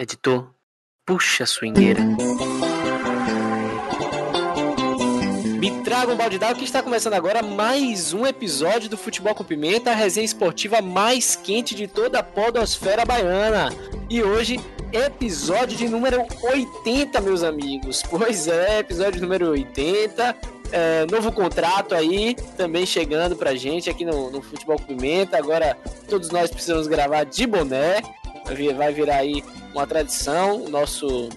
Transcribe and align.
Editor, 0.00 0.46
puxa 1.04 1.42
a 1.42 1.46
swingueira. 1.46 2.00
Me 5.58 5.82
traga 5.82 6.12
um 6.12 6.16
balde 6.16 6.38
d'água 6.38 6.54
que 6.54 6.62
está 6.62 6.80
começando 6.84 7.14
agora 7.14 7.42
mais 7.42 8.12
um 8.14 8.24
episódio 8.24 8.88
do 8.88 8.96
Futebol 8.96 9.34
com 9.34 9.42
Pimenta, 9.42 9.90
a 9.90 9.94
resenha 9.96 10.24
esportiva 10.24 10.80
mais 10.80 11.34
quente 11.34 11.74
de 11.74 11.88
toda 11.88 12.20
a 12.20 12.22
podosfera 12.22 13.04
baiana. 13.04 13.70
E 14.08 14.22
hoje, 14.22 14.60
episódio 14.92 15.76
de 15.76 15.88
número 15.88 16.24
80, 16.44 17.20
meus 17.20 17.42
amigos. 17.42 18.00
Pois 18.08 18.46
é, 18.46 18.78
episódio 18.78 19.20
número 19.20 19.50
80. 19.50 20.36
É, 20.70 21.06
novo 21.10 21.32
contrato 21.32 21.96
aí, 21.96 22.36
também 22.56 22.86
chegando 22.86 23.34
pra 23.34 23.56
gente 23.56 23.90
aqui 23.90 24.04
no, 24.04 24.30
no 24.30 24.42
Futebol 24.42 24.78
com 24.78 24.94
Pimenta. 24.94 25.36
Agora 25.36 25.76
todos 26.08 26.30
nós 26.30 26.52
precisamos 26.52 26.86
gravar 26.86 27.24
de 27.24 27.48
boné. 27.48 28.00
Vai 28.76 28.94
virar 28.94 29.16
aí 29.16 29.42
uma 29.78 29.86
tradição. 29.86 30.68
Nosso 30.68 31.28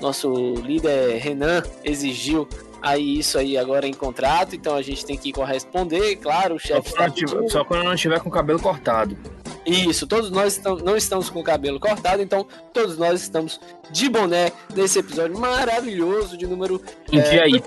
nosso 0.00 0.54
líder 0.54 1.18
Renan 1.18 1.62
exigiu 1.82 2.48
aí 2.82 3.18
isso 3.18 3.38
aí 3.38 3.56
agora 3.56 3.86
em 3.86 3.94
contrato, 3.94 4.54
então 4.54 4.74
a 4.74 4.82
gente 4.82 5.06
tem 5.06 5.16
que 5.16 5.32
corresponder, 5.32 6.16
claro, 6.16 6.56
o 6.56 6.58
chefe 6.58 6.90
só, 6.90 6.96
tá 6.96 7.12
só 7.48 7.64
quando 7.64 7.84
não 7.84 7.94
estiver 7.94 8.20
com 8.20 8.28
o 8.28 8.32
cabelo 8.32 8.60
cortado. 8.60 9.16
Isso, 9.64 10.06
todos 10.06 10.30
nós 10.30 10.60
não 10.84 10.94
estamos 10.94 11.30
com 11.30 11.40
o 11.40 11.44
cabelo 11.44 11.80
cortado, 11.80 12.20
então 12.20 12.46
todos 12.74 12.98
nós 12.98 13.22
estamos 13.22 13.58
de 13.90 14.10
boné 14.10 14.52
nesse 14.74 14.98
episódio 14.98 15.38
maravilhoso 15.38 16.36
de 16.36 16.46
número 16.46 16.82
em 17.10 17.18
é, 17.18 17.42
aí, 17.42 17.62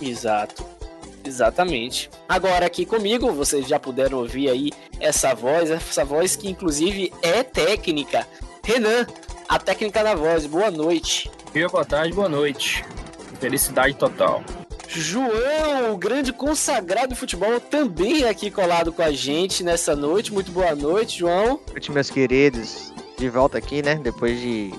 Exato. 0.00 0.64
Exatamente. 1.24 2.10
Agora 2.28 2.66
aqui 2.66 2.84
comigo, 2.84 3.32
vocês 3.32 3.66
já 3.66 3.80
puderam 3.80 4.18
ouvir 4.18 4.50
aí 4.50 4.70
essa 5.00 5.34
voz, 5.34 5.70
essa 5.70 6.04
voz 6.04 6.36
que 6.36 6.48
inclusive 6.48 7.12
é 7.22 7.42
técnica. 7.42 8.26
Renan, 8.64 9.06
a 9.46 9.58
técnica 9.58 10.02
da 10.02 10.14
voz, 10.14 10.46
boa 10.46 10.70
noite. 10.70 11.30
Boa 11.70 11.84
tarde, 11.84 12.14
boa 12.14 12.30
noite. 12.30 12.82
Felicidade 13.38 13.94
total. 13.94 14.42
João, 14.88 15.92
o 15.92 15.98
grande 15.98 16.32
consagrado 16.32 17.08
do 17.08 17.14
futebol, 17.14 17.60
também 17.60 18.24
aqui 18.24 18.50
colado 18.50 18.90
com 18.90 19.02
a 19.02 19.12
gente 19.12 19.62
nessa 19.62 19.94
noite. 19.94 20.32
Muito 20.32 20.50
boa 20.50 20.74
noite, 20.74 21.18
João. 21.18 21.56
Boa 21.56 21.72
noite, 21.72 21.92
meus 21.92 22.08
queridos. 22.08 22.90
De 23.18 23.28
volta 23.28 23.58
aqui, 23.58 23.82
né? 23.82 23.96
Depois 23.96 24.40
de, 24.40 24.72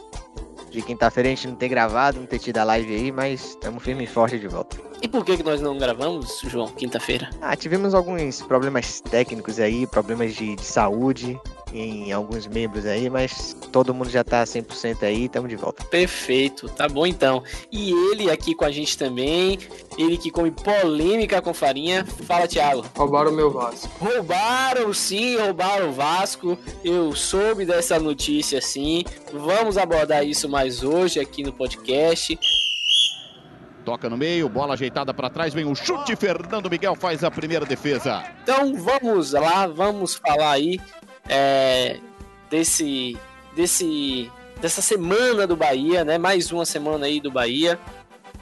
de 0.72 0.82
quinta-feira 0.82 1.30
a 1.30 1.36
gente 1.36 1.48
não 1.48 1.56
ter 1.56 1.70
gravado, 1.70 2.20
não 2.20 2.26
ter 2.26 2.40
tido 2.40 2.58
a 2.58 2.64
live 2.64 2.92
aí, 2.92 3.12
mas 3.12 3.52
estamos 3.52 3.84
firme 3.84 4.06
e 4.06 4.08
forte 4.08 4.40
de 4.40 4.48
volta. 4.48 4.78
E 5.00 5.08
por 5.08 5.24
que, 5.24 5.38
que 5.38 5.44
nós 5.44 5.62
não 5.62 5.78
gravamos, 5.78 6.42
João, 6.48 6.70
quinta-feira? 6.70 7.30
Ah, 7.40 7.56
tivemos 7.56 7.94
alguns 7.94 8.42
problemas 8.42 9.00
técnicos 9.00 9.60
aí, 9.60 9.86
problemas 9.86 10.34
de, 10.34 10.56
de 10.56 10.66
saúde 10.66 11.40
em 11.74 12.12
alguns 12.12 12.48
membros 12.48 12.86
aí, 12.86 13.10
mas 13.10 13.56
todo 13.72 13.94
mundo 13.94 14.10
já 14.10 14.24
tá 14.24 14.44
100% 14.44 15.04
aí, 15.04 15.26
estamos 15.26 15.50
de 15.50 15.56
volta. 15.56 15.84
Perfeito, 15.86 16.70
tá 16.70 16.88
bom 16.88 17.06
então. 17.06 17.44
E 17.72 17.92
ele 18.12 18.30
aqui 18.30 18.56
com 18.56 18.66
a 18.66 18.72
gente 18.72 18.98
também, 18.98 19.60
ele 19.98 20.18
que 20.18 20.32
come 20.32 20.52
polêmica 20.52 21.42
com 21.42 21.54
farinha. 21.54 22.06
Fala, 22.06 22.48
Thiago. 22.48 22.86
Roubaram 22.96 23.32
o 23.32 23.36
meu 23.36 23.52
Vasco. 23.52 23.90
Roubaram 24.00 24.94
sim, 24.94 25.38
roubaram 25.38 25.90
o 25.90 25.94
Vasco. 25.94 26.58
Eu 26.84 27.16
soube 27.16 27.66
dessa 27.66 28.00
notícia 28.00 28.62
sim. 28.62 29.04
Vamos 29.34 29.78
abordar 29.78 30.26
isso 30.26 30.48
mais 30.48 30.84
hoje 30.84 31.20
aqui 31.20 31.44
no 31.44 31.54
podcast. 31.54 32.38
Toca 33.86 34.10
no 34.10 34.18
meio, 34.18 34.50
bola 34.50 34.74
ajeitada 34.74 35.14
para 35.14 35.30
trás, 35.30 35.54
vem 35.54 35.66
o 35.66 35.76
chute, 35.76 36.16
Fernando 36.16 36.68
Miguel 36.72 36.96
faz 36.96 37.24
a 37.24 37.30
primeira 37.30 37.68
defesa. 37.68 38.24
Então 38.42 38.74
vamos 38.76 39.34
lá, 39.34 39.68
vamos 39.68 40.16
falar 40.16 40.54
aí 40.54 40.80
é, 41.28 42.00
desse, 42.50 43.18
desse, 43.56 44.32
dessa 44.62 44.82
semana 44.82 45.48
do 45.48 45.56
Bahia, 45.56 46.04
né? 46.04 46.18
Mais 46.18 46.52
uma 46.52 46.66
semana 46.66 47.06
aí 47.06 47.20
do 47.20 47.32
Bahia. 47.32 47.80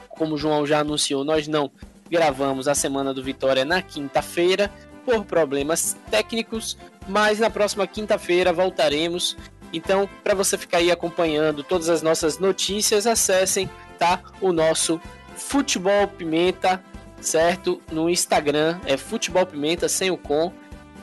Como 0.08 0.34
o 0.34 0.38
João 0.38 0.66
já 0.66 0.80
anunciou, 0.80 1.24
nós 1.24 1.48
não 1.48 1.70
gravamos 2.10 2.68
a 2.68 2.74
semana 2.74 3.12
do 3.12 3.22
Vitória 3.22 3.64
na 3.64 3.82
quinta-feira 3.82 4.70
por 5.04 5.24
problemas 5.24 5.96
técnicos, 6.10 6.78
mas 7.06 7.38
na 7.38 7.50
próxima 7.50 7.86
quinta-feira 7.86 8.52
voltaremos. 8.52 9.36
Então, 9.72 10.08
para 10.22 10.34
você 10.34 10.56
ficar 10.56 10.78
aí 10.78 10.90
acompanhando 10.90 11.62
todas 11.62 11.88
as 11.88 12.00
nossas 12.00 12.38
notícias, 12.38 13.06
acessem 13.06 13.68
tá 13.98 14.20
o 14.40 14.52
nosso 14.52 15.00
Futebol 15.36 16.06
Pimenta, 16.08 16.82
certo? 17.20 17.80
No 17.90 18.08
Instagram 18.08 18.78
é 18.86 18.96
Futebol 18.96 19.44
Pimenta 19.44 19.88
sem 19.88 20.10
o 20.10 20.16
com 20.16 20.52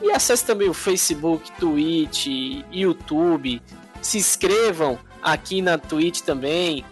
e 0.02 0.10
acesse 0.10 0.44
também 0.44 0.68
o 0.68 0.74
Facebook, 0.74 1.52
Twitch, 1.52 2.26
YouTube. 2.72 3.62
Se 4.00 4.18
inscrevam 4.18 4.98
aqui 5.22 5.62
na 5.62 5.78
Twitch 5.78 6.22
também. 6.22 6.84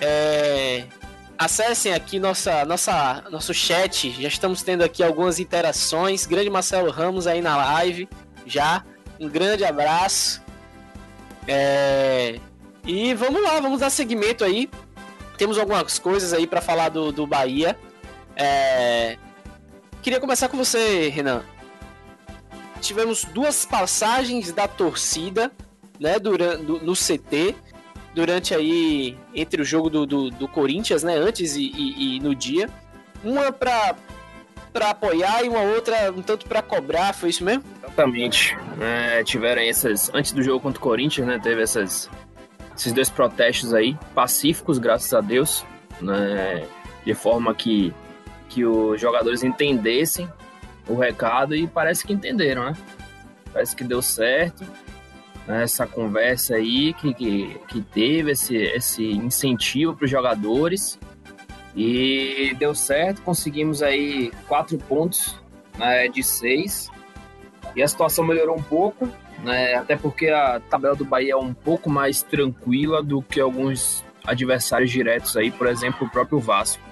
É... 0.00 0.86
Acessem 1.36 1.92
aqui 1.92 2.20
nossa, 2.20 2.64
nossa, 2.64 3.24
nosso 3.30 3.52
chat. 3.52 4.10
Já 4.22 4.28
estamos 4.28 4.62
tendo 4.62 4.82
aqui 4.82 5.02
algumas 5.02 5.40
interações. 5.40 6.26
Grande 6.26 6.48
Marcelo 6.48 6.90
Ramos 6.90 7.26
aí 7.26 7.40
na 7.40 7.56
live. 7.56 8.08
Já. 8.46 8.84
Um 9.18 9.28
grande 9.28 9.64
abraço. 9.64 10.40
É... 11.46 12.38
E 12.86 13.14
vamos 13.14 13.42
lá, 13.42 13.58
vamos 13.58 13.80
dar 13.80 13.90
seguimento 13.90 14.44
aí. 14.44 14.70
Temos 15.36 15.58
algumas 15.58 15.98
coisas 15.98 16.32
aí 16.32 16.46
para 16.46 16.60
falar 16.60 16.88
do, 16.88 17.10
do 17.10 17.26
Bahia. 17.26 17.76
É... 18.36 19.16
Queria 20.02 20.20
começar 20.20 20.48
com 20.48 20.56
você, 20.56 21.08
Renan 21.08 21.44
tivemos 22.80 23.24
duas 23.24 23.64
passagens 23.64 24.52
da 24.52 24.66
torcida, 24.66 25.52
né, 25.98 26.18
durante, 26.18 26.62
no 26.62 26.92
CT, 26.94 27.54
durante 28.14 28.54
aí, 28.54 29.16
entre 29.34 29.62
o 29.62 29.64
jogo 29.64 29.90
do, 29.90 30.06
do, 30.06 30.30
do 30.30 30.48
Corinthians, 30.48 31.02
né, 31.02 31.16
antes 31.16 31.56
e, 31.56 31.62
e, 31.62 32.16
e 32.16 32.20
no 32.20 32.34
dia. 32.34 32.68
Uma 33.22 33.52
para 33.52 33.96
para 34.72 34.90
apoiar 34.90 35.42
e 35.42 35.48
uma 35.48 35.62
outra 35.62 36.12
um 36.12 36.22
tanto 36.22 36.46
para 36.46 36.62
cobrar, 36.62 37.12
foi 37.12 37.30
isso 37.30 37.42
mesmo? 37.42 37.64
Exatamente. 37.82 38.56
É, 38.80 39.24
tiveram 39.24 39.62
essas 39.62 40.10
antes 40.14 40.30
do 40.32 40.42
jogo 40.42 40.60
contra 40.60 40.78
o 40.78 40.82
Corinthians, 40.82 41.26
né? 41.26 41.40
Teve 41.42 41.62
essas 41.62 42.08
esses 42.76 42.92
dois 42.92 43.10
protestos 43.10 43.74
aí 43.74 43.96
pacíficos, 44.14 44.78
graças 44.78 45.12
a 45.12 45.20
Deus, 45.20 45.64
né? 46.00 46.64
De 47.04 47.14
forma 47.14 47.54
que 47.54 47.92
que 48.48 48.64
os 48.64 49.00
jogadores 49.00 49.42
entendessem 49.42 50.30
o 50.88 50.94
recado 50.94 51.54
e 51.54 51.66
parece 51.66 52.06
que 52.06 52.12
entenderam, 52.12 52.64
né? 52.64 52.72
Parece 53.52 53.76
que 53.76 53.84
deu 53.84 54.02
certo 54.02 54.64
né? 55.48 55.62
essa 55.62 55.86
conversa 55.86 56.56
aí 56.56 56.92
que, 56.92 57.14
que, 57.14 57.60
que 57.66 57.80
teve, 57.80 58.32
esse, 58.32 58.56
esse 58.56 59.10
incentivo 59.10 59.96
para 59.96 60.04
os 60.04 60.10
jogadores 60.10 60.98
e 61.74 62.54
deu 62.58 62.74
certo, 62.74 63.22
conseguimos 63.22 63.82
aí 63.82 64.30
quatro 64.46 64.76
pontos 64.78 65.40
né, 65.78 66.08
de 66.08 66.22
seis 66.22 66.90
e 67.74 67.82
a 67.82 67.88
situação 67.88 68.24
melhorou 68.24 68.56
um 68.56 68.62
pouco, 68.62 69.08
né, 69.42 69.74
até 69.74 69.96
porque 69.96 70.28
a 70.28 70.60
tabela 70.68 70.94
do 70.94 71.04
Bahia 71.04 71.32
é 71.32 71.36
um 71.36 71.54
pouco 71.54 71.88
mais 71.88 72.22
tranquila 72.22 73.02
do 73.02 73.22
que 73.22 73.40
alguns 73.40 74.04
adversários 74.26 74.90
diretos 74.90 75.36
aí, 75.36 75.50
por 75.50 75.66
exemplo, 75.66 76.06
o 76.06 76.10
próprio 76.10 76.38
Vasco. 76.38 76.82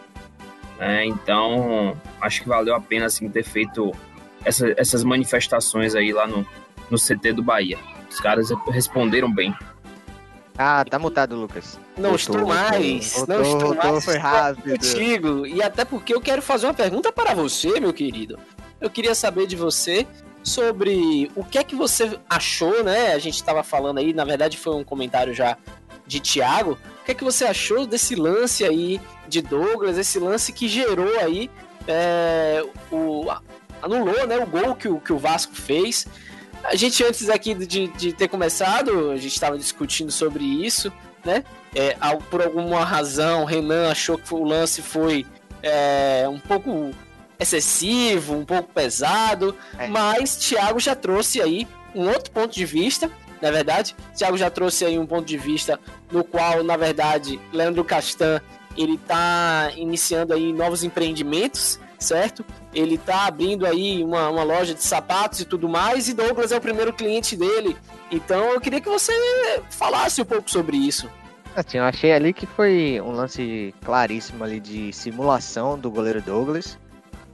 É, 0.79 1.05
então, 1.05 1.97
acho 2.21 2.43
que 2.43 2.49
valeu 2.49 2.75
a 2.75 2.81
pena 2.81 3.07
assim, 3.07 3.29
ter 3.29 3.43
feito 3.43 3.93
essa, 4.45 4.73
essas 4.77 5.03
manifestações 5.03 5.95
aí 5.95 6.13
lá 6.13 6.27
no, 6.27 6.47
no 6.91 6.99
CT 6.99 7.33
do 7.33 7.43
Bahia. 7.43 7.79
Os 8.11 8.21
caras 8.21 8.49
responderam 8.69 9.33
bem. 9.33 9.55
Ah, 10.59 10.85
tá 10.85 10.99
mutado, 10.99 11.37
Lucas. 11.37 11.79
Não 11.97 12.11
voltou, 12.11 12.17
estou 12.17 12.47
mais. 12.47 13.13
Voltou, 13.13 13.35
não 13.35 13.43
estou 13.43 13.61
voltou, 13.61 13.93
mais. 13.93 14.05
Foi 14.05 14.17
rápido. 14.17 14.71
Contigo. 14.71 15.47
E 15.47 15.63
até 15.63 15.85
porque 15.85 16.15
eu 16.15 16.21
quero 16.21 16.41
fazer 16.41 16.67
uma 16.67 16.75
pergunta 16.75 17.13
para 17.13 17.35
você, 17.35 17.79
meu 17.79 17.93
querido. 17.93 18.39
Eu 18.81 18.89
queria 18.89 19.15
saber 19.15 19.47
de 19.47 19.57
você 19.57 20.07
sobre 20.43 21.31
o 21.35 21.45
que 21.45 21.59
é 21.59 21.65
que 21.65 21.75
você 21.75 22.19
achou, 22.31 22.85
né? 22.85 23.13
A 23.13 23.19
gente 23.19 23.35
estava 23.35 23.63
falando 23.63 23.99
aí, 23.99 24.13
na 24.13 24.25
verdade 24.25 24.57
foi 24.57 24.75
um 24.77 24.85
comentário 24.85 25.35
já 25.35 25.59
de 26.07 26.21
Thiago. 26.21 26.79
O 27.03 27.05
que 27.05 27.13
é 27.13 27.15
que 27.15 27.25
você 27.25 27.45
achou 27.45 27.87
desse 27.87 28.15
lance 28.15 28.65
aí 28.65 29.01
de 29.29 29.43
Douglas, 29.43 29.99
esse 29.99 30.19
lance 30.19 30.53
que 30.53 30.69
gerou 30.69 31.19
aí 31.21 31.51
é, 31.87 32.65
o 32.91 33.27
anulou, 33.83 34.27
né, 34.27 34.39
o 34.39 34.47
gol 34.47 34.75
que 34.75 34.89
o, 34.89 35.01
que 35.01 35.13
o 35.13 35.19
Vasco 35.19 35.55
fez. 35.55 36.07
A 36.65 36.75
gente 36.75 37.05
antes 37.05 37.29
aqui 37.29 37.55
de, 37.55 37.89
de 37.89 38.13
ter 38.13 38.29
começado, 38.29 39.11
a 39.11 39.17
gente 39.17 39.35
estava 39.35 39.57
discutindo 39.57 40.11
sobre 40.11 40.43
isso, 40.43 40.93
né? 41.25 41.45
É, 41.75 41.97
por 42.31 42.43
alguma 42.43 42.85
razão, 42.85 43.45
Renan 43.45 43.91
achou 43.91 44.19
que 44.19 44.33
o 44.35 44.43
lance 44.43 44.83
foi 44.83 45.27
é, 45.63 46.27
um 46.29 46.39
pouco 46.39 46.91
excessivo, 47.39 48.35
um 48.35 48.45
pouco 48.45 48.73
pesado, 48.73 49.55
é. 49.79 49.87
mas 49.87 50.37
Thiago 50.37 50.81
já 50.81 50.95
trouxe 50.95 51.41
aí 51.41 51.69
um 51.95 52.09
outro 52.09 52.31
ponto 52.31 52.55
de 52.55 52.65
vista, 52.65 53.11
na 53.43 53.51
verdade. 53.51 53.95
Thiago 54.17 54.37
já 54.37 54.51
trouxe 54.51 54.85
aí 54.85 54.99
um 54.99 55.07
ponto 55.07 55.27
de 55.27 55.37
vista 55.37 55.79
no 56.11 56.25
qual, 56.25 56.63
na 56.63 56.77
verdade, 56.77 57.41
Leandro 57.53 57.85
Castan 57.85 58.41
ele 58.77 58.95
está 58.95 59.71
iniciando 59.77 60.35
aí 60.35 60.53
novos 60.53 60.85
empreendimentos 60.85 61.81
certo? 61.99 62.45
Ele 62.75 62.99
tá 62.99 63.27
abrindo 63.27 63.67
aí 63.67 64.03
uma, 64.03 64.29
uma 64.29 64.43
loja 64.43 64.75
de 64.75 64.83
sapatos 64.83 65.41
e 65.41 65.45
tudo 65.45 65.69
mais, 65.69 66.09
e 66.09 66.15
Douglas 66.15 66.53
é 66.53 66.57
o 66.57 66.61
primeiro 66.61 66.93
cliente 66.93 67.37
dele. 67.37 67.77
Então 68.11 68.53
eu 68.53 68.61
queria 68.61 68.81
que 68.81 68.89
você 68.89 69.13
falasse 69.71 70.21
um 70.21 70.25
pouco 70.25 70.51
sobre 70.51 70.77
isso. 70.77 71.09
Assim, 71.55 71.79
eu 71.79 71.85
achei 71.85 72.13
ali 72.13 72.33
que 72.33 72.47
foi 72.47 73.01
um 73.01 73.13
lance 73.13 73.75
claríssimo 73.83 74.45
ali 74.45 74.61
de 74.61 74.93
simulação 74.93 75.79
do 75.79 75.91
goleiro 75.91 76.21
Douglas. 76.21 76.79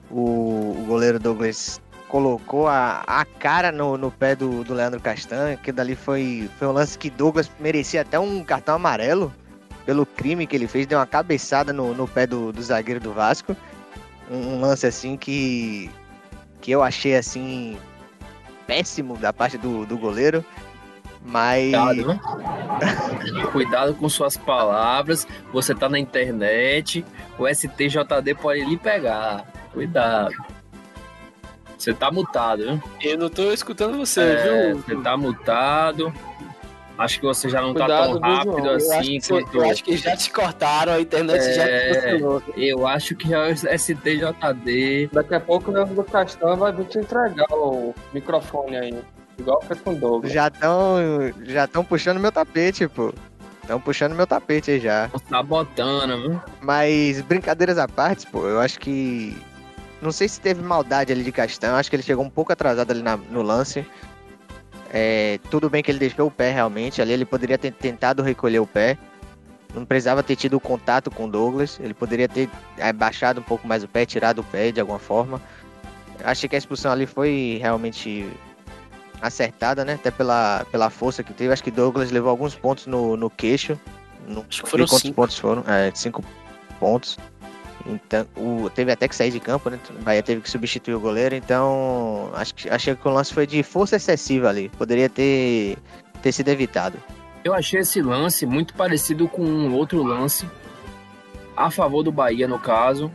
O, 0.08 0.76
o 0.78 0.84
goleiro 0.86 1.18
Douglas 1.18 1.80
colocou 2.12 2.68
a, 2.68 3.02
a 3.06 3.24
cara 3.24 3.72
no, 3.72 3.96
no 3.96 4.10
pé 4.10 4.36
do, 4.36 4.62
do 4.62 4.74
Leandro 4.74 5.00
Castanho, 5.00 5.56
que 5.56 5.72
dali 5.72 5.96
foi, 5.96 6.50
foi 6.58 6.68
um 6.68 6.72
lance 6.72 6.98
que 6.98 7.08
Douglas 7.08 7.50
merecia 7.58 8.02
até 8.02 8.20
um 8.20 8.44
cartão 8.44 8.74
amarelo 8.74 9.32
pelo 9.86 10.04
crime 10.04 10.46
que 10.46 10.54
ele 10.54 10.68
fez, 10.68 10.86
deu 10.86 10.98
uma 10.98 11.06
cabeçada 11.06 11.72
no, 11.72 11.94
no 11.94 12.06
pé 12.06 12.26
do, 12.26 12.52
do 12.52 12.62
zagueiro 12.62 13.00
do 13.00 13.14
Vasco. 13.14 13.56
Um, 14.30 14.56
um 14.56 14.60
lance 14.60 14.86
assim 14.86 15.16
que, 15.16 15.90
que 16.60 16.70
eu 16.70 16.82
achei 16.82 17.16
assim 17.16 17.78
péssimo 18.66 19.16
da 19.16 19.32
parte 19.32 19.56
do, 19.56 19.86
do 19.86 19.96
goleiro. 19.96 20.44
Mas. 21.24 21.72
Cuidado? 21.72 22.20
Cuidado 23.52 23.94
com 23.94 24.08
suas 24.10 24.36
palavras. 24.36 25.26
Você 25.50 25.74
tá 25.74 25.88
na 25.88 25.98
internet. 25.98 27.06
O 27.38 27.48
STJD 27.48 28.34
pode 28.38 28.64
lhe 28.66 28.76
pegar. 28.76 29.46
Cuidado. 29.72 30.51
Você 31.82 31.92
tá 31.92 32.12
mutado, 32.12 32.62
viu? 32.62 32.82
Eu 33.02 33.18
não 33.18 33.28
tô 33.28 33.50
escutando 33.52 33.96
você, 33.98 34.20
É, 34.20 34.72
viu? 34.72 34.76
Você 34.80 34.94
tá 35.02 35.16
mutado. 35.16 36.12
Acho 36.96 37.18
que 37.18 37.26
você 37.26 37.48
já 37.48 37.60
não 37.60 37.74
tá 37.74 37.86
Cuidado, 37.86 38.04
tão 38.04 38.12
viu, 38.20 38.20
rápido 38.36 38.52
João? 38.52 38.66
Eu 38.66 38.76
acho 38.76 38.92
assim 39.00 39.18
que. 39.18 39.56
Eu 39.56 39.70
acho 39.70 39.82
que 39.84 39.96
já 39.96 40.16
te 40.16 40.30
cortaram, 40.30 40.92
a 40.92 41.00
internet 41.00 41.42
já 41.54 41.64
te 41.64 41.70
É. 41.70 41.94
cancelou. 41.94 42.42
Eu 42.56 42.86
acho 42.86 43.16
que 43.16 43.28
já 43.28 43.48
é 43.48 43.52
o 43.52 43.56
STJD. 43.56 45.08
Daqui 45.12 45.34
a 45.34 45.40
pouco 45.40 45.72
o 45.72 45.74
Leandro 45.74 46.04
Castan 46.04 46.54
vai 46.54 46.70
vir 46.72 46.84
te 46.84 46.98
entregar 46.98 47.46
o 47.50 47.92
microfone 48.14 48.76
aí. 48.76 48.94
Igual 49.36 49.60
fez 49.62 49.80
com 49.80 49.90
o 49.90 49.96
Douglas. 49.96 50.32
já 50.32 50.46
estão 50.46 50.98
já 51.42 51.66
tão 51.66 51.84
puxando 51.84 52.20
meu 52.20 52.30
tapete, 52.30 52.86
pô. 52.86 53.12
Estão 53.60 53.80
puxando 53.80 54.14
meu 54.14 54.26
tapete 54.26 54.70
aí 54.70 54.78
já. 54.78 55.10
Sabotando, 55.28 56.16
viu? 56.20 56.40
Mas 56.60 57.20
brincadeiras 57.22 57.76
à 57.76 57.88
parte, 57.88 58.24
pô, 58.28 58.46
eu 58.46 58.60
acho 58.60 58.78
que. 58.78 59.36
Não 60.02 60.10
sei 60.12 60.28
se 60.28 60.40
teve 60.40 60.60
maldade 60.60 61.12
ali 61.12 61.22
de 61.22 61.30
Castanho, 61.32 61.76
acho 61.76 61.88
que 61.88 61.96
ele 61.96 62.02
chegou 62.02 62.24
um 62.24 62.28
pouco 62.28 62.52
atrasado 62.52 62.90
ali 62.90 63.02
na- 63.02 63.16
no 63.16 63.40
lance. 63.40 63.86
É, 64.92 65.38
tudo 65.48 65.70
bem 65.70 65.82
que 65.82 65.90
ele 65.90 65.98
deixou 65.98 66.26
o 66.26 66.30
pé 66.30 66.50
realmente, 66.52 67.00
ali 67.00 67.12
ele 67.12 67.24
poderia 67.24 67.56
ter 67.56 67.72
tentado 67.72 68.22
recolher 68.22 68.58
o 68.58 68.66
pé. 68.66 68.98
Não 69.74 69.86
precisava 69.86 70.22
ter 70.22 70.36
tido 70.36 70.60
contato 70.60 71.10
com 71.10 71.24
o 71.24 71.30
Douglas, 71.30 71.78
ele 71.80 71.94
poderia 71.94 72.28
ter 72.28 72.50
é, 72.76 72.92
baixado 72.92 73.40
um 73.40 73.44
pouco 73.44 73.66
mais 73.66 73.82
o 73.82 73.88
pé, 73.88 74.04
tirado 74.04 74.40
o 74.40 74.44
pé 74.44 74.70
de 74.70 74.80
alguma 74.80 74.98
forma. 74.98 75.40
Achei 76.24 76.46
que 76.48 76.54
a 76.56 76.58
expulsão 76.58 76.92
ali 76.92 77.06
foi 77.06 77.58
realmente 77.60 78.28
acertada, 79.20 79.84
né? 79.84 79.94
Até 79.94 80.10
pela, 80.10 80.66
pela 80.70 80.90
força 80.90 81.22
que 81.22 81.32
teve. 81.32 81.52
Acho 81.52 81.62
que 81.64 81.70
Douglas 81.70 82.10
levou 82.10 82.28
alguns 82.30 82.54
pontos 82.54 82.86
no, 82.86 83.16
no 83.16 83.30
queixo. 83.30 83.78
Não 84.28 84.44
Acho 84.48 84.62
que 84.62 84.68
foram 84.70 84.84
quantos 84.84 85.00
cinco. 85.02 85.14
pontos 85.14 85.38
foram. 85.38 85.64
É, 85.66 85.90
cinco 85.94 86.22
pontos. 86.78 87.18
Então, 87.86 88.26
o, 88.36 88.70
teve 88.70 88.92
até 88.92 89.08
que 89.08 89.16
sair 89.16 89.30
de 89.30 89.40
campo, 89.40 89.68
né? 89.70 89.78
O 89.90 90.02
Bahia 90.02 90.22
teve 90.22 90.40
que 90.40 90.50
substituir 90.50 90.94
o 90.94 91.00
goleiro, 91.00 91.34
então 91.34 92.30
acho 92.34 92.54
que, 92.54 92.68
achei 92.68 92.94
que 92.94 93.08
o 93.08 93.10
lance 93.10 93.32
foi 93.32 93.46
de 93.46 93.62
força 93.62 93.96
excessiva 93.96 94.48
ali. 94.48 94.68
Poderia 94.70 95.08
ter, 95.08 95.76
ter 96.22 96.32
sido 96.32 96.48
evitado. 96.48 96.98
Eu 97.44 97.54
achei 97.54 97.80
esse 97.80 98.00
lance 98.00 98.46
muito 98.46 98.74
parecido 98.74 99.26
com 99.26 99.42
um 99.42 99.74
outro 99.74 100.02
lance 100.02 100.48
a 101.56 101.70
favor 101.70 102.02
do 102.02 102.12
Bahia, 102.12 102.46
no 102.46 102.58
caso. 102.58 103.10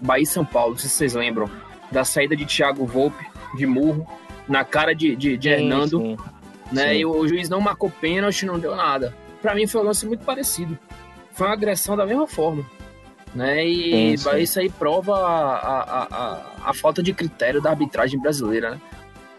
Bahia 0.00 0.22
e 0.22 0.26
São 0.26 0.44
Paulo, 0.44 0.78
se 0.78 0.88
vocês 0.88 1.14
lembram. 1.14 1.48
Da 1.90 2.04
saída 2.04 2.34
de 2.34 2.44
Thiago 2.44 2.84
Volpe 2.84 3.24
de 3.54 3.66
murro 3.66 4.06
na 4.48 4.64
cara 4.64 4.94
de, 4.94 5.14
de, 5.14 5.36
de 5.36 5.48
Hernando, 5.48 6.00
Sim, 6.00 6.16
né? 6.72 6.88
sim. 6.88 6.98
E 6.98 7.06
o 7.06 7.26
juiz 7.28 7.48
não 7.48 7.60
marcou 7.60 7.90
pênalti, 7.90 8.44
não 8.44 8.58
deu 8.58 8.74
nada. 8.74 9.14
Pra 9.40 9.54
mim 9.54 9.66
foi 9.66 9.80
um 9.80 9.84
lance 9.84 10.06
muito 10.06 10.24
parecido. 10.24 10.76
Foi 11.32 11.46
uma 11.46 11.52
agressão 11.52 11.96
da 11.96 12.06
mesma 12.06 12.26
forma. 12.26 12.64
Né? 13.34 13.64
E 13.66 14.16
Sim, 14.18 14.30
sim. 14.30 14.38
Isso 14.38 14.60
aí 14.60 14.70
prova 14.70 15.14
a, 15.14 15.56
a, 15.58 16.08
a, 16.10 16.42
a 16.70 16.74
falta 16.74 17.02
de 17.02 17.12
critério 17.12 17.60
da 17.60 17.70
arbitragem 17.70 18.18
brasileira, 18.18 18.70
né? 18.70 18.80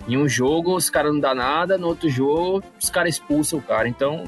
Em 0.08 0.18
um 0.18 0.28
jogo 0.28 0.76
os 0.76 0.90
caras 0.90 1.12
não 1.12 1.20
dá 1.20 1.34
nada, 1.36 1.78
no 1.78 1.88
outro 1.88 2.10
jogo 2.10 2.64
os 2.80 2.90
caras 2.90 3.16
expulsam 3.16 3.60
o 3.60 3.62
cara. 3.62 3.88
Então 3.88 4.26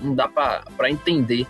não 0.00 0.14
dá 0.14 0.28
pra, 0.28 0.62
pra 0.76 0.90
entender 0.90 1.46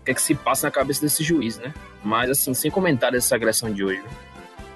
o 0.00 0.04
que, 0.04 0.10
é 0.10 0.14
que 0.14 0.20
se 0.22 0.34
passa 0.34 0.66
na 0.66 0.70
cabeça 0.70 1.00
desse 1.00 1.22
juiz, 1.22 1.58
né? 1.58 1.72
Mas 2.02 2.28
assim, 2.30 2.52
sem 2.52 2.70
comentário 2.70 3.16
dessa 3.16 3.34
agressão 3.36 3.72
de 3.72 3.84
hoje. 3.84 4.00
né? 4.00 4.08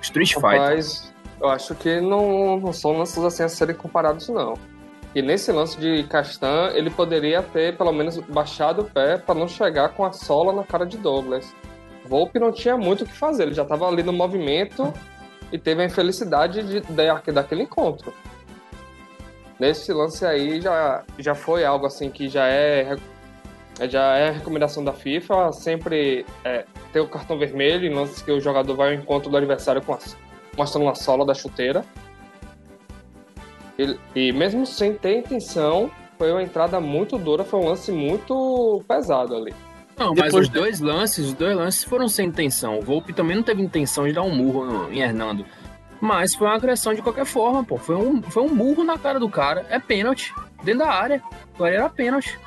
Street 0.00 0.34
Fighter. 0.34 0.50
Rapaz, 0.50 1.12
eu 1.40 1.48
acho 1.48 1.74
que 1.74 2.00
não, 2.00 2.58
não 2.60 2.72
são 2.72 2.96
lances 2.96 3.18
assim 3.18 3.42
a 3.42 3.48
serem 3.48 3.74
comparados, 3.74 4.28
não. 4.28 4.54
E 5.14 5.22
nesse 5.22 5.50
lance 5.50 5.78
de 5.78 6.04
Castan, 6.04 6.70
ele 6.74 6.90
poderia 6.90 7.42
ter 7.42 7.76
pelo 7.76 7.92
menos 7.92 8.18
baixado 8.18 8.82
o 8.82 8.84
pé 8.84 9.16
para 9.18 9.34
não 9.34 9.48
chegar 9.48 9.88
com 9.90 10.04
a 10.04 10.12
sola 10.12 10.52
na 10.52 10.62
cara 10.62 10.84
de 10.86 10.96
Douglas. 10.98 11.54
Volpe 12.06 12.38
não 12.38 12.52
tinha 12.52 12.76
muito 12.76 13.04
o 13.04 13.06
que 13.06 13.12
fazer, 13.12 13.44
ele 13.44 13.54
já 13.54 13.62
estava 13.62 13.86
ali 13.88 14.02
no 14.02 14.12
movimento 14.12 14.92
e 15.52 15.58
teve 15.58 15.82
a 15.82 15.84
infelicidade 15.84 16.62
de, 16.62 16.80
de, 16.80 17.32
daquele 17.32 17.62
encontro. 17.62 18.12
Nesse 19.58 19.92
lance 19.92 20.24
aí 20.24 20.60
já, 20.60 21.02
já 21.18 21.34
foi 21.34 21.64
algo 21.64 21.86
assim 21.86 22.10
que 22.10 22.28
já 22.28 22.46
é 22.46 22.96
já 23.88 24.16
é 24.16 24.30
recomendação 24.30 24.82
da 24.82 24.92
FIFA, 24.92 25.52
sempre 25.52 26.24
é, 26.42 26.64
ter 26.92 27.00
o 27.00 27.08
cartão 27.08 27.38
vermelho 27.38 27.86
em 27.86 27.94
lances 27.94 28.22
que 28.22 28.32
o 28.32 28.40
jogador 28.40 28.74
vai 28.74 28.94
ao 28.94 28.94
encontro 28.94 29.30
do 29.30 29.36
adversário 29.36 29.82
com 29.82 29.98
mostrando 30.56 30.88
a 30.88 30.94
sola 30.94 31.26
da 31.26 31.34
chuteira. 31.34 31.84
E, 33.78 33.98
e 34.14 34.32
mesmo 34.32 34.64
sem 34.64 34.94
ter 34.94 35.18
intenção, 35.18 35.90
foi 36.16 36.32
uma 36.32 36.42
entrada 36.42 36.80
muito 36.80 37.18
dura, 37.18 37.44
foi 37.44 37.60
um 37.60 37.68
lance 37.68 37.92
muito 37.92 38.82
pesado 38.88 39.36
ali. 39.36 39.54
Não, 39.98 40.08
mas 40.14 40.26
Depois 40.26 40.34
os 40.46 40.48
dois 40.48 40.80
lances, 40.80 41.26
os 41.26 41.32
dois 41.32 41.56
lances 41.56 41.84
foram 41.84 42.06
sem 42.08 42.28
intenção. 42.28 42.78
O 42.78 42.82
Volpe 42.82 43.12
também 43.12 43.34
não 43.36 43.42
teve 43.42 43.62
intenção 43.62 44.06
de 44.06 44.12
dar 44.12 44.22
um 44.22 44.34
murro 44.34 44.64
no, 44.64 44.92
em 44.92 45.00
Hernando. 45.00 45.44
Mas 46.00 46.34
foi 46.34 46.46
uma 46.46 46.54
agressão 46.56 46.92
de 46.92 47.00
qualquer 47.00 47.24
forma, 47.24 47.64
pô. 47.64 47.78
Foi 47.78 47.96
um, 47.96 48.20
foi 48.22 48.42
um 48.42 48.48
murro 48.54 48.84
na 48.84 48.98
cara 48.98 49.18
do 49.18 49.28
cara. 49.30 49.64
É 49.70 49.78
pênalti. 49.78 50.34
Dentro 50.62 50.80
da 50.80 50.90
área. 50.90 51.22
Agora 51.54 51.74
era 51.74 51.88
pênalti. 51.88 52.38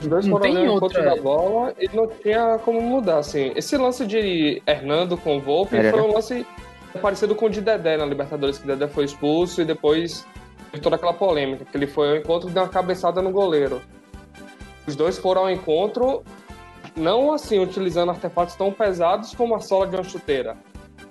Os 0.00 0.06
dois 0.06 0.26
Não 0.26 0.38
foram 0.38 0.54
tem 0.54 0.68
outra- 0.68 1.00
encontro 1.00 1.04
da 1.16 1.22
bola 1.22 1.74
e 1.78 1.88
não 1.94 2.06
tinha 2.08 2.58
como 2.64 2.80
mudar, 2.80 3.18
assim. 3.18 3.52
Esse 3.54 3.76
lance 3.76 4.06
de 4.06 4.62
Hernando 4.66 5.16
com 5.18 5.36
o 5.36 5.40
Volpe 5.40 5.76
Era. 5.76 5.90
foi 5.90 6.00
um 6.00 6.12
lance 6.14 6.46
parecido 7.00 7.34
com 7.34 7.46
o 7.46 7.50
de 7.50 7.60
Dedé 7.60 7.96
na 7.98 8.06
Libertadores, 8.06 8.58
que 8.58 8.66
Dedé 8.66 8.88
foi 8.88 9.04
expulso 9.04 9.60
e 9.60 9.64
depois 9.64 10.26
teve 10.70 10.82
toda 10.82 10.96
aquela 10.96 11.12
polêmica, 11.12 11.64
que 11.64 11.76
ele 11.76 11.86
foi 11.86 12.08
ao 12.10 12.16
encontro 12.16 12.48
e 12.48 12.52
deu 12.52 12.62
uma 12.62 12.68
cabeçada 12.68 13.20
no 13.22 13.30
goleiro. 13.30 13.80
Os 14.86 14.96
dois 14.96 15.16
foram 15.18 15.42
ao 15.42 15.50
encontro, 15.50 16.24
não 16.96 17.32
assim, 17.32 17.58
utilizando 17.58 18.10
artefatos 18.10 18.54
tão 18.54 18.72
pesados 18.72 19.34
como 19.34 19.54
a 19.54 19.60
sola 19.60 19.86
de 19.86 19.96
uma 19.96 20.04
chuteira. 20.04 20.56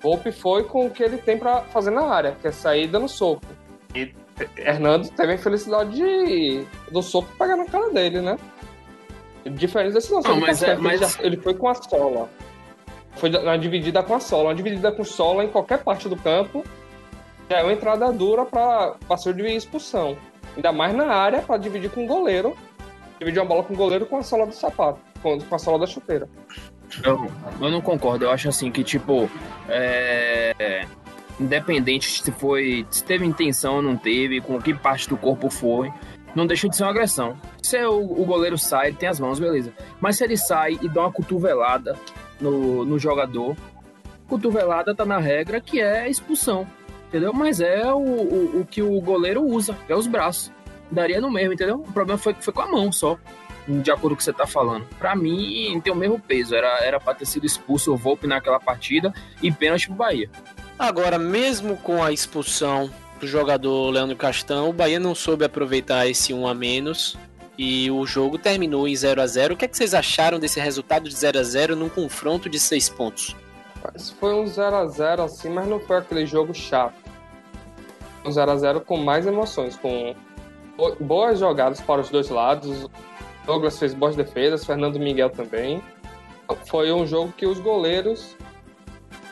Volpe 0.00 0.32
foi 0.32 0.64
com 0.64 0.86
o 0.86 0.90
que 0.90 1.02
ele 1.02 1.18
tem 1.18 1.38
pra 1.38 1.62
fazer 1.62 1.90
na 1.90 2.02
área, 2.04 2.36
que 2.40 2.48
é 2.48 2.52
sair 2.52 2.86
dando 2.88 3.08
soco. 3.08 3.42
E 3.94 4.12
Hernando 4.56 5.08
teve 5.10 5.32
a 5.32 5.34
infelicidade 5.34 5.94
de, 5.94 6.66
do 6.90 7.02
soco 7.02 7.28
pegar 7.38 7.56
na 7.56 7.66
cara 7.66 7.90
dele, 7.90 8.20
né? 8.20 8.36
Diferente 9.44 9.92
desse. 9.94 10.10
Não, 10.12 10.20
ele, 10.20 10.40
mas 10.40 10.60
tá 10.60 10.66
é- 10.66 10.68
certo, 10.68 10.78
ele 10.78 10.82
mas- 10.88 11.00
já- 11.00 11.22
ele 11.22 11.36
foi 11.36 11.54
com 11.54 11.68
a 11.68 11.74
sola. 11.74 12.28
Foi 13.12 13.28
na 13.28 13.56
dividida 13.56 14.02
com 14.02 14.14
a 14.14 14.20
sola. 14.20 14.44
Uma 14.50 14.54
dividida 14.54 14.90
com 14.92 15.04
sola 15.04 15.44
em 15.44 15.48
qualquer 15.48 15.78
parte 15.82 16.08
do 16.08 16.16
campo 16.16 16.64
já 17.50 17.58
é 17.58 17.62
uma 17.62 17.72
entrada 17.72 18.10
dura 18.12 18.44
para 18.46 18.94
passar 19.06 19.32
de 19.34 19.42
expulsão. 19.54 20.16
Ainda 20.56 20.72
mais 20.72 20.94
na 20.94 21.06
área 21.12 21.42
para 21.42 21.56
dividir 21.58 21.90
com 21.90 22.04
o 22.04 22.06
goleiro. 22.06 22.56
Dividir 23.18 23.40
uma 23.40 23.48
bola 23.48 23.62
com 23.62 23.74
o 23.74 23.76
goleiro 23.76 24.06
com 24.06 24.16
a 24.16 24.22
sola 24.22 24.46
do 24.46 24.54
sapato, 24.54 24.98
com, 25.22 25.38
com 25.38 25.54
a 25.54 25.58
sola 25.58 25.78
da 25.78 25.86
chuteira. 25.86 26.28
Eu, 27.04 27.30
eu 27.60 27.70
não 27.70 27.80
concordo. 27.80 28.24
Eu 28.24 28.30
acho 28.30 28.48
assim 28.48 28.70
que, 28.70 28.84
tipo, 28.84 29.30
é, 29.68 30.86
independente 31.40 32.22
se 32.22 32.32
foi. 32.32 32.86
Se 32.90 33.02
teve 33.04 33.24
intenção 33.24 33.76
ou 33.76 33.82
não 33.82 33.96
teve, 33.96 34.40
com 34.40 34.60
que 34.60 34.74
parte 34.74 35.08
do 35.08 35.16
corpo 35.16 35.48
foi, 35.48 35.90
não 36.34 36.46
deixa 36.46 36.68
de 36.68 36.76
ser 36.76 36.84
uma 36.84 36.90
agressão. 36.90 37.36
Se 37.62 37.82
o, 37.84 38.20
o 38.20 38.24
goleiro 38.24 38.58
sai, 38.58 38.88
ele 38.88 38.96
tem 38.96 39.08
as 39.08 39.18
mãos, 39.18 39.38
beleza. 39.38 39.72
Mas 40.00 40.16
se 40.16 40.24
ele 40.24 40.36
sai 40.36 40.78
e 40.82 40.88
dá 40.88 41.02
uma 41.02 41.12
cotovelada 41.12 41.96
no, 42.40 42.84
no 42.84 42.98
jogador, 42.98 43.56
cotovelada 44.28 44.94
tá 44.94 45.04
na 45.04 45.18
regra 45.18 45.60
que 45.60 45.80
é 45.80 46.08
expulsão. 46.10 46.66
Entendeu? 47.08 47.32
Mas 47.32 47.60
é 47.60 47.92
o, 47.92 47.98
o, 47.98 48.60
o 48.60 48.66
que 48.66 48.82
o 48.82 48.98
goleiro 49.00 49.42
usa, 49.42 49.76
é 49.88 49.94
os 49.94 50.06
braços. 50.06 50.50
Daria 50.90 51.20
no 51.20 51.30
mesmo, 51.30 51.54
entendeu? 51.54 51.76
O 51.76 51.92
problema 51.92 52.18
foi 52.18 52.34
que 52.34 52.44
foi 52.44 52.52
com 52.52 52.62
a 52.62 52.66
mão 52.66 52.92
só 52.92 53.18
de 53.68 53.90
acordo 53.90 54.10
com 54.10 54.14
o 54.14 54.16
que 54.16 54.24
você 54.24 54.32
tá 54.32 54.46
falando. 54.46 54.86
Pra 54.98 55.14
mim, 55.14 55.80
tem 55.82 55.92
o 55.92 55.96
mesmo 55.96 56.18
peso. 56.18 56.54
Era, 56.54 56.78
era 56.84 57.00
pra 57.00 57.14
ter 57.14 57.26
sido 57.26 57.46
expulso 57.46 57.92
o 57.92 57.96
Volpe 57.96 58.26
naquela 58.26 58.58
partida 58.58 59.12
e 59.42 59.50
pênalti 59.50 59.86
pro 59.86 59.96
Bahia. 59.96 60.30
Agora, 60.78 61.18
mesmo 61.18 61.76
com 61.76 62.02
a 62.02 62.12
expulsão 62.12 62.90
do 63.20 63.26
jogador 63.26 63.90
Leandro 63.90 64.16
Castão, 64.16 64.70
o 64.70 64.72
Bahia 64.72 64.98
não 64.98 65.14
soube 65.14 65.44
aproveitar 65.44 66.08
esse 66.08 66.34
1 66.34 66.46
a 66.46 66.54
menos 66.54 67.16
e 67.56 67.90
o 67.90 68.04
jogo 68.04 68.38
terminou 68.38 68.88
em 68.88 68.96
0 68.96 69.20
a 69.22 69.26
0 69.26 69.54
O 69.54 69.56
que, 69.56 69.64
é 69.64 69.68
que 69.68 69.76
vocês 69.76 69.94
acharam 69.94 70.40
desse 70.40 70.58
resultado 70.58 71.08
de 71.08 71.14
0 71.14 71.38
a 71.38 71.42
0 71.42 71.76
num 71.76 71.88
confronto 71.88 72.48
de 72.48 72.58
seis 72.58 72.88
pontos? 72.88 73.36
foi 74.18 74.32
um 74.32 74.44
0x0 74.44 75.24
assim, 75.24 75.50
mas 75.50 75.66
não 75.66 75.80
foi 75.80 75.98
aquele 75.98 76.24
jogo 76.24 76.54
chato. 76.54 76.94
Um 78.24 78.30
0x0 78.30 78.80
com 78.84 78.96
mais 78.96 79.26
emoções, 79.26 79.76
com 79.76 80.14
boas 81.00 81.40
jogadas 81.40 81.80
para 81.80 82.00
os 82.00 82.08
dois 82.08 82.28
lados. 82.28 82.88
Douglas 83.46 83.78
fez 83.78 83.94
boas 83.94 84.16
defesas, 84.16 84.64
Fernando 84.64 84.98
Miguel 84.98 85.30
também. 85.30 85.82
Foi 86.66 86.92
um 86.92 87.06
jogo 87.06 87.32
que 87.36 87.46
os 87.46 87.58
goleiros 87.58 88.36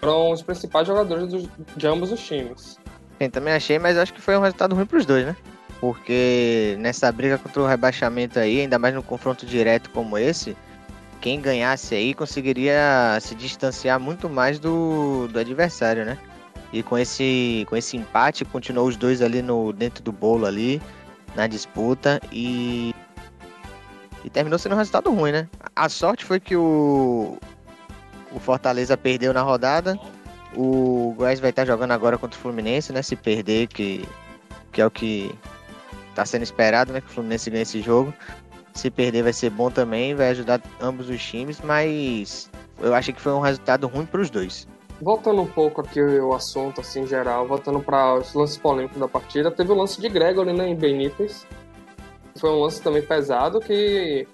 foram 0.00 0.30
os 0.30 0.42
principais 0.42 0.86
jogadores 0.86 1.48
de 1.76 1.86
ambos 1.86 2.10
os 2.10 2.20
times. 2.20 2.78
Sim, 3.20 3.28
também 3.28 3.52
achei, 3.52 3.78
mas 3.78 3.98
acho 3.98 4.14
que 4.14 4.20
foi 4.20 4.36
um 4.36 4.40
resultado 4.40 4.74
ruim 4.74 4.86
para 4.86 4.98
os 4.98 5.04
dois, 5.04 5.26
né? 5.26 5.36
Porque 5.80 6.76
nessa 6.78 7.10
briga 7.12 7.38
contra 7.38 7.62
o 7.62 7.66
rebaixamento 7.66 8.38
aí, 8.38 8.60
ainda 8.60 8.78
mais 8.78 8.94
no 8.94 9.02
confronto 9.02 9.44
direto 9.44 9.90
como 9.90 10.16
esse, 10.16 10.56
quem 11.20 11.40
ganhasse 11.40 11.94
aí 11.94 12.14
conseguiria 12.14 13.18
se 13.20 13.34
distanciar 13.34 14.00
muito 14.00 14.28
mais 14.28 14.58
do, 14.58 15.28
do 15.28 15.38
adversário, 15.38 16.04
né? 16.04 16.18
E 16.72 16.82
com 16.82 16.96
esse, 16.96 17.66
com 17.68 17.76
esse 17.76 17.96
empate, 17.96 18.44
continuou 18.44 18.88
os 18.88 18.96
dois 18.96 19.20
ali 19.20 19.42
no 19.42 19.72
dentro 19.72 20.02
do 20.02 20.12
bolo 20.12 20.46
ali, 20.46 20.80
na 21.34 21.46
disputa, 21.46 22.20
e, 22.32 22.94
e 24.24 24.30
terminou 24.30 24.58
sendo 24.58 24.74
um 24.74 24.78
resultado 24.78 25.12
ruim, 25.12 25.32
né? 25.32 25.48
A 25.74 25.88
sorte 25.88 26.24
foi 26.24 26.38
que 26.40 26.56
o, 26.56 27.38
o 28.32 28.38
Fortaleza 28.38 28.96
perdeu 28.96 29.32
na 29.32 29.42
rodada. 29.42 29.98
O 30.54 31.14
Goiás 31.16 31.40
vai 31.40 31.50
estar 31.50 31.64
jogando 31.64 31.92
agora 31.92 32.18
contra 32.18 32.38
o 32.38 32.42
Fluminense, 32.42 32.92
né? 32.92 33.02
Se 33.02 33.16
perder, 33.16 33.68
que, 33.68 34.06
que 34.72 34.80
é 34.80 34.86
o 34.86 34.90
que 34.90 35.34
está 36.10 36.24
sendo 36.24 36.42
esperado, 36.42 36.92
né? 36.92 37.00
Que 37.00 37.06
o 37.06 37.10
Fluminense 37.10 37.50
ganhe 37.50 37.62
esse 37.62 37.80
jogo. 37.80 38.12
Se 38.74 38.90
perder 38.90 39.22
vai 39.22 39.32
ser 39.32 39.50
bom 39.50 39.70
também, 39.70 40.14
vai 40.14 40.30
ajudar 40.30 40.60
ambos 40.80 41.08
os 41.08 41.22
times, 41.22 41.60
mas 41.60 42.50
eu 42.80 42.94
acho 42.94 43.12
que 43.12 43.20
foi 43.20 43.32
um 43.32 43.40
resultado 43.40 43.86
ruim 43.86 44.06
para 44.06 44.20
os 44.20 44.30
dois. 44.30 44.66
Voltando 45.00 45.40
um 45.40 45.46
pouco 45.46 45.80
aqui 45.80 46.00
o 46.00 46.34
assunto, 46.34 46.80
assim, 46.80 47.06
geral, 47.06 47.46
voltando 47.46 47.80
para 47.80 48.16
os 48.16 48.34
lances 48.34 48.58
polêmicos 48.58 48.98
da 48.98 49.08
partida, 49.08 49.50
teve 49.50 49.72
o 49.72 49.74
lance 49.74 50.00
de 50.00 50.08
Gregory, 50.08 50.52
né, 50.52 50.68
em 50.68 50.76
Benítez. 50.76 51.46
Foi 52.36 52.50
um 52.50 52.60
lance 52.60 52.80
também 52.80 53.02
pesado 53.02 53.60
que 53.60 54.26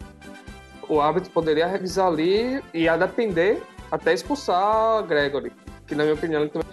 o 0.88 1.00
árbitro 1.00 1.31
poderia 1.31 1.67
revisar 1.67 2.07
ali 2.07 2.62
e 2.73 2.88
a 2.88 2.97
depender 2.97 3.62
até 3.91 4.12
expulsar 4.12 5.03
Gregory, 5.05 5.53
que 5.87 5.95
na 5.95 6.05
minha 6.05 6.15
opinião 6.15 6.43
ele 6.43 6.50
também 6.50 6.69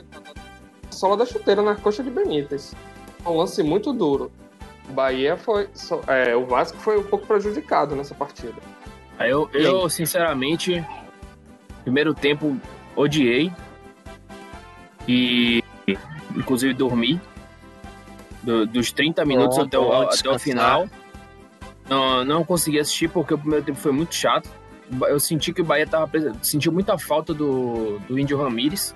a 0.87 0.91
sola 0.91 1.17
da 1.17 1.25
chuteira 1.25 1.61
na 1.61 1.75
coxa 1.75 2.03
de 2.03 2.09
Benítez. 2.09 2.75
Um 3.25 3.37
lance 3.37 3.63
muito 3.63 3.93
duro. 3.93 4.31
O 4.89 4.93
Bahia 4.93 5.37
foi. 5.37 5.69
É, 6.07 6.35
o 6.35 6.45
Vasco 6.45 6.77
foi 6.77 6.97
um 6.99 7.03
pouco 7.03 7.25
prejudicado 7.25 7.95
nessa 7.95 8.13
partida. 8.13 8.55
Eu, 9.19 9.49
eu 9.53 9.89
sinceramente, 9.89 10.85
primeiro 11.83 12.13
tempo 12.13 12.57
odiei. 12.95 13.51
E 15.07 15.63
inclusive 16.35 16.73
dormi. 16.73 17.19
Do, 18.41 18.65
dos 18.65 18.91
30 18.91 19.23
minutos 19.23 19.57
até, 19.57 19.79
o, 19.79 19.93
até 19.93 20.29
o 20.29 20.37
final. 20.37 20.89
Não, 21.89 22.23
não 22.23 22.43
consegui 22.43 22.79
assistir 22.79 23.09
porque 23.09 23.33
o 23.33 23.37
primeiro 23.37 23.65
tempo 23.65 23.77
foi 23.77 23.91
muito 23.91 24.15
chato. 24.15 24.49
Eu 25.07 25.19
senti 25.19 25.53
que 25.53 25.61
o 25.61 25.65
Bahia 25.65 25.87
tava 25.87 26.09
sentiu 26.41 26.71
muita 26.71 26.97
falta 26.97 27.33
do, 27.33 27.99
do 28.07 28.19
Índio 28.19 28.37
Ramírez 28.37 28.93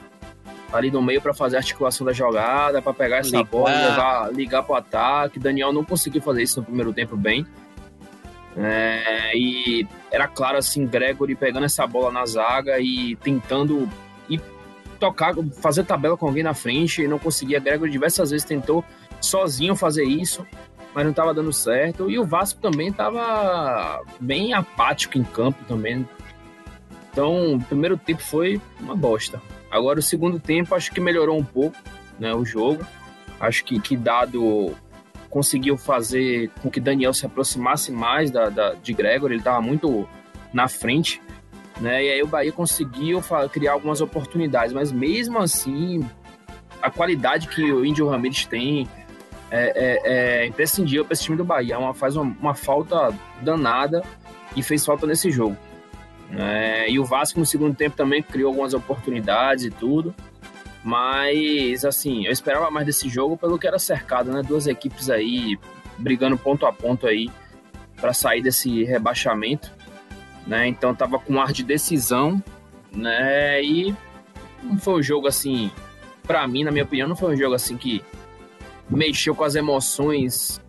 ali 0.72 0.92
no 0.92 1.02
meio 1.02 1.22
para 1.22 1.34
fazer 1.34 1.56
a 1.56 1.60
articulação 1.60 2.06
da 2.06 2.14
jogada, 2.14 2.82
para 2.82 2.94
pegar 2.94 3.18
essa 3.18 3.38
ligar. 3.38 3.46
bola 3.46 3.70
levar, 3.70 4.34
ligar 4.34 4.64
para 4.64 4.74
o 4.74 4.76
ataque. 4.76 5.40
Daniel 5.40 5.72
não 5.72 5.84
conseguiu 5.84 6.22
fazer 6.22 6.44
isso 6.44 6.60
no 6.60 6.66
primeiro 6.66 6.94
tempo 6.94 7.16
bem. 7.16 7.46
É, 8.56 9.38
e 9.38 9.88
era 10.12 10.28
claro 10.28 10.58
assim, 10.58 10.86
Gregory 10.86 11.36
pegando 11.36 11.66
essa 11.66 11.86
bola 11.86 12.12
na 12.12 12.26
zaga 12.26 12.80
e 12.80 13.16
tentando 13.18 13.88
ir 14.28 14.42
tocar, 15.00 15.36
fazer 15.62 15.84
tabela 15.84 16.18
com 16.18 16.28
alguém 16.28 16.44
na 16.44 16.54
frente 16.54 17.04
e 17.04 17.08
não 17.08 17.20
conseguia. 17.20 17.60
Gregory 17.60 17.92
diversas 17.92 18.32
vezes 18.32 18.46
tentou 18.46 18.84
sozinho 19.22 19.76
fazer 19.76 20.04
isso, 20.04 20.46
mas 20.98 21.06
não 21.06 21.12
estava 21.12 21.32
dando 21.32 21.54
certo. 21.54 22.10
E 22.10 22.18
o 22.18 22.26
Vasco 22.26 22.60
também 22.60 22.88
estava 22.88 24.04
bem 24.20 24.56
apático 24.56 25.16
em 25.16 25.24
campo 25.24 25.64
também. 25.66 26.10
Então, 27.12 27.54
o 27.54 27.62
primeiro 27.62 27.96
tempo 27.96 28.24
foi 28.24 28.60
uma 28.80 28.96
bosta. 28.96 29.40
Agora, 29.70 30.00
o 30.00 30.02
segundo 30.02 30.40
tempo, 30.40 30.74
acho 30.74 30.92
que 30.92 31.00
melhorou 31.00 31.38
um 31.38 31.44
pouco 31.44 31.78
né, 32.20 32.34
o 32.34 32.44
jogo. 32.44 32.84
Acho 33.40 33.64
que, 33.64 33.80
que 33.80 33.96
Dado 33.96 34.76
conseguiu 35.30 35.78
fazer 35.78 36.50
com 36.64 36.70
que 36.72 36.80
Daniel 36.80 37.14
se 37.14 37.28
aproximasse 37.28 37.92
mais 37.92 38.32
da, 38.32 38.50
da 38.50 38.74
de 38.74 38.92
Gregor, 38.92 39.30
ele 39.30 39.40
estava 39.40 39.62
muito 39.62 40.10
na 40.52 40.68
frente. 40.68 41.22
Né, 41.80 42.06
e 42.06 42.10
aí 42.10 42.24
o 42.24 42.28
Bahia 42.28 42.52
conseguiu 42.52 43.22
criar 43.52 43.74
algumas 43.74 44.02
oportunidades, 44.02 44.74
mas 44.74 44.92
mesmo 44.92 45.38
assim, 45.38 46.04
a 46.82 46.90
qualidade 46.90 47.48
que 47.50 47.72
o 47.72 47.86
Índio 47.86 48.10
Ramirez 48.10 48.48
tem 48.48 48.90
é, 49.50 49.72
é, 49.76 50.42
é 50.42 50.46
imprescindível 50.46 51.06
para 51.06 51.14
esse 51.14 51.24
time 51.24 51.38
do 51.38 51.44
Bahia. 51.44 51.76
É 51.76 51.78
uma, 51.78 51.94
faz 51.94 52.16
uma, 52.16 52.36
uma 52.40 52.54
falta 52.54 53.14
danada 53.42 54.04
e 54.56 54.64
fez 54.64 54.86
falta 54.86 55.06
nesse 55.06 55.32
jogo. 55.32 55.58
É, 56.32 56.90
e 56.90 57.00
o 57.00 57.06
Vasco 57.06 57.40
no 57.40 57.46
segundo 57.46 57.76
tempo 57.76 57.96
também 57.96 58.22
criou 58.22 58.50
algumas 58.50 58.74
oportunidades 58.74 59.66
e 59.66 59.72
tudo. 59.72 60.14
Mas, 60.84 61.84
assim, 61.84 62.26
eu 62.26 62.32
esperava 62.32 62.72
mais 62.72 62.86
desse 62.86 63.10
jogo 63.10 63.38
pelo 63.38 63.58
que 63.60 63.68
era 63.68 63.80
cercado, 63.80 64.32
né? 64.32 64.42
Duas 64.42 64.68
equipes 64.68 65.10
aí 65.10 65.58
brigando 65.98 66.38
ponto 66.38 66.66
a 66.66 66.72
ponto 66.72 67.08
aí 67.08 67.30
para 67.96 68.14
sair 68.14 68.42
desse 68.42 68.84
rebaixamento, 68.84 69.74
né? 70.46 70.68
Então 70.68 70.94
tava 70.96 71.20
com 71.20 71.34
um 71.34 71.42
ar 71.42 71.52
de 71.52 71.64
decisão, 71.64 72.42
né? 72.92 73.62
E 73.62 73.94
não 74.64 74.78
foi 74.78 75.00
um 75.00 75.04
jogo 75.04 75.28
assim, 75.28 75.72
para 76.24 76.48
mim, 76.48 76.64
na 76.64 76.72
minha 76.72 76.84
opinião, 76.84 77.08
não 77.08 77.16
foi 77.16 77.34
um 77.34 77.38
jogo 77.38 77.56
assim 77.56 77.76
que 77.76 78.04
mexeu 78.90 79.36
com 79.36 79.44
as 79.44 79.56
emoções 79.56 80.62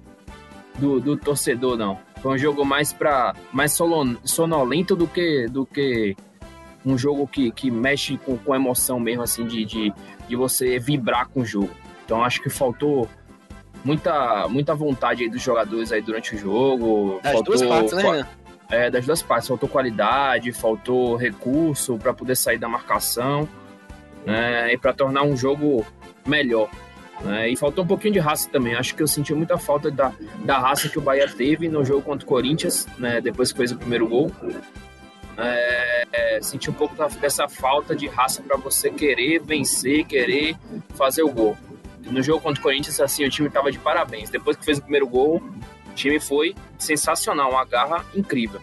do, 0.78 1.00
do 1.00 1.16
torcedor, 1.16 1.76
não. 1.76 1.98
Foi 2.22 2.34
um 2.34 2.38
jogo 2.38 2.64
mais 2.64 2.92
para 2.92 3.34
mais 3.52 3.72
sonolento 4.24 4.96
do 4.96 5.06
que 5.06 5.46
do 5.46 5.64
que 5.64 6.16
um 6.84 6.96
jogo 6.96 7.26
que, 7.26 7.50
que 7.50 7.70
mexe 7.70 8.16
com, 8.18 8.36
com 8.38 8.54
emoção 8.54 8.98
mesmo, 8.98 9.22
assim, 9.22 9.46
de, 9.46 9.64
de, 9.64 9.92
de 10.28 10.36
você 10.36 10.78
vibrar 10.78 11.28
com 11.28 11.40
o 11.40 11.44
jogo. 11.44 11.70
Então 12.04 12.24
acho 12.24 12.40
que 12.42 12.48
faltou 12.48 13.08
muita, 13.84 14.48
muita 14.48 14.74
vontade 14.74 15.22
aí 15.24 15.28
dos 15.28 15.42
jogadores 15.42 15.92
aí 15.92 16.00
durante 16.00 16.34
o 16.34 16.38
jogo. 16.38 17.20
Das 17.22 17.32
faltou, 17.32 17.56
duas 17.56 17.68
partes, 17.68 17.92
né? 17.92 18.26
É, 18.70 18.90
das 18.90 19.04
duas 19.04 19.22
partes. 19.22 19.48
Faltou 19.48 19.68
qualidade, 19.68 20.50
faltou 20.52 21.16
recurso 21.16 21.98
para 21.98 22.14
poder 22.14 22.36
sair 22.36 22.58
da 22.58 22.68
marcação 22.68 23.48
né, 24.24 24.72
e 24.72 24.78
para 24.78 24.92
tornar 24.92 25.22
um 25.22 25.36
jogo 25.36 25.84
melhor. 26.26 26.68
Né? 27.20 27.50
E 27.50 27.56
faltou 27.56 27.84
um 27.84 27.86
pouquinho 27.86 28.14
de 28.14 28.18
raça 28.18 28.48
também. 28.50 28.74
Acho 28.74 28.94
que 28.94 29.02
eu 29.02 29.08
senti 29.08 29.34
muita 29.34 29.58
falta 29.58 29.90
da, 29.90 30.12
da 30.44 30.58
raça 30.58 30.88
que 30.88 30.98
o 30.98 31.00
Bahia 31.00 31.28
teve 31.28 31.68
no 31.68 31.84
jogo 31.84 32.02
contra 32.02 32.24
o 32.24 32.28
Corinthians, 32.28 32.86
né? 32.98 33.20
depois 33.20 33.52
que 33.52 33.58
fez 33.58 33.72
o 33.72 33.76
primeiro 33.76 34.06
gol. 34.06 34.30
É, 35.36 36.04
é, 36.12 36.40
senti 36.42 36.68
um 36.68 36.72
pouco 36.72 36.96
dessa 37.20 37.48
falta 37.48 37.94
de 37.94 38.08
raça 38.08 38.42
para 38.42 38.56
você 38.56 38.90
querer 38.90 39.40
vencer, 39.40 40.04
querer 40.04 40.56
fazer 40.96 41.22
o 41.22 41.30
gol. 41.30 41.56
No 42.02 42.22
jogo 42.22 42.40
contra 42.40 42.58
o 42.58 42.62
Corinthians, 42.62 43.00
assim, 43.00 43.24
o 43.24 43.30
time 43.30 43.48
estava 43.48 43.70
de 43.70 43.78
parabéns. 43.78 44.30
Depois 44.30 44.56
que 44.56 44.64
fez 44.64 44.78
o 44.78 44.82
primeiro 44.82 45.06
gol, 45.06 45.36
o 45.36 45.94
time 45.94 46.18
foi 46.18 46.54
sensacional, 46.78 47.50
uma 47.50 47.64
garra 47.64 48.04
incrível. 48.14 48.60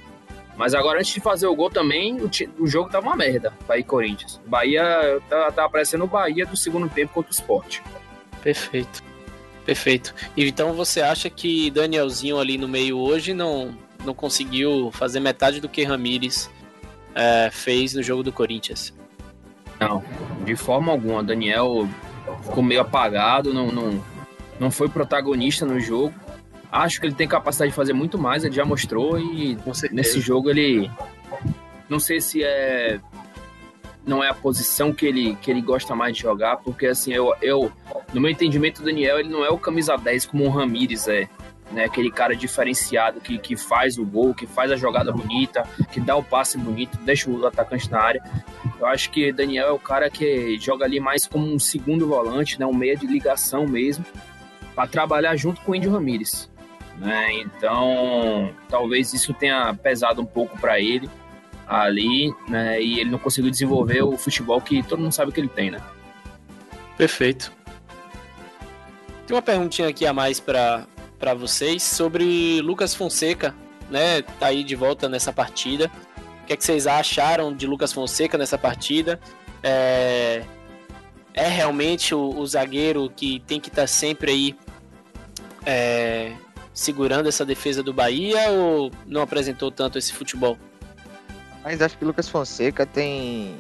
Mas 0.58 0.74
agora, 0.74 1.00
antes 1.00 1.14
de 1.14 1.20
fazer 1.20 1.48
o 1.48 1.56
gol 1.56 1.70
também, 1.70 2.18
o, 2.22 2.30
o 2.60 2.68
jogo 2.68 2.90
tava 2.90 3.08
uma 3.08 3.16
merda, 3.16 3.54
Bahia 3.68 3.82
e 3.82 3.84
Corinthians. 3.84 4.42
Bahia 4.46 5.22
tá, 5.30 5.52
tá 5.52 5.66
aparecendo 5.66 6.06
o 6.06 6.08
Bahia 6.08 6.46
do 6.46 6.56
segundo 6.56 6.90
tempo 6.90 7.14
contra 7.14 7.30
o 7.30 7.34
Sport. 7.34 7.82
Perfeito. 8.46 9.04
Perfeito. 9.66 10.14
E 10.38 10.48
então 10.48 10.74
você 10.74 11.02
acha 11.02 11.32
que 11.32 11.72
Danielzinho 11.72 12.38
ali 12.40 12.60
no 12.60 12.68
meio 12.68 13.00
hoje 13.00 13.34
não, 13.34 13.75
não 14.06 14.14
conseguiu 14.14 14.92
fazer 14.92 15.20
metade 15.20 15.60
do 15.60 15.68
que 15.68 15.84
Ramires 15.84 16.48
é, 17.16 17.50
fez 17.52 17.96
no 17.96 18.04
jogo 18.04 18.22
do 18.22 18.32
Corinthians? 18.32 18.94
Não, 19.80 20.04
de 20.46 20.56
forma 20.56 20.92
alguma. 20.92 21.24
Daniel 21.24 21.90
ficou 22.44 22.62
meio 22.62 22.82
apagado, 22.82 23.52
não, 23.52 23.72
não, 23.72 24.04
não 24.60 24.70
foi 24.70 24.90
protagonista 24.90 25.66
no 25.66 25.80
jogo. 25.80 26.14
Acho 26.72 27.00
que 27.02 27.08
ele 27.08 27.16
tem 27.16 27.28
capacidade 27.28 27.72
de 27.72 27.75
fazer 27.75 27.94
muito 27.94 28.16
mais, 28.20 28.44
ele 28.44 28.54
já 28.54 28.64
mostrou 28.64 29.18
e 29.20 29.58
nesse 29.92 30.20
jogo 30.22 30.52
ele. 30.52 30.92
Não 31.90 32.00
sei 32.00 32.22
se 32.22 32.44
é 32.44 33.00
não 34.06 34.24
é 34.24 34.30
a 34.30 34.34
posição 34.34 34.94
que 34.94 35.06
ele, 35.06 35.36
que 35.42 35.50
ele 35.50 35.62
gosta 35.62 35.96
mais 35.96 36.16
de 36.16 36.22
jogar, 36.22 36.58
porque 36.58 36.86
assim, 36.86 37.12
eu, 37.12 37.34
eu 37.42 37.72
no 38.16 38.22
meu 38.22 38.32
entendimento, 38.32 38.82
o 38.82 38.86
Daniel 38.86 39.20
ele 39.20 39.30
não 39.30 39.44
é 39.44 39.50
o 39.50 39.58
camisa 39.58 39.98
10 39.98 40.26
como 40.26 40.46
o 40.46 40.50
Ramires 40.50 41.08
é. 41.08 41.28
Né, 41.72 41.84
aquele 41.84 42.12
cara 42.12 42.36
diferenciado 42.36 43.20
que, 43.20 43.40
que 43.40 43.58
faz 43.58 43.98
o 43.98 44.06
gol, 44.06 44.36
que 44.36 44.46
faz 44.46 44.72
a 44.72 44.76
jogada 44.76 45.12
bonita, 45.12 45.68
que 45.92 46.00
dá 46.00 46.16
o 46.16 46.24
passe 46.24 46.60
bonito, 46.60 46.96
deixa 47.00 47.28
o 47.28 47.46
atacante 47.46 47.90
na 47.90 48.00
área. 48.00 48.24
Eu 48.80 48.86
acho 48.86 49.10
que 49.10 49.32
Daniel 49.32 49.70
é 49.70 49.72
o 49.72 49.80
cara 49.80 50.08
que 50.08 50.60
joga 50.60 50.86
ali 50.86 51.00
mais 51.00 51.26
como 51.26 51.52
um 51.52 51.58
segundo 51.58 52.08
volante, 52.08 52.60
né, 52.60 52.68
um 52.68 52.74
meia 52.74 52.96
de 52.96 53.08
ligação 53.08 53.66
mesmo, 53.66 54.06
para 54.76 54.88
trabalhar 54.88 55.36
junto 55.36 55.60
com 55.62 55.72
o 55.72 55.76
Índio 55.76 55.92
Ramírez. 55.92 56.50
Né? 57.00 57.34
Então, 57.34 58.54
talvez 58.70 59.12
isso 59.12 59.34
tenha 59.34 59.74
pesado 59.74 60.22
um 60.22 60.26
pouco 60.26 60.58
para 60.60 60.80
ele 60.80 61.10
ali, 61.68 62.32
né? 62.48 62.80
E 62.80 63.00
ele 63.00 63.10
não 63.10 63.18
conseguiu 63.18 63.50
desenvolver 63.50 64.04
o 64.04 64.16
futebol 64.18 64.62
que 64.62 64.84
todo 64.84 65.02
mundo 65.02 65.12
sabe 65.12 65.32
que 65.32 65.40
ele 65.40 65.50
tem, 65.50 65.72
né? 65.72 65.82
Perfeito. 66.96 67.52
Tem 69.27 69.36
uma 69.36 69.41
perguntinha 69.41 69.88
aqui 69.88 70.05
a 70.05 70.13
mais 70.13 70.39
para 70.39 70.86
vocês 71.36 71.82
sobre 71.82 72.62
Lucas 72.62 72.94
Fonseca, 72.94 73.55
né? 73.89 74.22
Tá 74.22 74.48
aí 74.48 74.63
de 74.63 74.75
volta 74.75 75.10
nessa 75.10 75.34
partida. 75.34 75.91
O 76.44 76.46
que, 76.46 76.53
é 76.53 76.55
que 76.55 76.63
vocês 76.63 76.86
acharam 76.86 77.53
de 77.53 77.65
Lucas 77.65 77.91
Fonseca 77.91 78.38
nessa 78.38 78.55
partida? 78.55 79.20
É, 79.63 80.44
é 81.34 81.48
realmente 81.48 82.13
o, 82.13 82.38
o, 82.38 82.46
zagueiro 82.46 83.12
que 83.15 83.39
tem 83.48 83.60
que 83.60 83.70
estar 83.70 83.82
tá 83.82 83.88
sempre 83.88 84.32
aí 84.32 84.55
é, 85.65 86.34
segurando 86.72 87.27
essa 87.27 87.44
defesa 87.44 87.82
do 87.82 87.91
Bahia 87.91 88.51
ou 88.51 88.91
não 89.08 89.22
apresentou 89.22 89.72
tanto 89.72 89.98
esse 89.98 90.13
futebol? 90.13 90.55
Mas 91.63 91.82
acho 91.82 91.98
que 91.98 92.05
Lucas 92.05 92.29
Fonseca 92.29 92.86
tem. 92.86 93.55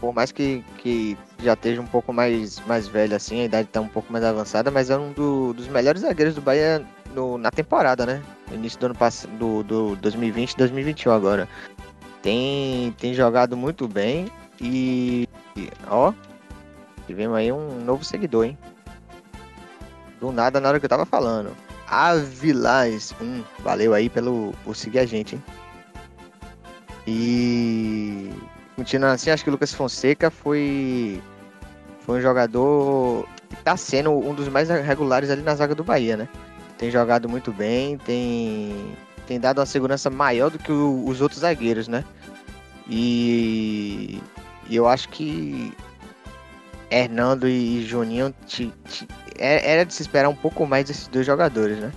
Por 0.00 0.14
mais 0.14 0.32
que, 0.32 0.64
que 0.78 1.16
já 1.42 1.52
esteja 1.52 1.80
um 1.80 1.86
pouco 1.86 2.12
mais, 2.12 2.58
mais 2.66 2.88
velho 2.88 3.14
assim, 3.14 3.42
a 3.42 3.44
idade 3.44 3.68
está 3.68 3.80
um 3.80 3.88
pouco 3.88 4.10
mais 4.10 4.24
avançada, 4.24 4.70
mas 4.70 4.88
é 4.88 4.96
um 4.96 5.12
do, 5.12 5.52
dos 5.52 5.68
melhores 5.68 6.00
zagueiros 6.00 6.34
do 6.34 6.40
Bahia 6.40 6.82
no, 7.14 7.36
na 7.36 7.50
temporada, 7.50 8.06
né? 8.06 8.22
Início 8.50 8.80
do 8.80 8.86
ano 8.86 8.94
passado, 8.94 9.30
do, 9.36 9.62
do 9.62 9.96
2020 9.96 10.56
2021 10.56 11.12
agora. 11.12 11.48
Tem, 12.22 12.92
tem 12.98 13.12
jogado 13.12 13.56
muito 13.56 13.86
bem 13.86 14.30
e. 14.60 15.28
Ó, 15.88 16.14
tivemos 17.06 17.36
aí 17.36 17.52
um 17.52 17.84
novo 17.84 18.02
seguidor, 18.02 18.46
hein? 18.46 18.58
Do 20.18 20.32
nada 20.32 20.60
na 20.60 20.68
hora 20.68 20.80
que 20.80 20.86
eu 20.86 20.90
tava 20.90 21.04
falando. 21.04 21.54
Avilás, 21.86 23.14
hum, 23.20 23.42
valeu 23.60 23.92
aí 23.92 24.08
pelo, 24.08 24.54
por 24.64 24.76
seguir 24.76 25.00
a 25.00 25.06
gente, 25.06 25.34
hein? 25.34 25.42
E 27.06 28.30
continuando 28.80 29.14
assim, 29.14 29.30
acho 29.30 29.44
que 29.44 29.50
o 29.50 29.52
Lucas 29.52 29.74
Fonseca 29.74 30.30
foi 30.30 31.20
foi 32.00 32.18
um 32.18 32.22
jogador 32.22 33.28
que 33.50 33.56
tá 33.56 33.76
sendo 33.76 34.10
um 34.10 34.34
dos 34.34 34.48
mais 34.48 34.70
regulares 34.70 35.28
ali 35.28 35.42
na 35.42 35.54
zaga 35.54 35.74
do 35.74 35.84
Bahia, 35.84 36.16
né? 36.16 36.26
Tem 36.78 36.90
jogado 36.90 37.28
muito 37.28 37.52
bem, 37.52 37.98
tem 37.98 38.96
tem 39.26 39.38
dado 39.38 39.58
uma 39.58 39.66
segurança 39.66 40.08
maior 40.08 40.50
do 40.50 40.58
que 40.58 40.72
o, 40.72 41.04
os 41.06 41.20
outros 41.20 41.42
zagueiros, 41.42 41.88
né? 41.88 42.02
E, 42.88 44.18
e, 44.66 44.76
eu 44.76 44.88
acho 44.88 45.10
que 45.10 45.74
Hernando 46.90 47.46
e 47.46 47.84
Juninho 47.84 48.34
te, 48.46 48.72
te, 48.88 49.06
é, 49.38 49.72
era 49.72 49.84
de 49.84 49.92
se 49.92 50.00
esperar 50.00 50.30
um 50.30 50.34
pouco 50.34 50.66
mais 50.66 50.86
desses 50.86 51.06
dois 51.06 51.26
jogadores, 51.26 51.78
né? 51.78 51.92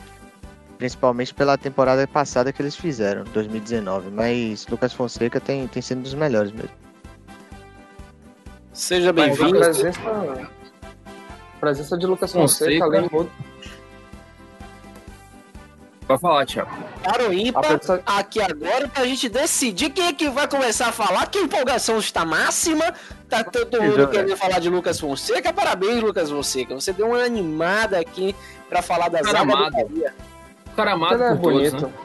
Principalmente 0.77 1.33
pela 1.33 1.57
temporada 1.57 2.07
passada 2.07 2.51
que 2.51 2.61
eles 2.61 2.75
fizeram, 2.75 3.23
2019. 3.25 4.09
Mas 4.11 4.67
Lucas 4.67 4.93
Fonseca 4.93 5.39
tem, 5.39 5.67
tem 5.67 5.81
sido 5.81 5.99
um 5.99 6.01
dos 6.01 6.13
melhores 6.13 6.51
mesmo. 6.51 6.71
Seja 8.73 9.13
bem-vindo. 9.13 9.57
A 9.57 9.59
presença, 9.59 9.99
a 10.01 11.59
presença 11.59 11.97
de 11.97 12.07
Lucas 12.07 12.31
Fonseca, 12.31 12.65
Fonseca 12.65 12.85
além 12.85 13.07
do. 13.07 13.29
Pode 16.07 16.21
falar, 16.21 16.45
Thiago. 16.45 16.71
Para 17.01 17.29
o 17.29 17.33
ímpar, 17.33 17.79
pessoa... 17.79 18.01
aqui 18.05 18.41
agora 18.41 18.87
pra 18.87 19.05
gente 19.05 19.29
decidir 19.29 19.89
quem 19.89 20.07
é 20.07 20.13
que 20.13 20.29
vai 20.29 20.47
começar 20.47 20.87
a 20.87 20.91
falar, 20.91 21.27
que 21.27 21.39
a 21.39 21.41
empolgação 21.43 21.97
está 21.97 22.25
máxima. 22.25 22.93
Tá 23.29 23.43
todo 23.43 23.81
mundo 23.81 24.07
querendo 24.09 24.35
falar 24.35 24.59
de 24.59 24.69
Lucas 24.69 24.99
Fonseca. 24.99 25.53
Parabéns, 25.53 26.01
Lucas 26.01 26.29
Fonseca. 26.29 26.75
Você 26.75 26.91
deu 26.91 27.07
uma 27.07 27.23
animada 27.23 27.99
aqui 27.99 28.35
para 28.69 28.81
falar 28.81 29.09
da 29.09 29.21
zaga 29.23 29.45
do 29.45 29.71
Bahia. 29.71 30.13
O 30.73 30.75
cara 30.75 30.93
amado 30.93 31.21
é 31.21 31.35
bonito. 31.35 31.77
Todos, 31.77 31.91
né? 31.91 32.03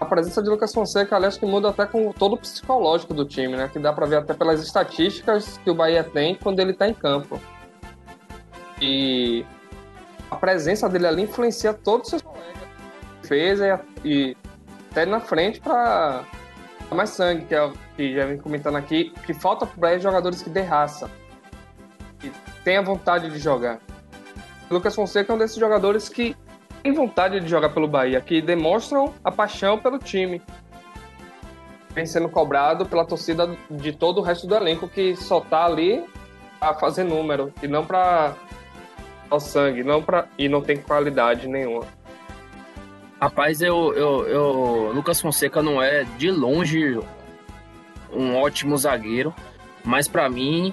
A 0.00 0.06
presença 0.06 0.42
de 0.42 0.48
Lucas 0.48 0.72
Fonseca, 0.72 1.16
aliás, 1.16 1.36
que 1.36 1.44
muda 1.44 1.68
até 1.68 1.84
com 1.84 2.12
todo 2.12 2.34
o 2.34 2.38
psicológico 2.38 3.12
do 3.12 3.26
time, 3.26 3.56
né? 3.56 3.68
Que 3.70 3.78
dá 3.78 3.92
pra 3.92 4.06
ver 4.06 4.16
até 4.16 4.32
pelas 4.32 4.62
estatísticas 4.62 5.58
que 5.58 5.70
o 5.70 5.74
Bahia 5.74 6.02
tem 6.02 6.34
quando 6.34 6.60
ele 6.60 6.72
tá 6.72 6.88
em 6.88 6.94
campo. 6.94 7.38
E 8.80 9.44
a 10.30 10.36
presença 10.36 10.88
dele 10.88 11.06
ali 11.06 11.22
influencia 11.22 11.74
todos 11.74 12.06
os 12.06 12.10
seus 12.10 12.22
colegas. 12.22 12.68
Fez 13.22 13.60
e, 14.04 14.36
até 14.90 15.04
na 15.04 15.20
frente 15.20 15.60
pra 15.60 16.24
mais 16.90 17.10
sangue, 17.10 17.44
que, 17.44 17.54
é, 17.54 17.72
que 17.96 18.14
já 18.14 18.24
vem 18.24 18.38
comentando 18.38 18.76
aqui, 18.76 19.12
que 19.26 19.34
falta 19.34 19.66
para 19.66 19.98
jogadores 19.98 20.42
que 20.42 20.48
dê 20.48 20.62
raça. 20.62 21.10
Que 22.18 22.32
tenha 22.64 22.80
vontade 22.80 23.30
de 23.30 23.38
jogar. 23.38 23.78
Lucas 24.70 24.94
Fonseca 24.94 25.32
é 25.32 25.36
um 25.36 25.38
desses 25.38 25.56
jogadores 25.56 26.08
que 26.08 26.36
tem 26.86 26.92
vontade 26.92 27.40
de 27.40 27.48
jogar 27.48 27.70
pelo 27.70 27.88
Bahia, 27.88 28.20
que 28.20 28.40
demonstram 28.40 29.12
a 29.24 29.32
paixão 29.32 29.76
pelo 29.76 29.98
time. 29.98 30.40
Vem 31.90 32.06
sendo 32.06 32.28
cobrado 32.28 32.86
pela 32.86 33.04
torcida 33.04 33.56
de 33.68 33.92
todo 33.92 34.18
o 34.18 34.22
resto 34.22 34.46
do 34.46 34.54
elenco 34.54 34.86
que 34.86 35.16
só 35.16 35.40
tá 35.40 35.64
ali 35.64 36.04
a 36.60 36.74
fazer 36.74 37.02
número 37.02 37.52
e 37.60 37.66
não 37.66 37.84
para 37.84 38.36
o 39.28 39.40
sangue, 39.40 39.82
não 39.82 40.00
para 40.00 40.28
e 40.38 40.48
não 40.48 40.62
tem 40.62 40.76
qualidade 40.76 41.48
nenhuma. 41.48 41.84
Rapaz, 43.20 43.60
eu, 43.60 43.92
eu, 43.94 44.28
eu, 44.28 44.92
Lucas 44.94 45.20
Fonseca 45.20 45.60
não 45.60 45.82
é 45.82 46.04
de 46.04 46.30
longe 46.30 47.00
um 48.12 48.36
ótimo 48.36 48.78
zagueiro, 48.78 49.34
mas 49.84 50.06
para 50.06 50.28
mim 50.28 50.72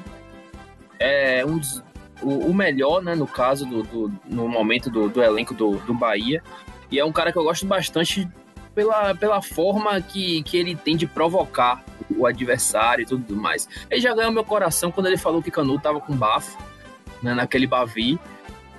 é 0.99 1.43
um 1.43 1.57
dos, 1.57 1.83
o, 2.23 2.49
o 2.49 2.53
melhor, 2.53 3.01
né, 3.03 3.15
no 3.15 3.27
caso, 3.27 3.65
do, 3.65 3.83
do 3.83 4.11
no 4.25 4.47
momento 4.47 4.89
do, 4.89 5.09
do 5.09 5.21
elenco 5.21 5.53
do, 5.53 5.77
do 5.77 5.93
Bahia. 5.93 6.41
E 6.89 6.99
é 6.99 7.05
um 7.05 7.11
cara 7.11 7.31
que 7.31 7.37
eu 7.37 7.43
gosto 7.43 7.65
bastante 7.65 8.27
pela, 8.73 9.13
pela 9.15 9.41
forma 9.41 9.99
que, 10.01 10.43
que 10.43 10.57
ele 10.57 10.75
tem 10.75 10.95
de 10.95 11.07
provocar 11.07 11.83
o 12.15 12.25
adversário 12.25 13.03
e 13.03 13.05
tudo 13.05 13.35
mais. 13.35 13.67
Ele 13.89 14.01
já 14.01 14.13
ganhou 14.13 14.31
meu 14.31 14.43
coração 14.43 14.91
quando 14.91 15.07
ele 15.07 15.17
falou 15.17 15.41
que 15.41 15.51
Canu 15.51 15.79
tava 15.79 15.99
com 15.99 16.15
bafo, 16.15 16.57
né, 17.21 17.33
naquele 17.33 17.67
Bavi. 17.67 18.19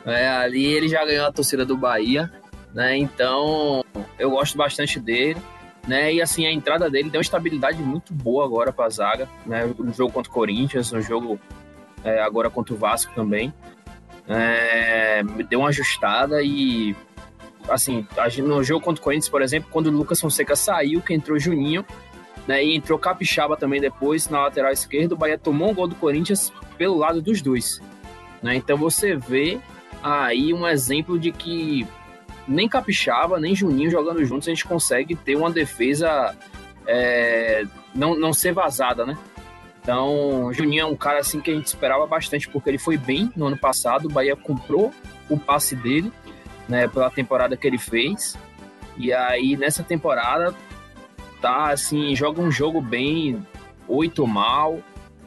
É, 0.05 0.29
ali 0.29 0.67
ele 0.67 0.89
já 0.89 1.05
ganhou 1.05 1.27
a 1.27 1.33
torcida 1.33 1.65
do 1.65 1.77
Bahia, 1.77 2.31
né? 2.75 2.97
Então 2.97 3.83
eu 4.19 4.31
gosto 4.31 4.57
bastante 4.57 5.01
dele. 5.01 5.41
Né, 5.87 6.15
e 6.15 6.23
assim, 6.23 6.47
a 6.47 6.51
entrada 6.51 6.89
dele 6.89 7.11
deu 7.11 7.19
uma 7.19 7.23
estabilidade 7.23 7.83
muito 7.83 8.15
boa 8.15 8.47
agora 8.47 8.73
para 8.73 8.87
a 8.87 8.89
zaga, 8.89 9.29
né? 9.45 9.67
No 9.79 9.93
jogo 9.93 10.13
contra 10.13 10.31
o 10.31 10.35
Corinthians, 10.35 10.91
no 10.91 11.03
jogo 11.03 11.39
é, 12.05 12.21
agora 12.21 12.51
contra 12.51 12.75
o 12.75 12.77
Vasco 12.77 13.13
também. 13.15 13.53
É, 14.29 15.23
deu 15.49 15.61
uma 15.61 15.69
ajustada 15.69 16.43
e 16.43 16.95
assim, 17.69 18.07
no 18.43 18.63
jogo 18.63 18.85
contra 18.85 19.01
o 19.01 19.05
Corinthians, 19.05 19.29
por 19.29 19.43
exemplo, 19.43 19.69
quando 19.73 19.87
o 19.87 19.91
Lucas 19.91 20.21
Fonseca 20.21 20.55
saiu, 20.55 21.01
que 21.01 21.15
entrou 21.15 21.39
Juninho, 21.39 21.85
né, 22.47 22.63
e 22.63 22.77
entrou 22.77 22.99
Capixaba 22.99 23.57
também 23.57 23.81
depois 23.81 24.29
na 24.29 24.43
lateral 24.43 24.71
esquerda, 24.71 25.15
o 25.15 25.19
Bahia 25.19 25.39
tomou 25.39 25.71
um 25.71 25.75
gol 25.75 25.89
do 25.89 25.95
Corinthians 25.95 26.53
pelo 26.77 26.99
lado 26.99 27.23
dos 27.23 27.41
dois. 27.41 27.81
Né? 28.43 28.57
Então 28.57 28.77
você 28.77 29.17
vê 29.17 29.59
aí 30.03 30.53
um 30.53 30.67
exemplo 30.67 31.19
de 31.19 31.33
que 31.33 31.87
nem 32.47 32.69
Capixaba, 32.69 33.41
nem 33.41 33.55
Juninho 33.55 33.91
jogando 33.91 34.25
juntos, 34.25 34.47
a 34.49 34.51
gente 34.51 34.67
consegue 34.67 35.15
ter 35.15 35.37
uma 35.37 35.51
defesa 35.51 36.37
é, 36.87 37.65
não, 37.95 38.15
não 38.15 38.33
ser 38.33 38.53
vazada, 38.53 39.07
né? 39.07 39.17
Então, 39.85 40.51
Juninho 40.51 40.81
é 40.81 40.87
um 40.87 40.97
cara 40.97 41.19
assim 41.19 41.43
que 41.43 41.51
a 41.51 41.55
gente 41.55 41.67
esperava 41.67 42.07
bastante, 42.07 42.49
porque 42.49 42.71
ele 42.71 42.79
foi 42.79 42.97
bem 42.97 43.31
no 43.37 43.49
ano 43.49 43.59
passado. 43.59 44.07
O 44.07 44.11
Bahia 44.11 44.35
comprou 44.35 44.91
o 45.29 45.39
passe 45.39 45.77
dele, 45.77 46.11
né, 46.67 46.89
pela 46.89 47.11
temporada 47.11 47.55
que 47.55 47.67
ele 47.67 47.77
fez. 47.77 48.35
E 48.97 49.13
aí, 49.13 49.59
nessa 49.59 49.83
temporada, 49.83 50.55
tá 51.39 51.71
assim, 51.71 52.17
joga 52.17 52.41
um 52.41 52.51
jogo 52.51 52.81
bem, 52.81 53.47
oito 53.87 54.27
mal, 54.27 54.79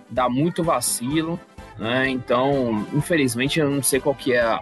dá 0.09 0.27
muito 0.27 0.63
vacilo, 0.63 1.39
né? 1.77 2.09
Então, 2.09 2.83
infelizmente, 2.95 3.59
eu 3.59 3.69
não 3.69 3.83
sei 3.83 3.99
qual 3.99 4.15
que 4.15 4.33
é 4.33 4.41
a, 4.41 4.59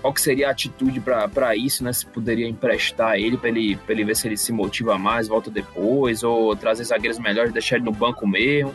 qual 0.00 0.14
que 0.14 0.22
seria 0.22 0.48
a 0.48 0.52
atitude 0.52 1.00
para 1.00 1.54
isso, 1.54 1.84
né? 1.84 1.92
Se 1.92 2.06
poderia 2.06 2.48
emprestar 2.48 3.16
ele 3.16 3.36
para 3.36 3.50
ele, 3.50 3.78
ele 3.86 4.04
ver 4.04 4.16
se 4.16 4.26
ele 4.26 4.38
se 4.38 4.52
motiva 4.52 4.96
mais, 4.96 5.28
volta 5.28 5.50
depois, 5.50 6.22
ou 6.22 6.56
trazer 6.56 6.84
zagueiros 6.84 7.18
melhores, 7.18 7.52
deixar 7.52 7.76
ele 7.76 7.84
no 7.84 7.92
banco 7.92 8.26
mesmo 8.26 8.72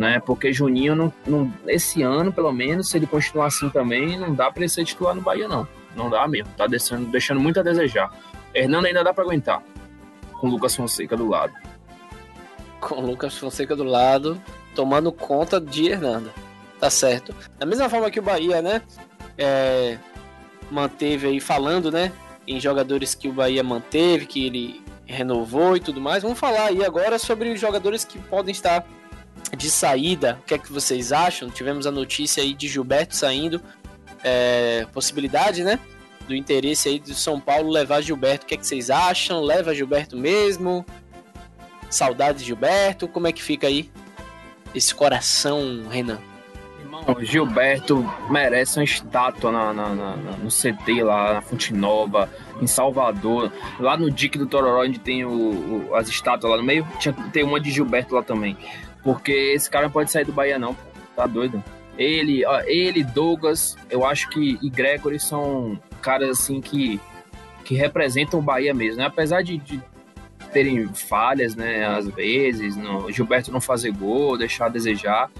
né? 0.00 0.18
Porque 0.18 0.50
Juninho, 0.50 0.96
não, 0.96 1.12
não, 1.26 1.52
esse 1.66 2.02
ano, 2.02 2.32
pelo 2.32 2.50
menos, 2.50 2.88
se 2.88 2.96
ele 2.96 3.06
continuar 3.06 3.48
assim 3.48 3.68
também, 3.68 4.18
não 4.18 4.34
dá 4.34 4.50
para 4.50 4.62
ele 4.62 4.70
ser 4.70 4.82
titular 4.82 5.14
no 5.14 5.20
Bahia, 5.20 5.46
não. 5.46 5.68
Não 5.94 6.08
dá 6.08 6.26
mesmo. 6.26 6.50
Tá 6.56 6.66
deixando, 6.66 7.10
deixando 7.10 7.38
muito 7.38 7.60
a 7.60 7.62
desejar. 7.62 8.10
Hernando 8.54 8.86
ainda 8.86 9.04
dá 9.04 9.12
para 9.12 9.24
aguentar. 9.24 9.62
Com 10.32 10.46
o 10.46 10.50
Lucas 10.52 10.74
Fonseca 10.74 11.18
do 11.18 11.28
lado. 11.28 11.52
Com 12.80 12.94
o 12.94 13.06
Lucas 13.08 13.36
Fonseca 13.36 13.76
do 13.76 13.84
lado, 13.84 14.40
tomando 14.74 15.12
conta 15.12 15.60
de 15.60 15.88
Hernando. 15.90 16.30
Tá 16.80 16.88
certo. 16.88 17.34
Da 17.58 17.66
mesma 17.66 17.90
forma 17.90 18.10
que 18.10 18.20
o 18.20 18.22
Bahia, 18.22 18.62
né? 18.62 18.80
É, 19.36 19.98
manteve 20.70 21.26
aí 21.26 21.40
falando, 21.40 21.92
né? 21.92 22.10
Em 22.48 22.58
jogadores 22.58 23.14
que 23.14 23.28
o 23.28 23.34
Bahia 23.34 23.62
manteve, 23.62 24.24
que 24.24 24.46
ele 24.46 24.82
renovou 25.04 25.76
e 25.76 25.80
tudo 25.80 26.00
mais. 26.00 26.22
Vamos 26.22 26.38
falar 26.38 26.68
aí 26.68 26.82
agora 26.82 27.18
sobre 27.18 27.50
os 27.50 27.60
jogadores 27.60 28.02
que 28.02 28.18
podem 28.18 28.52
estar 28.52 28.82
de 29.56 29.70
saída, 29.70 30.38
o 30.40 30.44
que 30.44 30.54
é 30.54 30.58
que 30.58 30.72
vocês 30.72 31.12
acham? 31.12 31.50
Tivemos 31.50 31.86
a 31.86 31.90
notícia 31.90 32.42
aí 32.42 32.54
de 32.54 32.68
Gilberto 32.68 33.14
saindo, 33.14 33.60
é, 34.22 34.86
possibilidade, 34.92 35.64
né? 35.64 35.78
Do 36.26 36.34
interesse 36.34 36.88
aí 36.88 36.98
do 36.98 37.14
São 37.14 37.40
Paulo 37.40 37.70
levar 37.70 38.00
Gilberto. 38.00 38.44
O 38.44 38.48
que 38.48 38.54
é 38.54 38.56
que 38.56 38.66
vocês 38.66 38.90
acham? 38.90 39.42
Leva 39.42 39.74
Gilberto 39.74 40.16
mesmo? 40.16 40.84
Saudades, 41.88 42.44
Gilberto. 42.44 43.08
Como 43.08 43.26
é 43.26 43.32
que 43.32 43.42
fica 43.42 43.66
aí 43.66 43.90
esse 44.74 44.94
coração, 44.94 45.88
Renan? 45.90 46.20
Irmão, 46.80 47.04
Gilberto 47.20 48.08
merece 48.30 48.78
uma 48.78 48.84
estátua 48.84 49.50
na, 49.50 49.72
na, 49.72 49.94
na, 49.94 50.16
no 50.36 50.48
CT 50.48 51.02
lá, 51.02 51.34
na 51.34 51.40
Fonte 51.40 51.72
Nova, 51.72 52.30
em 52.60 52.66
Salvador. 52.66 53.52
Lá 53.78 53.96
no 53.96 54.10
Dique 54.10 54.38
do 54.38 54.46
Tororó, 54.46 54.82
onde 54.82 55.00
tem 55.00 55.24
o, 55.24 55.88
o, 55.88 55.94
as 55.94 56.08
estátuas 56.08 56.52
lá 56.52 56.58
no 56.58 56.64
meio, 56.64 56.86
tinha, 56.98 57.12
tem 57.32 57.42
uma 57.42 57.60
de 57.60 57.70
Gilberto 57.70 58.14
lá 58.14 58.22
também. 58.22 58.56
Porque 59.02 59.32
esse 59.32 59.70
cara 59.70 59.84
não 59.86 59.92
pode 59.92 60.10
sair 60.10 60.24
do 60.24 60.32
Bahia, 60.32 60.58
não. 60.58 60.76
Tá 61.16 61.26
doido? 61.26 61.62
Ele, 61.96 62.44
ó, 62.46 62.60
ele, 62.66 63.04
Douglas, 63.04 63.76
eu 63.90 64.04
acho 64.06 64.28
que 64.30 64.58
e 64.62 64.70
Gregory 64.70 65.18
são 65.18 65.78
caras 66.00 66.30
assim 66.30 66.60
que, 66.60 67.00
que 67.64 67.74
representam 67.74 68.40
o 68.40 68.42
Bahia 68.42 68.72
mesmo, 68.72 68.98
né? 68.98 69.06
Apesar 69.06 69.42
de, 69.42 69.58
de 69.58 69.82
terem 70.52 70.86
falhas, 70.94 71.54
né? 71.54 71.86
Às 71.86 72.08
vezes, 72.08 72.76
no, 72.76 73.10
Gilberto 73.10 73.52
não 73.52 73.60
fazer 73.60 73.92
gol, 73.92 74.38
deixar 74.38 74.66
a 74.66 74.70
desejar. 74.70 75.30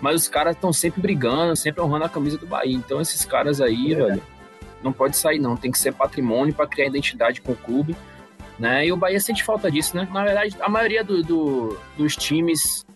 Mas 0.00 0.22
os 0.22 0.28
caras 0.28 0.54
estão 0.54 0.72
sempre 0.72 1.00
brigando, 1.00 1.56
sempre 1.56 1.80
honrando 1.80 2.04
a 2.04 2.08
camisa 2.08 2.36
do 2.36 2.46
Bahia. 2.46 2.76
Então 2.76 3.00
esses 3.00 3.24
caras 3.24 3.60
aí, 3.60 3.92
é. 3.92 3.96
velho, 3.96 4.22
não 4.82 4.92
pode 4.92 5.16
sair 5.16 5.38
não. 5.38 5.56
Tem 5.56 5.70
que 5.70 5.78
ser 5.78 5.92
patrimônio 5.92 6.54
para 6.54 6.66
criar 6.66 6.86
identidade 6.86 7.40
com 7.40 7.52
o 7.52 7.56
clube. 7.56 7.96
Né? 8.58 8.86
E 8.86 8.92
o 8.92 8.96
Bahia 8.96 9.20
sente 9.20 9.44
falta 9.44 9.70
disso, 9.70 9.96
né? 9.96 10.08
Na 10.12 10.24
verdade, 10.24 10.56
a 10.60 10.68
maioria 10.68 11.04
do, 11.04 11.22
do, 11.22 11.78
dos 11.96 12.16
times 12.16 12.86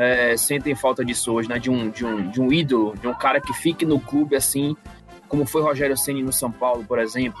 é, 0.00 0.34
sentem 0.34 0.74
falta 0.74 1.04
disso 1.04 1.30
hoje, 1.30 1.46
né? 1.46 1.58
De 1.58 1.70
um, 1.70 1.90
de, 1.90 2.06
um, 2.06 2.30
de 2.30 2.40
um 2.40 2.50
ídolo, 2.50 2.94
de 2.98 3.06
um 3.06 3.12
cara 3.12 3.38
que 3.38 3.52
fique 3.52 3.84
no 3.84 4.00
clube 4.00 4.34
assim, 4.34 4.74
como 5.28 5.44
foi 5.44 5.60
Rogério 5.60 5.94
Ceni 5.94 6.22
no 6.22 6.32
São 6.32 6.50
Paulo, 6.50 6.82
por 6.84 6.98
exemplo. 6.98 7.38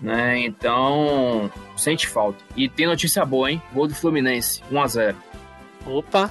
Né? 0.00 0.38
Então, 0.38 1.50
sente 1.76 2.06
falta. 2.06 2.38
E 2.56 2.68
tem 2.68 2.86
notícia 2.86 3.24
boa, 3.24 3.50
hein? 3.50 3.60
Gol 3.72 3.88
do 3.88 3.96
Fluminense, 3.96 4.62
1 4.70 4.80
a 4.80 4.86
0 4.86 5.16
Opa, 5.86 6.30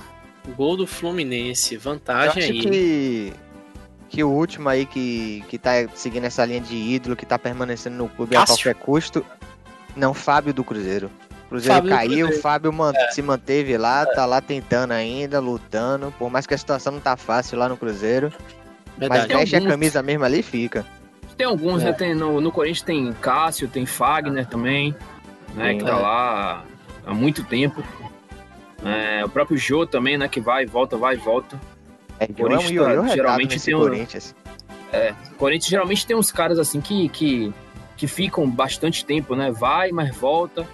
gol 0.56 0.78
do 0.78 0.88
Fluminense, 0.88 1.76
vantagem 1.76 2.44
Eu 2.44 2.50
acho 2.50 2.52
aí. 2.54 2.62
Que, 2.62 3.34
que 4.08 4.24
o 4.24 4.30
último 4.30 4.70
aí 4.70 4.86
que, 4.86 5.44
que 5.50 5.58
tá 5.58 5.72
seguindo 5.96 6.24
essa 6.24 6.46
linha 6.46 6.62
de 6.62 6.78
ídolo, 6.78 7.14
que 7.14 7.26
tá 7.26 7.38
permanecendo 7.38 7.98
no 7.98 8.08
clube 8.08 8.36
Cássio? 8.38 8.54
a 8.54 8.58
qualquer 8.58 8.76
custo. 8.76 9.26
Não, 9.98 10.14
Fábio 10.14 10.54
do 10.54 10.64
Cruzeiro. 10.64 11.12
O 11.48 11.50
Cruzeiro 11.50 11.76
Fábio 11.76 11.90
caiu, 11.92 12.10
Cruzeiro. 12.10 12.38
o 12.38 12.42
Fábio 12.42 12.74
man- 12.74 12.94
se 13.12 13.22
manteve 13.22 13.78
lá, 13.78 14.06
tá 14.06 14.26
lá 14.26 14.42
tentando 14.42 14.92
ainda, 14.92 15.40
lutando. 15.40 16.14
Por 16.20 16.30
mais 16.30 16.46
que 16.46 16.54
a 16.54 16.58
situação 16.58 16.94
não 16.94 17.00
tá 17.00 17.16
fácil 17.16 17.58
lá 17.58 17.70
no 17.70 17.78
Cruzeiro. 17.78 18.32
Mas 18.98 19.10
Verdade. 19.10 19.34
Veste 19.34 19.56
a 19.56 19.60
alguns- 19.60 19.72
camisa 19.72 20.04
mesmo 20.04 20.26
ali 20.26 20.40
e 20.40 20.44
fica. 20.44 20.86
Tem 21.38 21.48
alguns, 21.48 21.82
É. 21.84 21.86
né? 21.86 21.94
Tem, 21.94 22.14
no, 22.16 22.42
no 22.42 22.52
Corinthians 22.52 22.82
tem 22.82 23.14
Cássio, 23.14 23.68
tem 23.68 23.86
Fagner 23.86 24.46
também, 24.48 24.94
né? 25.56 25.72
Sim, 25.72 25.78
que 25.78 25.84
tá 25.86 25.92
é. 25.92 25.96
lá 26.02 26.64
há 27.06 27.14
muito 27.14 27.44
tempo. 27.44 27.82
É, 28.84 29.24
o 29.24 29.30
próprio 29.30 29.58
Jô 29.58 29.86
também, 29.86 30.18
né? 30.18 30.28
Que 30.28 30.42
vai 30.42 30.64
e 30.64 30.66
volta, 30.66 30.98
vai 30.98 31.16
e 31.16 31.18
volta. 31.18 31.60
É, 32.20 32.26
O 32.26 32.32
é 32.32 32.34
Corinthians 32.34 32.72
ioiô 32.72 32.84
tá- 32.86 32.92
retado 33.02 33.16
geralmente 33.16 33.60
tem 33.64 33.76
um- 33.76 33.80
Corinthians. 33.80 34.36
O 35.32 35.36
Corinthians 35.36 35.70
geralmente 35.70 36.06
tem 36.08 36.16
uns 36.16 36.32
caras 36.32 36.58
assim 36.60 36.82
que, 36.82 37.08
que, 37.10 37.54
que 37.96 38.08
ficam 38.08 38.50
bastante 38.50 39.06
tempo, 39.06 39.36
né? 39.36 39.52
Vai, 39.52 39.92
mas 39.92 40.16
volta. 40.16 40.66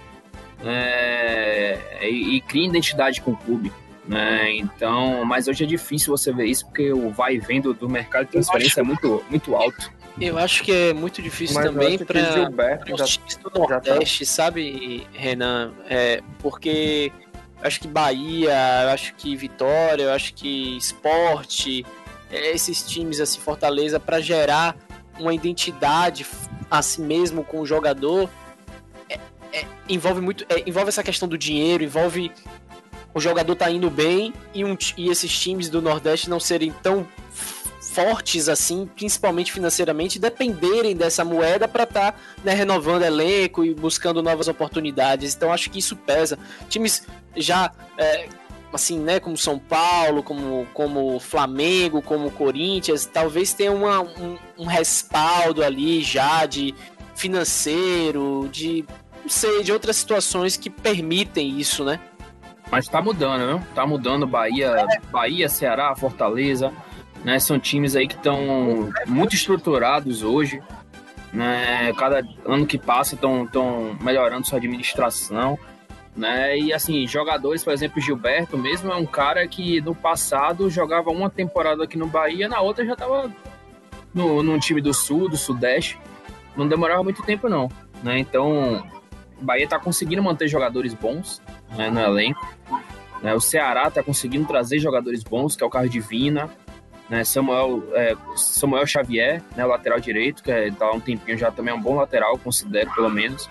É, 0.64 1.78
e, 2.02 2.36
e 2.36 2.40
cria 2.40 2.66
identidade 2.66 3.20
com 3.20 3.32
o 3.32 3.36
clube. 3.36 3.72
Né? 4.06 4.52
Então, 4.56 5.24
mas 5.24 5.48
hoje 5.48 5.64
é 5.64 5.66
difícil 5.66 6.14
você 6.14 6.30
ver 6.30 6.44
isso 6.44 6.66
porque 6.66 6.92
o 6.92 7.10
vai 7.10 7.36
e 7.36 7.38
vem 7.38 7.60
do, 7.60 7.72
do 7.72 7.88
mercado 7.88 8.26
de 8.26 8.32
transferência 8.32 8.80
é 8.80 8.84
muito, 8.84 9.24
muito 9.30 9.56
alto. 9.56 9.90
Eu 10.20 10.38
acho 10.38 10.62
que 10.62 10.70
é 10.70 10.92
muito 10.92 11.20
difícil 11.20 11.56
Mas 11.56 11.66
eu 11.66 11.72
também 11.72 11.88
acho 11.88 11.98
que 11.98 12.04
para 12.04 12.94
os 12.94 13.16
times 13.16 13.36
do 13.36 13.50
Nordeste, 13.58 14.26
sabe, 14.26 15.06
Renan? 15.12 15.72
É, 15.88 16.22
porque 16.38 17.10
eu 17.60 17.66
acho 17.66 17.80
que 17.80 17.88
Bahia, 17.88 18.82
eu 18.84 18.90
acho 18.90 19.14
que 19.14 19.34
Vitória, 19.34 20.04
eu 20.04 20.12
acho 20.12 20.34
que 20.34 20.76
Esporte, 20.76 21.84
é, 22.30 22.52
esses 22.52 22.82
times 22.82 23.20
assim, 23.20 23.40
Fortaleza, 23.40 23.98
para 23.98 24.20
gerar 24.20 24.76
uma 25.18 25.34
identidade 25.34 26.26
a 26.70 26.82
si 26.82 27.00
mesmo 27.00 27.42
com 27.42 27.60
o 27.60 27.66
jogador, 27.66 28.28
é- 29.54 29.66
envolve 29.88 30.20
muito, 30.20 30.44
é, 30.48 30.62
envolve 30.66 30.88
essa 30.88 31.02
questão 31.02 31.28
do 31.28 31.38
dinheiro, 31.38 31.84
envolve 31.84 32.30
o 33.14 33.20
jogador 33.20 33.54
tá 33.54 33.70
indo 33.70 33.88
bem 33.88 34.34
e, 34.52 34.64
um 34.64 34.76
e 34.96 35.08
esses 35.08 35.32
times 35.38 35.68
do 35.68 35.80
Nordeste 35.80 36.28
não 36.28 36.40
serem 36.40 36.72
tão 36.82 37.06
fortes 37.80 38.48
assim, 38.48 38.86
principalmente 38.86 39.52
financeiramente, 39.52 40.18
dependerem 40.18 40.96
dessa 40.96 41.24
moeda 41.24 41.68
para 41.68 41.84
estar 41.84 42.20
renovando 42.44 43.04
elenco 43.04 43.64
e 43.64 43.72
buscando 43.72 44.20
novas 44.20 44.48
oportunidades. 44.48 45.36
Então 45.36 45.52
acho 45.52 45.70
que 45.70 45.78
isso 45.78 45.94
pesa. 45.94 46.36
Times 46.68 47.06
já 47.36 47.70
é, 47.96 48.28
assim, 48.72 48.98
né, 48.98 49.20
como 49.20 49.36
São 49.36 49.60
Paulo, 49.60 50.24
como 50.24 50.66
como 50.74 51.20
Flamengo, 51.20 52.02
como 52.02 52.32
Corinthians, 52.32 53.06
talvez 53.06 53.54
tenha 53.54 53.70
uma, 53.70 54.00
um, 54.00 54.36
um 54.58 54.64
respaldo 54.64 55.62
ali 55.62 56.02
já 56.02 56.46
de 56.46 56.74
financeiro, 57.14 58.48
de 58.50 58.84
sei, 59.28 59.62
de 59.62 59.72
outras 59.72 59.96
situações 59.96 60.56
que 60.56 60.70
permitem 60.70 61.58
isso, 61.58 61.84
né? 61.84 62.00
Mas 62.70 62.88
tá 62.88 63.00
mudando, 63.00 63.46
viu? 63.46 63.66
Tá 63.74 63.86
mudando 63.86 64.26
Bahia, 64.26 64.86
Bahia, 65.10 65.48
Ceará, 65.48 65.94
Fortaleza, 65.94 66.72
né? 67.24 67.38
São 67.38 67.58
times 67.58 67.94
aí 67.94 68.08
que 68.08 68.14
estão 68.14 68.90
muito 69.06 69.34
estruturados 69.34 70.22
hoje, 70.22 70.62
né? 71.32 71.92
Cada 71.94 72.22
ano 72.44 72.66
que 72.66 72.78
passa 72.78 73.14
estão 73.14 73.96
melhorando 74.00 74.46
sua 74.46 74.58
administração, 74.58 75.58
né? 76.16 76.58
E 76.58 76.72
assim, 76.72 77.06
jogadores, 77.06 77.62
por 77.62 77.72
exemplo, 77.72 78.00
Gilberto 78.00 78.56
mesmo 78.56 78.90
é 78.90 78.96
um 78.96 79.06
cara 79.06 79.46
que 79.46 79.80
no 79.80 79.94
passado 79.94 80.70
jogava 80.70 81.10
uma 81.10 81.28
temporada 81.28 81.84
aqui 81.84 81.98
no 81.98 82.06
Bahia, 82.06 82.48
na 82.48 82.60
outra 82.60 82.84
já 82.84 82.96
tava 82.96 83.30
no, 84.12 84.42
num 84.42 84.58
time 84.58 84.80
do 84.80 84.94
Sul, 84.94 85.28
do 85.28 85.36
Sudeste. 85.36 85.98
Não 86.56 86.68
demorava 86.68 87.02
muito 87.02 87.22
tempo 87.22 87.48
não, 87.48 87.68
né? 88.02 88.18
Então, 88.18 88.84
o 89.40 89.44
Bahia 89.44 89.68
tá 89.68 89.78
conseguindo 89.78 90.22
manter 90.22 90.48
jogadores 90.48 90.94
bons 90.94 91.42
né, 91.76 91.90
no 91.90 92.00
elenco. 92.00 92.46
né? 93.22 93.34
O 93.34 93.40
Ceará 93.40 93.88
está 93.88 94.02
conseguindo 94.02 94.46
trazer 94.46 94.78
jogadores 94.78 95.22
bons, 95.22 95.56
que 95.56 95.62
é 95.62 95.66
o 95.66 95.70
Carlos 95.70 95.90
Divina, 95.90 96.50
né? 97.08 97.24
Samuel, 97.24 97.82
é, 97.92 98.16
Samuel 98.36 98.86
Xavier, 98.86 99.42
né, 99.56 99.64
lateral 99.64 100.00
direito, 100.00 100.42
que 100.42 100.50
é, 100.50 100.70
tá 100.70 100.86
há 100.86 100.92
um 100.92 101.00
tempinho 101.00 101.36
já 101.36 101.50
também 101.50 101.72
é 101.72 101.76
um 101.76 101.80
bom 101.80 101.96
lateral, 101.96 102.38
considero 102.38 102.90
pelo 102.94 103.10
menos. 103.10 103.48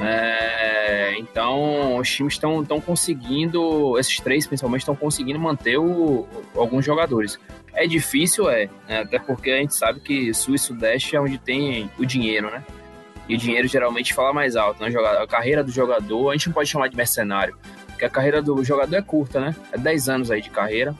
É, 0.00 1.14
então, 1.18 1.96
os 1.98 2.10
times 2.10 2.34
estão 2.34 2.80
conseguindo, 2.80 3.96
esses 3.98 4.18
três 4.18 4.46
principalmente, 4.46 4.80
estão 4.80 4.96
conseguindo 4.96 5.38
manter 5.38 5.78
o, 5.78 6.26
alguns 6.56 6.84
jogadores. 6.84 7.38
É 7.72 7.86
difícil, 7.86 8.50
é, 8.50 8.68
né, 8.88 9.00
até 9.00 9.18
porque 9.18 9.50
a 9.50 9.58
gente 9.58 9.74
sabe 9.74 10.00
que 10.00 10.34
Sul 10.34 10.54
e 10.54 10.58
Sudeste 10.58 11.14
é 11.14 11.20
onde 11.20 11.38
tem 11.38 11.90
o 11.98 12.04
dinheiro, 12.04 12.50
né? 12.50 12.64
E 13.28 13.34
o 13.34 13.38
dinheiro 13.38 13.66
geralmente 13.66 14.12
fala 14.12 14.32
mais 14.32 14.56
alto, 14.56 14.82
né? 14.82 14.92
A 15.20 15.26
carreira 15.26 15.64
do 15.64 15.70
jogador, 15.70 16.30
a 16.30 16.32
gente 16.32 16.48
não 16.48 16.54
pode 16.54 16.68
chamar 16.68 16.88
de 16.88 16.96
mercenário, 16.96 17.56
porque 17.86 18.04
a 18.04 18.10
carreira 18.10 18.42
do 18.42 18.62
jogador 18.62 18.96
é 18.96 19.02
curta, 19.02 19.40
né? 19.40 19.56
É 19.72 19.78
10 19.78 20.08
anos 20.08 20.30
aí 20.30 20.42
de 20.42 20.50
carreira, 20.50 20.94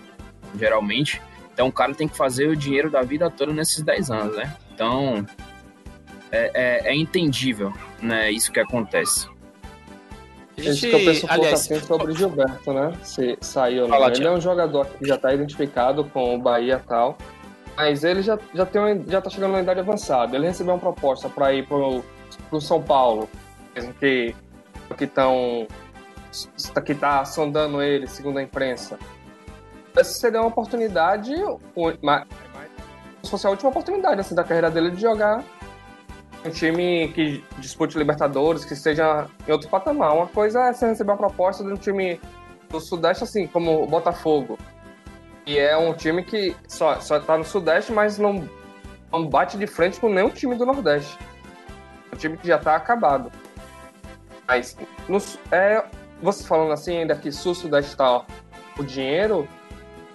geralmente. 0.59 1.21
Então 1.53 1.69
o 1.69 1.73
cara 1.73 1.95
tem 1.95 2.09
que 2.09 2.17
fazer 2.17 2.49
o 2.49 2.57
dinheiro 2.57 2.91
da 2.91 3.03
vida 3.03 3.31
toda 3.31 3.53
nesses 3.53 3.83
10 3.83 4.11
anos, 4.11 4.37
né? 4.37 4.57
Então 4.75 5.25
é, 6.33 6.51
é, 6.55 6.93
é 6.93 6.97
entendível, 6.97 7.73
né? 8.03 8.31
Isso 8.31 8.51
que 8.51 8.59
acontece. 8.59 9.29
A 10.57 10.61
Isso 10.61 10.81
que 10.81 10.93
eu 10.93 10.99
penso 11.01 11.27
um 11.27 11.29
pouco 11.29 11.35
aliás, 11.35 11.61
assim 11.61 11.81
sobre 11.81 12.13
o 12.13 12.17
Gilberto, 12.17 12.73
né? 12.73 12.93
Se 13.03 13.37
saiu 13.41 13.83
ou 13.83 13.89
não. 13.89 13.99
Fala, 13.99 14.13
ele 14.13 14.27
é 14.27 14.31
um 14.31 14.41
jogador 14.41 14.87
que 14.87 15.07
já 15.07 15.17
está 15.17 15.33
identificado 15.33 16.05
com 16.05 16.35
o 16.35 16.39
Bahia 16.39 16.81
e 16.83 16.89
tal. 16.89 17.19
Mas 17.77 18.05
ele 18.05 18.23
já, 18.23 18.39
já, 18.55 18.65
tem 18.65 19.05
já 19.09 19.21
tá 19.21 19.29
chegando 19.29 19.53
na 19.53 19.61
idade 19.61 19.81
avançada. 19.81 20.37
Ele 20.37 20.47
recebeu 20.47 20.75
uma 20.75 20.81
proposta 20.81 21.29
para 21.29 21.53
ir 21.53 21.67
pro, 21.67 22.05
pro 22.49 22.61
São 22.61 22.83
Paulo, 22.83 23.29
mesmo 23.75 23.93
que 23.95 24.35
que 24.97 25.05
estão 25.05 25.67
que 26.85 26.95
tá 26.95 27.25
sondando 27.25 27.83
ele, 27.83 28.07
segundo 28.07 28.39
a 28.39 28.43
imprensa. 28.43 28.99
Essa 29.97 30.13
seria 30.13 30.41
uma 30.41 30.49
oportunidade, 30.49 31.33
uma, 31.75 32.27
se 33.23 33.31
fosse 33.31 33.47
a 33.47 33.51
última 33.51 33.71
oportunidade 33.71 34.21
assim, 34.21 34.35
da 34.35 34.43
carreira 34.43 34.71
dele 34.71 34.91
de 34.91 35.01
jogar 35.01 35.45
um 36.45 36.51
time 36.51 37.09
que 37.15 37.43
dispute 37.59 37.97
Libertadores, 37.97 38.65
que 38.65 38.75
esteja 38.75 39.27
em 39.49 39.53
outro 39.53 39.69
patamar. 39.69 40.15
Uma 40.15 40.27
coisa 40.27 40.65
é 40.65 40.73
você 40.73 40.87
receber 40.87 41.13
uma 41.13 41.17
proposta 41.17 41.65
de 41.65 41.73
um 41.73 41.77
time 41.77 42.21
do 42.69 42.81
Sudeste, 42.81 43.25
assim, 43.25 43.47
como 43.47 43.83
o 43.83 43.87
Botafogo. 43.87 44.59
E 45.47 45.59
é 45.59 45.77
um 45.77 45.93
time 45.93 46.25
que 46.25 46.57
só, 46.67 47.01
só 47.01 47.21
tá 47.21 47.37
no 47.37 47.45
Sudeste, 47.45 47.93
mas 47.93 48.19
não, 48.19 48.49
não 49.13 49.27
bate 49.27 49.59
de 49.59 49.67
frente 49.67 50.01
com 50.01 50.09
nenhum 50.09 50.31
time 50.31 50.55
do 50.57 50.65
Nordeste. 50.65 51.19
Um 52.13 52.17
time 52.17 52.37
que 52.37 52.47
já 52.47 52.59
tá 52.59 52.75
acabado. 52.77 53.31
Mas, 54.47 54.77
no, 55.09 55.19
é, 55.51 55.85
você 56.23 56.45
falando 56.45 56.73
assim, 56.73 56.99
ainda 56.99 57.15
que 57.15 57.31
Sul 57.31 57.55
Sudeste 57.55 57.97
tá 57.97 58.25
o 58.79 58.83
dinheiro, 58.83 59.47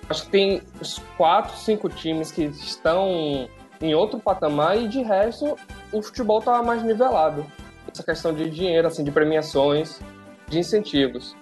acho 0.10 0.24
que 0.26 0.30
tem 0.30 0.62
uns 0.82 1.00
quatro, 1.18 1.56
cinco 1.58 1.90
times 1.90 2.32
que 2.32 2.44
estão 2.44 3.48
em 3.82 3.94
outro 3.94 4.20
patamar 4.20 4.78
e 4.78 4.88
de 4.88 5.02
resto 5.02 5.56
o 5.92 6.02
futebol 6.02 6.42
tá 6.42 6.62
mais 6.64 6.84
nivelado. 6.84 7.46
Essa 7.92 8.04
questão 8.04 8.34
de 8.34 8.50
dinheiro, 8.50 8.88
assim, 8.88 9.04
de 9.04 9.12
premiações, 9.12 10.00
de 10.48 10.60
incentivos. 10.60 11.36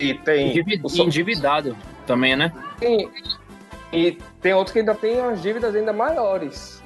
E 0.00 0.14
tem. 0.14 0.50
Endivi- 0.50 0.80
o 0.82 1.02
Endividado 1.02 1.76
também, 2.04 2.36
né? 2.36 2.52
Sim. 2.78 3.10
E 3.92 4.12
tem 4.40 4.52
outros 4.54 4.72
que 4.72 4.80
ainda 4.80 4.94
tem 4.94 5.20
umas 5.20 5.40
dívidas 5.42 5.74
ainda 5.74 5.92
maiores. 5.92 6.82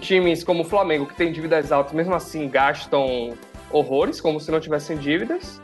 Times 0.00 0.44
como 0.44 0.62
o 0.62 0.64
Flamengo, 0.64 1.06
que 1.06 1.14
tem 1.14 1.32
dívidas 1.32 1.72
altas, 1.72 1.92
mesmo 1.92 2.14
assim 2.14 2.48
gastam 2.48 3.34
horrores, 3.70 4.20
como 4.20 4.40
se 4.40 4.50
não 4.50 4.60
tivessem 4.60 4.96
dívidas. 4.96 5.60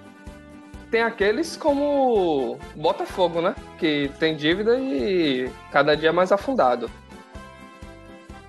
Tem 0.91 1.03
aqueles 1.03 1.57
como 1.57 2.59
Botafogo, 2.75 3.41
né? 3.41 3.55
Que 3.79 4.11
tem 4.19 4.37
dívida 4.37 4.79
e 4.79 5.51
cada 5.71 5.97
dia 5.97 6.13
mais 6.13 6.33
afundado. 6.33 6.91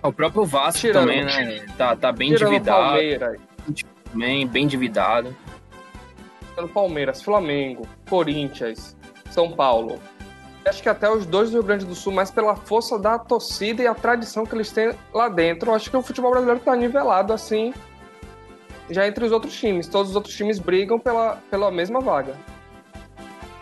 O 0.03 0.11
próprio 0.11 0.45
Vasco 0.45 0.81
Tirando- 0.81 1.07
também, 1.07 1.23
né? 1.25 1.65
Tá, 1.77 1.95
tá 1.95 2.11
bem 2.11 2.31
endividado, 2.31 2.65
Palmeiras, 2.87 3.37
também, 4.11 4.47
bem 4.47 4.63
endividado. 4.63 5.35
Palmeiras, 6.73 7.21
Flamengo, 7.21 7.87
Corinthians, 8.09 8.96
São 9.37 9.51
Paulo. 9.51 9.99
Acho 10.65 10.81
que 10.81 10.89
até 10.89 11.07
os 11.07 11.27
dois 11.27 11.51
do 11.51 11.57
Rio 11.57 11.63
Grande 11.63 11.85
do 11.85 11.93
Sul, 11.93 12.11
mais 12.11 12.31
pela 12.31 12.55
força 12.55 12.97
da 12.97 13.19
torcida 13.19 13.83
e 13.83 13.87
a 13.87 13.93
tradição 13.93 14.47
que 14.47 14.55
eles 14.55 14.71
têm 14.71 14.95
lá 15.13 15.29
dentro. 15.29 15.71
Acho 15.71 15.91
que 15.91 15.95
o 15.95 16.01
futebol 16.01 16.31
brasileiro 16.31 16.59
tá 16.59 16.75
nivelado 16.75 17.31
assim, 17.31 17.71
já 18.89 19.07
entre 19.07 19.23
os 19.23 19.31
outros 19.31 19.55
times. 19.55 19.87
Todos 19.87 20.09
os 20.09 20.15
outros 20.15 20.35
times 20.35 20.57
brigam 20.57 20.97
pela, 20.97 21.35
pela 21.51 21.69
mesma 21.69 22.01
vaga. 22.01 22.35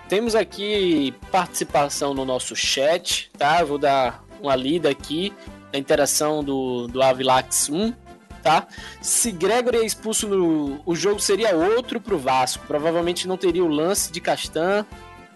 Temos 0.07 0.33
aqui 0.33 1.13
participação 1.29 2.13
no 2.13 2.23
nosso 2.23 2.55
chat, 2.55 3.29
tá? 3.37 3.61
Vou 3.65 3.77
dar 3.77 4.23
uma 4.41 4.55
lida 4.55 4.89
aqui 4.89 5.33
da 5.73 5.77
interação 5.77 6.41
do, 6.41 6.87
do 6.87 7.03
Avilax 7.03 7.69
1, 7.69 7.93
tá? 8.41 8.65
Se 9.01 9.29
Gregory 9.29 9.79
é 9.79 9.85
expulso 9.85 10.25
no. 10.25 10.79
O 10.85 10.95
jogo 10.95 11.19
seria 11.19 11.53
outro 11.53 11.99
pro 11.99 12.17
Vasco. 12.17 12.65
Provavelmente 12.65 13.27
não 13.27 13.35
teria 13.35 13.63
o 13.63 13.67
lance 13.67 14.09
de 14.09 14.21
Castan. 14.21 14.85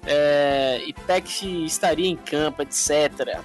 É, 0.05 0.81
Peck 1.05 1.65
estaria 1.65 2.07
em 2.07 2.15
campo, 2.15 2.61
etc. 2.61 3.39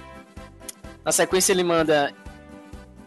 Na 1.03 1.11
sequência 1.11 1.51
ele 1.51 1.63
manda. 1.63 2.13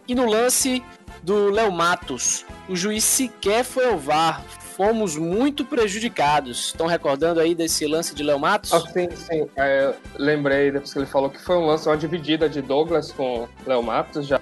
E 0.06 0.14
no 0.14 0.26
lance 0.26 0.82
do 1.22 1.50
Léo 1.50 1.70
Matos, 1.70 2.44
o 2.68 2.76
juiz 2.76 3.04
sequer 3.04 3.64
foi 3.64 3.86
ao 3.86 3.98
VAR. 3.98 4.42
Fomos 4.76 5.16
muito 5.16 5.64
prejudicados. 5.64 6.66
Estão 6.66 6.86
recordando 6.86 7.40
aí 7.40 7.54
desse 7.54 7.84
lance 7.86 8.14
de 8.14 8.22
Léo 8.22 8.38
Matos? 8.38 8.72
Ah, 8.72 8.80
sim, 8.80 9.08
sim. 9.10 9.48
É, 9.56 9.92
lembrei 10.16 10.70
depois 10.70 10.92
que 10.92 10.98
ele 11.00 11.06
falou 11.06 11.28
que 11.28 11.42
foi 11.42 11.56
um 11.56 11.66
lance, 11.66 11.88
uma 11.88 11.96
dividida 11.96 12.48
de 12.48 12.62
Douglas 12.62 13.10
com 13.10 13.48
Léo 13.66 13.82
Matos, 13.82 14.26
já 14.26 14.40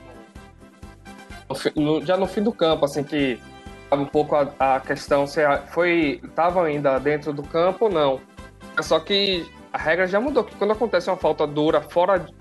no, 1.74 2.04
já 2.04 2.16
no 2.16 2.26
fim 2.26 2.42
do 2.42 2.52
campo, 2.52 2.84
assim, 2.84 3.02
que 3.02 3.40
um 3.90 4.04
pouco 4.04 4.34
a, 4.34 4.52
a 4.58 4.80
questão 4.80 5.26
se 5.26 5.40
foi 5.68 6.20
estavam 6.22 6.64
ainda 6.64 6.98
dentro 6.98 7.32
do 7.32 7.42
campo 7.42 7.86
ou 7.86 7.90
não. 7.90 8.20
É 8.78 8.82
Só 8.82 8.98
que 9.00 9.46
a 9.72 9.78
regra 9.78 10.06
já 10.06 10.20
mudou, 10.20 10.44
que 10.44 10.54
quando 10.56 10.72
acontece 10.72 11.08
uma 11.10 11.16
falta 11.16 11.46
dura 11.46 11.80
fora, 11.80 12.18
de- 12.18 12.34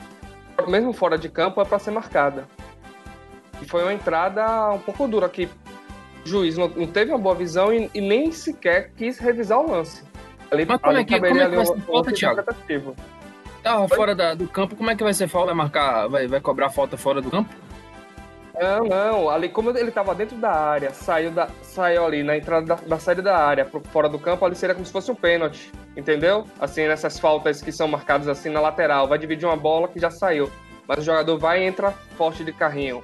mesmo 0.68 0.94
fora 0.94 1.18
de 1.18 1.30
campo, 1.30 1.62
é 1.62 1.66
para 1.66 1.80
ser 1.80 1.92
marcada. 1.92 2.48
E 3.62 3.66
foi 3.66 3.84
uma 3.84 3.94
entrada 3.94 4.72
um 4.72 4.80
pouco 4.80 5.08
dura, 5.08 5.30
que 5.30 5.46
o 5.46 5.50
juiz 6.28 6.58
não, 6.58 6.68
não 6.70 6.88
teve 6.88 7.12
uma 7.12 7.18
boa 7.20 7.36
visão 7.36 7.74
e, 7.74 7.90
e 7.94 8.02
nem 8.02 8.32
sequer 8.32 8.92
quis 8.96 9.18
revisar 9.18 9.60
o 9.60 9.70
lance. 9.72 10.04
Ali, 10.52 10.66
Mas 10.66 10.80
como 10.82 10.98
é 10.98 11.04
que- 11.04 11.14
como 11.20 11.26
é 11.26 11.50
que 11.50 11.56
vai 11.56 11.66
ser 11.66 11.82
falta, 11.82 12.12
Thiago? 12.12 12.44
Tava 13.64 13.88
fora 13.88 14.14
da- 14.14 14.34
do 14.36 14.48
campo, 14.48 14.76
como 14.76 14.92
é 14.92 14.96
que 14.96 15.04
vai 15.04 15.14
ser 15.14 15.28
falta? 15.28 15.48
Vai 15.48 15.56
marcar, 15.56 16.08
vai, 16.08 16.28
vai 16.28 16.40
cobrar 16.40 16.70
falta 16.70 16.98
fora 16.98 17.22
do 17.22 17.32
campo? 17.32 17.50
Não, 18.60 18.86
não. 18.86 19.30
Ali, 19.30 19.50
como 19.50 19.76
ele 19.78 19.92
tava 19.92 20.16
dentro 20.16 20.38
da 20.38 20.52
área, 20.52 20.92
saiu, 20.92 21.32
da, 21.32 21.48
saiu 21.62 22.06
ali 22.06 22.24
na 22.24 22.38
entrada 22.38 22.66
da, 22.66 22.76
da 22.76 23.00
saída 23.00 23.22
da 23.22 23.38
área 23.38 23.66
pro 23.66 23.82
fora 23.92 24.08
do 24.08 24.18
campo, 24.18 24.46
ali 24.46 24.56
seria 24.56 24.74
como 24.74 24.86
se 24.86 24.92
fosse 24.92 25.12
um 25.12 25.16
pênalti. 25.16 25.72
Entendeu? 25.96 26.46
Assim, 26.60 26.88
nessas 26.88 27.20
faltas 27.20 27.62
que 27.62 27.72
são 27.72 27.88
marcadas 27.88 28.28
assim 28.28 28.50
na 28.50 28.60
lateral. 28.62 29.08
Vai 29.08 29.18
dividir 29.18 29.46
uma 29.46 29.58
bola 29.58 29.88
que 29.88 30.00
já 30.00 30.10
saiu. 30.10 30.52
Mas 30.88 31.00
o 31.00 31.02
jogador 31.02 31.38
vai 31.38 31.64
e 31.64 31.66
entra 31.66 31.92
forte 32.18 32.44
de 32.44 32.54
carrinho. 32.54 33.04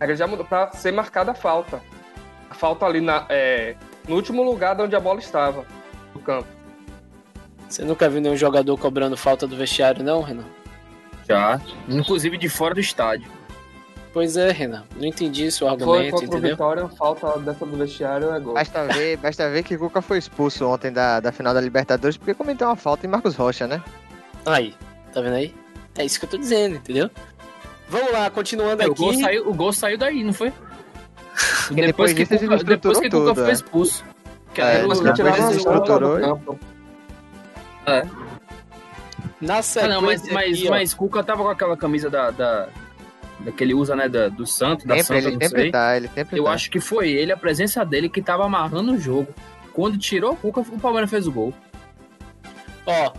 A 0.00 0.04
regra 0.04 0.16
já 0.16 0.26
mudou 0.26 0.44
pra 0.44 0.70
ser 0.72 0.92
marcada 0.92 1.32
a 1.32 1.34
falta. 1.34 1.80
A 2.50 2.54
falta 2.54 2.86
ali 2.86 3.00
na, 3.00 3.26
é, 3.28 3.76
no 4.08 4.14
último 4.14 4.42
lugar 4.42 4.74
de 4.74 4.82
onde 4.82 4.96
a 4.96 5.00
bola 5.00 5.18
estava. 5.18 5.64
No 6.14 6.20
campo. 6.20 6.48
Você 7.68 7.84
nunca 7.84 8.08
viu 8.08 8.20
nenhum 8.20 8.36
jogador 8.36 8.76
cobrando 8.78 9.16
falta 9.16 9.46
do 9.46 9.56
vestiário, 9.56 10.02
não, 10.02 10.22
Renan? 10.22 10.46
Já. 11.28 11.60
Inclusive 11.86 12.38
de 12.38 12.48
fora 12.48 12.72
do 12.72 12.80
estádio. 12.80 13.37
Pois 14.12 14.36
é, 14.36 14.50
Renan. 14.50 14.84
Não 14.96 15.04
entendi 15.04 15.50
seu 15.50 15.66
Foi 15.68 15.74
argumento, 15.74 16.16
o 16.16 16.24
entendeu? 16.24 16.50
Vitória, 16.52 16.88
falta 16.88 17.38
dessa 17.40 17.66
do 17.66 17.76
vestiário 17.76 18.30
é 18.32 18.40
gol. 18.40 18.54
Basta 18.54 18.84
ver, 18.86 19.16
basta 19.18 19.50
ver 19.50 19.62
que 19.62 19.76
Cuca 19.76 20.00
foi 20.00 20.18
expulso 20.18 20.66
ontem 20.66 20.90
da, 20.92 21.20
da 21.20 21.30
final 21.30 21.52
da 21.52 21.60
Libertadores 21.60 22.16
porque 22.16 22.34
cometeu 22.34 22.68
uma 22.68 22.76
falta 22.76 23.06
em 23.06 23.08
Marcos 23.10 23.36
Rocha, 23.36 23.66
né? 23.66 23.82
Aí, 24.46 24.74
tá 25.12 25.20
vendo 25.20 25.34
aí? 25.34 25.54
É 25.96 26.04
isso 26.04 26.18
que 26.18 26.24
eu 26.24 26.30
tô 26.30 26.38
dizendo, 26.38 26.76
entendeu? 26.76 27.10
Vamos 27.88 28.12
lá, 28.12 28.30
continuando 28.30 28.82
É, 28.82 28.86
o, 28.88 28.92
aqui. 28.92 29.00
gol 29.02 29.14
saiu, 29.14 29.48
o 29.48 29.54
gol 29.54 29.72
saiu 29.72 29.98
daí, 29.98 30.24
não 30.24 30.32
foi? 30.32 30.52
E 31.70 31.74
depois 31.74 32.14
disso 32.14 32.34
ele 32.34 32.48
Cuca, 32.48 32.64
depois 32.64 32.98
que 32.98 33.06
estruturou 33.06 33.34
Cuca 33.34 33.34
tudo, 33.34 33.34
foi 33.34 33.50
é. 33.50 33.52
expulso. 33.52 34.04
Que 34.54 34.60
É, 34.60 34.80
depois 34.80 35.00
que 35.00 35.08
a 35.08 35.50
estruturou 35.52 36.18
campo. 36.20 36.58
Na 39.40 39.58
Ah, 39.58 39.62
sequência 39.62 39.94
não, 39.94 40.02
mas, 40.02 40.22
mas, 40.32 40.58
aqui, 40.58 40.68
mas 40.70 40.94
Cuca 40.94 41.22
tava 41.22 41.42
com 41.44 41.48
aquela 41.50 41.76
camisa 41.76 42.10
da, 42.10 42.30
da 42.30 42.68
que 43.56 43.62
ele 43.64 43.74
usa, 43.74 43.94
né? 43.96 44.08
Da, 44.08 44.28
do 44.28 44.46
Santo, 44.46 44.86
da 44.86 44.94
Sempre, 44.96 45.06
Santa, 45.06 45.18
ele 45.28 45.36
não 45.36 45.40
sempre 45.48 45.62
sei. 45.62 45.70
tá, 45.70 45.96
ele 45.96 46.08
sempre 46.14 46.38
Eu 46.38 46.44
tá. 46.44 46.50
acho 46.52 46.70
que 46.70 46.80
foi 46.80 47.10
ele, 47.10 47.32
a 47.32 47.36
presença 47.36 47.84
dele, 47.84 48.08
que 48.08 48.20
tava 48.22 48.44
amarrando 48.44 48.92
o 48.92 48.98
jogo. 48.98 49.32
Quando 49.72 49.96
tirou 49.98 50.32
o 50.32 50.36
Cuca, 50.36 50.60
o 50.60 50.78
Palmeiras 50.80 51.08
fez 51.10 51.26
o 51.26 51.32
gol. 51.32 51.54
ó, 52.86 53.12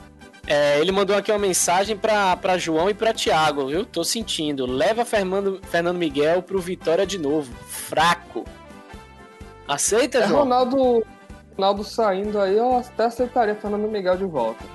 é, 0.48 0.80
ele 0.80 0.92
mandou 0.92 1.16
aqui 1.16 1.32
uma 1.32 1.38
mensagem 1.40 1.96
pra, 1.96 2.36
pra 2.36 2.58
João 2.58 2.90
e 2.90 2.94
pra 2.94 3.14
Thiago, 3.14 3.68
viu? 3.68 3.86
Tô 3.86 4.04
sentindo. 4.04 4.66
Leva 4.66 5.06
Fernando, 5.06 5.60
Fernando 5.70 5.98
Miguel 5.98 6.42
pro 6.42 6.60
Vitória 6.60 7.06
de 7.06 7.18
novo. 7.20 7.54
Fraco. 7.68 8.46
Aceita, 9.68 10.18
É 10.18 10.28
João? 10.28 10.40
Ronaldo, 10.42 11.06
Ronaldo 11.56 11.84
saindo 11.84 12.40
aí, 12.40 12.58
eu 12.58 12.78
até 12.78 13.06
aceitaria 13.06 13.54
Fernando 13.56 13.88
Miguel 13.88 14.18
de 14.18 14.26
volta. 14.26 14.66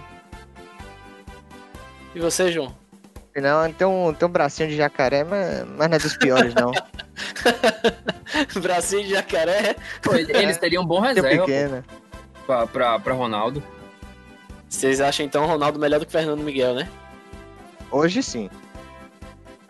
E 2.14 2.20
você, 2.20 2.52
João? 2.52 2.72
Não, 3.36 3.72
tem 3.72 3.86
um, 3.86 4.14
tem 4.14 4.28
um 4.28 4.30
bracinho 4.30 4.68
de 4.68 4.76
jacaré, 4.76 5.24
mas, 5.24 5.64
mas 5.76 5.88
não 5.88 5.96
é 5.96 5.98
dos 5.98 6.16
piores, 6.16 6.54
não. 6.54 6.70
Bracinho 8.62 9.02
de 9.04 9.10
jacaré. 9.10 9.74
Pô, 10.02 10.14
Eles 10.14 10.56
teriam 10.58 10.82
um 10.82 10.86
bom 10.86 11.00
reserva 11.00 11.44
pequeno. 11.44 11.84
pra, 12.46 12.66
pra, 12.66 12.98
pra 12.98 13.12
Ronaldo. 13.14 13.62
Vocês 14.68 15.00
acham 15.00 15.24
então 15.26 15.44
o 15.44 15.46
Ronaldo 15.46 15.78
melhor 15.78 16.00
do 16.00 16.06
que 16.06 16.12
Fernando 16.12 16.42
Miguel, 16.42 16.74
né? 16.74 16.88
Hoje 17.90 18.22
sim. 18.22 18.48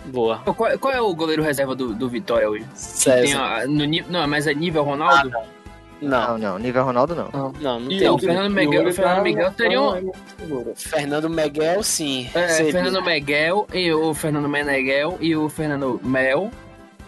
Boa. 0.07 0.39
Qual, 0.41 0.79
qual 0.79 0.93
é 0.95 1.01
o 1.01 1.15
goleiro 1.15 1.43
reserva 1.43 1.75
do, 1.75 1.95
do 1.95 2.09
Vitória 2.09 2.49
hoje? 2.49 2.65
Tem 2.65 2.75
César. 2.77 3.41
a- 3.41 3.67
no, 3.67 3.87
não, 4.11 4.27
mas 4.29 4.47
é 4.47 4.55
nível 4.55 4.83
Ronaldo? 4.83 5.33
Não, 6.01 6.11
Não, 6.33 6.39
não. 6.39 6.59
Nível 6.59 6.85
Ronaldo, 6.85 7.15
não. 7.15 7.53
não, 7.61 7.81
não 7.81 7.91
E 7.91 7.99
tem. 7.99 8.09
o 8.09 8.15
o 8.15 8.19
Fernando 8.19 8.53
Miguel- 8.53 8.87
o 8.89 8.93
Fernando 8.93 9.23
Miguel 9.23 9.53
teria 9.53 9.81
um- 9.81 10.13
Fernando 10.77 11.31
Miguel, 11.31 11.83
sim. 11.83 12.29
É, 12.35 12.49
Seria. 12.49 12.73
Fernando 12.73 13.03
Miguel 13.03 13.67
e 13.73 13.93
o 13.93 14.13
Fernando 14.13 14.49
Meneghel 14.49 15.17
e 15.21 15.35
o 15.37 15.49
Fernando 15.49 16.01
Mel 16.05 16.51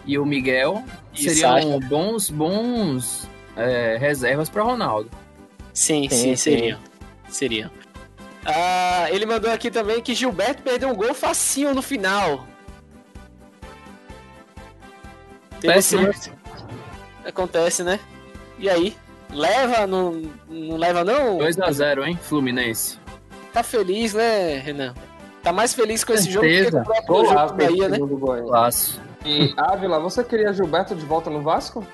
e 0.05 0.17
o 0.17 0.25
Miguel 0.25 0.83
E 1.13 1.29
seriam 1.29 1.73
Sacha. 1.73 1.87
bons, 1.87 2.29
bons 2.29 3.29
é, 3.55 3.97
reservas 3.99 4.49
para 4.49 4.63
Ronaldo. 4.63 5.11
Sim, 5.73 6.07
Sim, 6.09 6.17
sim, 6.17 6.35
seriam. 6.35 6.79
Seriam. 7.29 7.69
Ah, 8.45 9.07
ele 9.11 9.25
mandou 9.25 9.51
aqui 9.51 9.69
também 9.69 10.01
que 10.01 10.15
Gilberto 10.15 10.63
perdeu 10.63 10.89
um 10.89 10.95
gol 10.95 11.13
facinho 11.13 11.75
no 11.75 11.81
final. 11.81 12.47
Teve 15.59 15.73
Acontece, 17.25 17.83
né? 17.83 17.99
E 18.57 18.69
aí? 18.69 18.95
Leva? 19.31 19.85
Não, 19.85 20.21
não 20.49 20.77
leva, 20.77 21.03
não? 21.03 21.37
2x0, 21.37 22.07
hein, 22.07 22.19
Fluminense. 22.21 22.97
Tá 23.53 23.63
feliz, 23.63 24.13
né, 24.13 24.59
Renan? 24.59 24.93
Tá 25.43 25.51
mais 25.53 25.73
feliz 25.73 26.03
com 26.03 26.13
esse 26.13 26.29
jogo 26.29 26.45
do 26.45 26.49
que 26.49 26.63
Certeza. 26.63 26.83
com 26.83 26.91
o 26.91 27.05
próprio 27.05 27.15
jogo 27.15 27.27
Golaço 27.29 27.53
do 27.53 27.57
Bahia, 27.57 27.89
né? 27.89 27.97
do 27.97 28.17
Goiás. 28.17 28.49
Laço. 28.49 29.01
E 29.25 29.53
Ávila, 29.57 29.99
você 29.99 30.23
queria 30.23 30.53
Gilberto 30.53 30.95
de 30.95 31.05
volta 31.05 31.29
no 31.29 31.41
Vasco? 31.41 31.85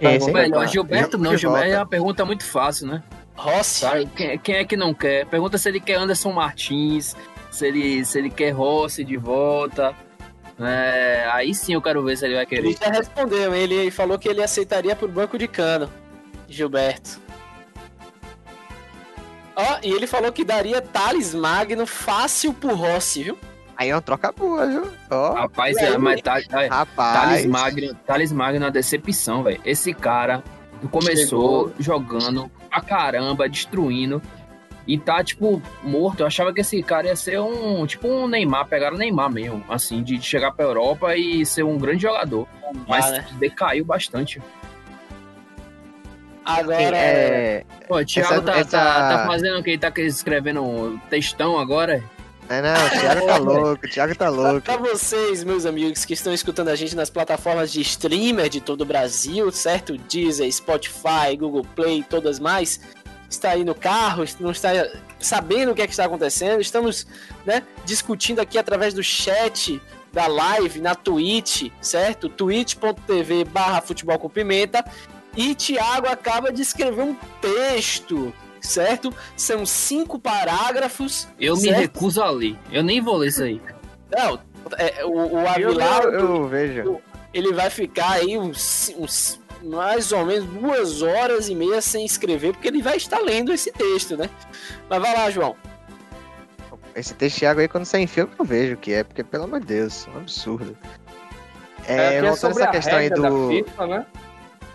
Esse, 0.00 0.28
hein? 0.28 0.34
Melhor, 0.34 0.66
Gilberto 0.68 1.18
não, 1.18 1.36
Gilberto 1.36 1.70
é 1.70 1.76
uma 1.76 1.86
pergunta 1.86 2.24
muito 2.24 2.44
fácil, 2.44 2.86
né? 2.86 3.02
Rossi. 3.34 3.80
Sabe? 3.80 4.06
Quem, 4.14 4.38
quem 4.38 4.54
é 4.56 4.64
que 4.64 4.76
não 4.76 4.92
quer? 4.92 5.26
Pergunta 5.26 5.58
se 5.58 5.68
ele 5.68 5.80
quer 5.80 5.94
Anderson 5.94 6.32
Martins, 6.32 7.16
se 7.50 7.66
ele, 7.66 8.04
se 8.04 8.18
ele 8.18 8.30
quer 8.30 8.50
Rossi 8.50 9.04
de 9.04 9.16
volta. 9.16 9.94
É, 10.60 11.28
aí 11.32 11.54
sim 11.54 11.74
eu 11.74 11.82
quero 11.82 12.02
ver 12.02 12.16
se 12.16 12.24
ele 12.24 12.34
vai 12.34 12.46
Ele 12.50 12.74
querer. 12.74 12.76
já 12.80 12.90
respondeu, 12.90 13.54
ele 13.54 13.90
falou 13.90 14.18
que 14.18 14.28
ele 14.28 14.42
aceitaria 14.42 14.96
por 14.96 15.08
banco 15.08 15.38
de 15.38 15.46
cano. 15.46 15.88
Gilberto. 16.48 17.20
Ó, 19.54 19.78
e 19.82 19.90
ele 19.90 20.06
falou 20.06 20.32
que 20.32 20.44
daria 20.44 20.80
Thales 20.80 21.34
Magno 21.34 21.86
fácil 21.86 22.54
pro 22.54 22.74
Rossi, 22.74 23.24
viu? 23.24 23.38
Aí 23.76 23.90
é 23.90 23.94
uma 23.94 24.00
troca 24.02 24.32
boa, 24.32 24.66
viu? 24.66 24.90
Ó, 25.10 25.32
Rapaz, 25.34 25.76
é, 25.76 25.96
mas 25.98 26.20
tá, 26.20 26.40
é, 26.40 26.66
rapaz. 26.66 27.20
Thales 27.20 27.46
Magno, 27.46 27.94
Thales 28.06 28.32
Magno 28.32 28.62
é 28.64 28.66
uma 28.66 28.70
decepção, 28.72 29.42
velho. 29.44 29.60
Esse 29.64 29.92
cara 29.94 30.42
começou 30.90 31.72
jogando 31.78 32.50
pra 32.68 32.80
caramba, 32.80 33.48
destruindo. 33.48 34.20
E 34.88 34.96
tá, 34.98 35.22
tipo, 35.22 35.62
morto. 35.84 36.20
Eu 36.20 36.26
achava 36.26 36.52
que 36.52 36.62
esse 36.62 36.82
cara 36.82 37.06
ia 37.08 37.14
ser 37.14 37.38
um, 37.38 37.86
tipo, 37.86 38.08
um 38.08 38.26
Neymar. 38.26 38.66
Pegaram 38.66 38.96
o 38.96 38.98
Neymar 38.98 39.30
mesmo, 39.30 39.62
assim, 39.68 40.02
de 40.02 40.20
chegar 40.20 40.50
pra 40.50 40.64
Europa 40.64 41.14
e 41.14 41.44
ser 41.44 41.62
um 41.62 41.76
grande 41.78 42.02
jogador. 42.02 42.48
Mas 42.88 43.08
né? 43.12 43.26
decaiu 43.38 43.84
bastante. 43.84 44.40
Agora, 46.44 46.96
É, 46.96 47.64
Pô, 47.86 47.98
o 47.98 48.04
Thiago 48.06 48.32
Essa- 48.32 48.42
tá, 48.42 48.52
essa- 48.58 48.78
tá, 48.78 49.18
tá 49.18 49.26
fazendo 49.26 49.58
o 49.58 49.62
que? 49.62 49.70
Ele 49.70 49.78
tá 49.78 49.92
escrevendo 49.98 50.62
um 50.64 50.98
textão 51.10 51.58
agora? 51.58 52.02
é, 52.48 52.62
não, 52.62 52.86
o 52.86 52.90
Thiago 52.90 53.26
tá 53.26 53.36
louco, 53.36 53.86
o 53.86 53.88
Thiago 53.90 54.14
tá 54.16 54.28
louco. 54.30 54.62
Pra 54.62 54.78
vocês, 54.78 55.44
meus 55.44 55.66
amigos, 55.66 56.06
que 56.06 56.14
estão 56.14 56.32
escutando 56.32 56.68
a 56.68 56.74
gente 56.74 56.96
nas 56.96 57.10
plataformas 57.10 57.70
de 57.70 57.82
streamer 57.82 58.48
de 58.48 58.62
todo 58.62 58.80
o 58.80 58.84
Brasil, 58.86 59.50
certo? 59.52 59.98
Deezer, 59.98 60.50
Spotify, 60.50 61.36
Google 61.38 61.66
Play, 61.76 62.02
todas 62.08 62.40
mais. 62.40 62.80
Está 63.28 63.50
aí 63.50 63.64
no 63.64 63.74
carro, 63.74 64.24
não 64.40 64.50
está 64.50 64.70
sabendo 65.20 65.72
o 65.72 65.74
que 65.74 65.82
é 65.82 65.86
que 65.86 65.92
está 65.92 66.04
acontecendo. 66.04 66.60
Estamos 66.60 67.06
né, 67.44 67.62
discutindo 67.84 68.40
aqui 68.40 68.58
através 68.58 68.94
do 68.94 69.02
chat 69.02 69.80
da 70.12 70.26
live 70.26 70.80
na 70.80 70.94
Twitch, 70.94 71.70
certo? 71.80 72.28
twitch.tv 72.28 73.44
barra 73.44 73.82
futebol 73.82 74.18
com 74.18 74.28
pimenta. 74.28 74.84
E 75.36 75.54
Thiago 75.54 76.08
acaba 76.08 76.50
de 76.50 76.62
escrever 76.62 77.02
um 77.02 77.14
texto, 77.40 78.32
certo? 78.60 79.14
São 79.36 79.64
cinco 79.66 80.18
parágrafos. 80.18 81.28
Eu 81.38 81.54
me 81.54 81.62
certo? 81.62 81.78
recuso 81.78 82.22
a 82.22 82.30
ler. 82.30 82.56
Eu 82.72 82.82
nem 82.82 83.00
vou 83.00 83.18
ler 83.18 83.28
isso 83.28 83.42
aí. 83.42 83.60
Não, 84.10 84.40
é, 84.78 85.04
o, 85.04 85.10
o 85.10 85.46
Eu, 85.58 85.72
eu, 85.74 86.10
eu 86.10 86.48
vejo. 86.48 87.00
ele 87.32 87.52
vai 87.52 87.70
ficar 87.70 88.12
aí 88.12 88.36
uns, 88.36 88.92
uns 88.98 89.38
mais 89.68 90.10
ou 90.12 90.24
menos 90.24 90.44
duas 90.48 91.02
horas 91.02 91.48
e 91.48 91.54
meia 91.54 91.80
sem 91.80 92.04
escrever, 92.04 92.52
porque 92.52 92.68
ele 92.68 92.82
vai 92.82 92.96
estar 92.96 93.18
lendo 93.20 93.52
esse 93.52 93.70
texto, 93.72 94.16
né? 94.16 94.28
Mas 94.88 95.00
vai 95.00 95.14
lá, 95.14 95.30
João. 95.30 95.54
Esse 96.94 97.14
texto 97.14 97.38
Thiago 97.38 97.60
aí, 97.60 97.68
quando 97.68 97.84
sai 97.84 98.00
em 98.02 98.06
filme, 98.06 98.32
eu 98.38 98.44
vejo 98.44 98.74
o 98.74 98.76
que 98.76 98.92
é, 98.92 99.04
porque, 99.04 99.22
pelo 99.22 99.44
amor 99.44 99.60
de 99.60 99.66
Deus, 99.66 100.06
é 100.06 100.10
um 100.10 100.20
absurdo. 100.20 100.76
É, 101.86 101.94
É, 101.96 102.14
é 102.16 102.22
voltando 102.22 102.36
sobre 102.36 102.62
essa 102.62 102.64
a 102.64 102.72
questão 102.72 102.98
aí 102.98 103.10
do. 103.10 103.22
da 103.22 103.30
FIFA, 103.48 103.86
né? 103.86 104.06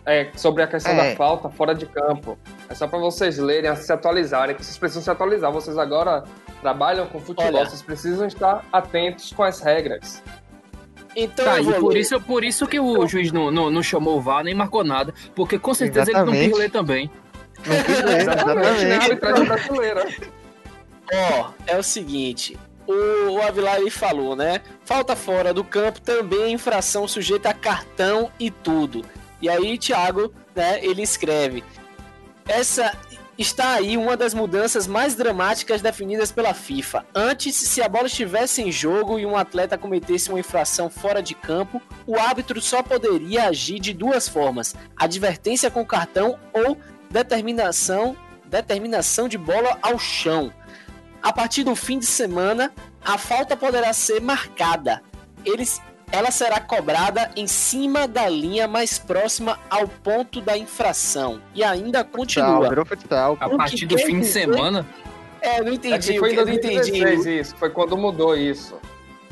É, 0.06 0.29
sobre 0.36 0.63
a 0.63 0.67
questão 0.67 0.91
É. 0.93 1.12
da 1.12 1.15
falta 1.15 1.49
fora 1.49 1.73
de 1.73 1.86
campo. 1.86 2.38
É 2.69 2.75
só 2.75 2.88
pra 2.88 2.99
vocês 2.99 3.38
lerem, 3.38 3.73
se 3.75 3.91
atualizarem, 3.91 4.56
que 4.56 4.63
vocês 4.63 4.77
precisam 4.77 5.03
se 5.03 5.10
atualizar. 5.10 5.51
Vocês 5.51 5.77
agora 5.77 6.23
trabalham 6.62 7.08
com 7.08 7.19
futebol, 7.19 7.45
Olha. 7.53 7.65
vocês 7.69 7.82
precisam 7.82 8.25
estar 8.27 8.65
atentos 8.71 9.32
com 9.32 9.43
as 9.43 9.60
regras. 9.62 10.21
Então 11.15 11.45
Tá, 11.45 11.62
vou 11.62 11.73
por 11.76 11.97
isso, 11.97 12.19
por 12.21 12.43
isso 12.43 12.67
que 12.67 12.80
o 12.80 13.08
juiz 13.08 13.32
não, 13.32 13.52
não, 13.52 13.69
não 13.69 13.84
chamou 13.84 14.17
o 14.17 14.21
VAR 14.21 14.43
nem 14.43 14.54
marcou 14.54 14.84
nada. 14.84 15.13
Porque 15.36 15.60
com 15.60 15.73
certeza 15.73 16.12
ele 16.12 16.13
não 16.13 16.23
Exatamente. 16.23 16.49
quis 16.49 16.60
ler 16.60 16.71
também. 16.71 17.12
Não 17.65 17.84
quis 17.84 18.04
ler, 18.04 18.21
exatamente. 18.21 18.91
arbitragem 18.91 19.45
brasileira. 19.45 20.08
Ó, 21.13 21.49
é 21.67 21.78
o 21.78 21.84
seguinte. 21.84 22.58
O, 22.88 23.32
o 23.32 23.41
Avilar 23.41 23.78
ele 23.78 23.89
falou, 23.89 24.36
né? 24.36 24.62
Falta 24.84 25.15
fora 25.15 25.54
do 25.54 25.63
campo 25.63 26.02
também 26.02 26.43
é 26.43 26.49
infração 26.49 27.08
sujeita 27.08 27.49
a 27.49 27.54
cartão 27.54 28.30
e 28.39 28.52
tudo. 28.52 29.06
E 29.41 29.49
aí, 29.49 29.78
Thiago, 29.78 30.34
né, 30.56 30.84
ele 30.84 31.02
escreve: 31.02 31.63
Essa 32.47 32.93
está 33.38 33.74
aí 33.74 33.98
uma 33.98 34.15
das 34.15 34.34
mudanças 34.34 34.88
mais 34.88 35.15
dramáticas 35.15 35.82
definidas 35.82 36.32
pela 36.32 36.54
FIFA. 36.54 37.06
Antes, 37.15 37.56
se 37.56 37.82
a 37.82 37.89
bola 37.89 38.08
estivesse 38.08 38.62
em 38.62 38.72
jogo 38.72 39.17
e 39.17 39.26
um 39.26 39.36
atleta 39.36 39.78
cometesse 39.78 40.30
uma 40.30 40.39
infração 40.39 40.89
fora 40.89 41.22
de 41.22 41.34
campo, 41.34 41.82
o 42.06 42.17
árbitro 42.17 42.62
só 42.62 42.84
poderia 42.84 43.48
agir 43.48 43.80
de 43.80 43.93
duas 43.93 44.28
formas: 44.28 44.76
advertência 44.96 45.72
com 45.72 45.86
cartão 45.86 46.38
ou 46.54 46.78
determinação, 47.10 48.15
determinação 48.46 49.28
de 49.28 49.38
bola 49.38 49.78
ao 49.82 49.98
chão. 49.98 50.54
A 51.22 51.32
partir 51.32 51.63
do 51.63 51.76
fim 51.76 52.00
de 52.00 52.06
semana, 52.06 52.74
a 53.04 53.17
falta 53.17 53.56
poderá 53.56 53.93
ser 53.93 54.22
marcada. 54.22 55.02
Eles, 55.46 55.82
ela 56.13 56.30
será 56.30 56.60
cobrada 56.60 57.32
em 57.36 57.47
cima 57.47 58.08
da 58.08 58.30
linha 58.30 58.67
mais 58.67 58.99
próxima 58.99 59.60
ao 59.67 59.88
ponto 59.88 60.39
da 60.39 60.56
infração. 60.56 61.41
E 61.56 61.63
ainda 61.63 62.04
continua. 62.04 62.69
virou 62.69 62.86
futsal. 62.86 63.36
A 63.39 63.49
partir 63.49 63.88
do 63.88 63.97
fim 63.97 64.19
de 64.19 64.28
semana. 64.28 64.86
É, 65.41 65.60
eu 65.60 65.63
não 65.65 65.71
É 65.71 65.76
entendi. 65.76 66.13
que 66.13 66.19
foi 66.19 66.32
em 66.34 66.36
eu 66.36 66.45
não 66.45 66.54
entendi. 66.54 66.76
2016 66.91 67.26
isso, 67.26 67.56
foi 67.58 67.71
quando 67.71 67.97
mudou 67.97 68.38
isso. 68.38 68.76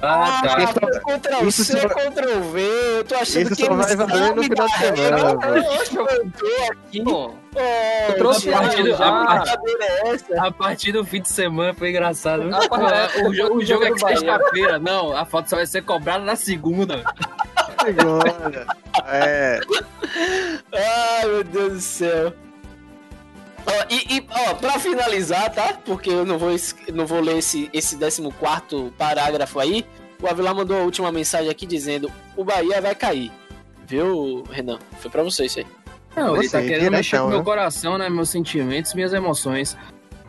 Ah, 0.04 0.42
tá. 0.44 0.64
Isso- 0.64 0.80
Ctrl 1.20 1.48
isso 1.48 1.64
C, 1.66 1.80
só- 1.82 1.90
Ctrl 1.90 2.40
V. 2.52 2.62
Eu 2.98 3.04
tô 3.04 3.16
achando 3.16 3.42
Isso 3.44 3.56
que 3.56 3.66
só 3.66 3.74
vai 3.76 3.96
valer 3.96 4.36
no 4.36 4.44
final 4.44 4.68
de 4.68 4.78
semana, 4.78 5.20
eu 5.20 6.32
tô 6.32 6.72
aqui. 6.72 7.04
Pô, 7.04 7.34
Oh, 7.54 8.14
trouxe 8.14 8.54
a 8.54 8.60
partir 8.62 8.84
do- 8.84 8.96
já, 8.96 9.08
a 9.08 9.26
partir- 9.26 9.58
brincadeira 9.62 9.94
é 10.06 10.10
essa? 10.14 10.42
A 10.48 10.52
partir 10.52 10.92
do 10.94 11.04
fim 11.06 11.22
de 11.22 11.28
semana 11.30 11.74
foi 11.74 11.90
engraçado. 11.90 12.44
A 12.56 12.68
partir- 12.70 13.22
o, 13.28 13.34
jogo, 13.34 13.58
o 13.58 13.66
jogo 13.66 13.84
é 13.86 13.98
sexta-feira. 13.98 14.80
Não, 14.80 15.16
a 15.16 15.26
foto 15.26 15.50
só 15.50 15.58
vai 15.58 15.66
ser 15.66 15.82
cobrada 15.84 16.24
na 16.24 16.36
segunda. 16.38 17.04
Segunda. 17.84 18.66
É, 19.08 19.60
Ai, 20.74 21.26
meu 21.26 21.44
Deus 21.44 21.74
do 21.74 21.82
céu. 21.82 22.34
Ó, 23.66 23.86
e, 23.90 24.18
e, 24.18 24.28
ó, 24.30 24.54
pra 24.56 24.80
finalizar, 24.80 25.52
tá? 25.54 25.74
Porque 25.86 26.10
eu 26.10 26.26
não 26.26 26.38
vou, 26.38 26.50
não 26.94 27.06
vou 27.06 27.20
ler 27.20 27.38
esse, 27.38 27.70
esse 27.74 27.98
14 27.98 28.92
parágrafo 28.98 29.60
aí. 29.60 29.86
O 30.22 30.28
Avilar 30.28 30.56
mandou 30.56 30.78
a 30.78 30.84
última 30.84 31.12
mensagem 31.12 31.50
aqui 31.50 31.66
dizendo: 31.66 32.12
o 32.36 32.44
Bahia 32.44 32.82
vai 32.82 32.96
cair. 32.96 33.32
Viu, 33.88 34.44
Renan? 34.50 34.80
Foi 35.00 35.10
pra 35.12 35.24
você 35.24 35.46
isso 35.46 35.60
aí. 35.60 35.68
Não, 36.16 36.36
ele 36.36 36.50
tá 36.50 36.62
querendo 36.62 36.92
mexer 36.92 37.20
com 37.20 37.28
meu 37.28 37.40
né? 37.40 37.44
coração, 37.44 37.98
né? 37.98 38.10
Meus 38.10 38.30
sentimentos, 38.30 38.94
minhas 38.94 39.14
emoções. 39.14 39.78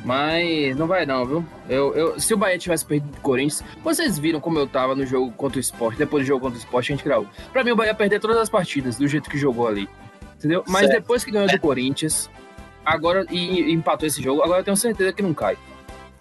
Mas 0.04 0.76
não 0.76 0.86
vai 0.86 1.06
não, 1.06 1.24
viu? 1.24 1.44
Eu, 1.68 1.94
eu, 1.94 2.20
se 2.20 2.34
o 2.34 2.36
Bahia 2.36 2.58
tivesse 2.58 2.84
perdido 2.84 3.12
do 3.12 3.20
Corinthians, 3.20 3.62
vocês 3.84 4.18
viram 4.18 4.40
como 4.40 4.58
eu 4.58 4.66
tava 4.66 4.96
no 4.96 5.06
jogo 5.06 5.30
contra 5.32 5.58
o 5.58 5.60
Sport. 5.60 5.96
Depois 5.96 6.24
do 6.24 6.26
jogo 6.26 6.40
contra 6.40 6.58
o 6.58 6.60
Sport, 6.60 6.84
a 6.84 6.92
gente 6.92 7.04
gravou. 7.04 7.28
Pra 7.52 7.62
mim, 7.62 7.70
o 7.70 7.76
Bahia 7.76 7.90
ia 7.90 7.94
perder 7.94 8.18
todas 8.18 8.36
as 8.36 8.50
partidas, 8.50 8.96
do 8.96 9.06
jeito 9.06 9.30
que 9.30 9.38
jogou 9.38 9.68
ali. 9.68 9.88
Entendeu? 10.36 10.64
Mas 10.66 10.86
Certo. 10.86 11.00
depois 11.00 11.24
que 11.24 11.30
ganhou 11.30 11.48
do 11.48 11.60
Corinthians, 11.60 12.28
agora 12.84 13.26
e, 13.30 13.60
e 13.60 13.72
empatou 13.72 14.06
esse 14.06 14.22
jogo, 14.22 14.42
agora 14.42 14.60
eu 14.60 14.64
tenho 14.64 14.76
certeza 14.76 15.12
que 15.12 15.22
não 15.22 15.34
cai. 15.34 15.56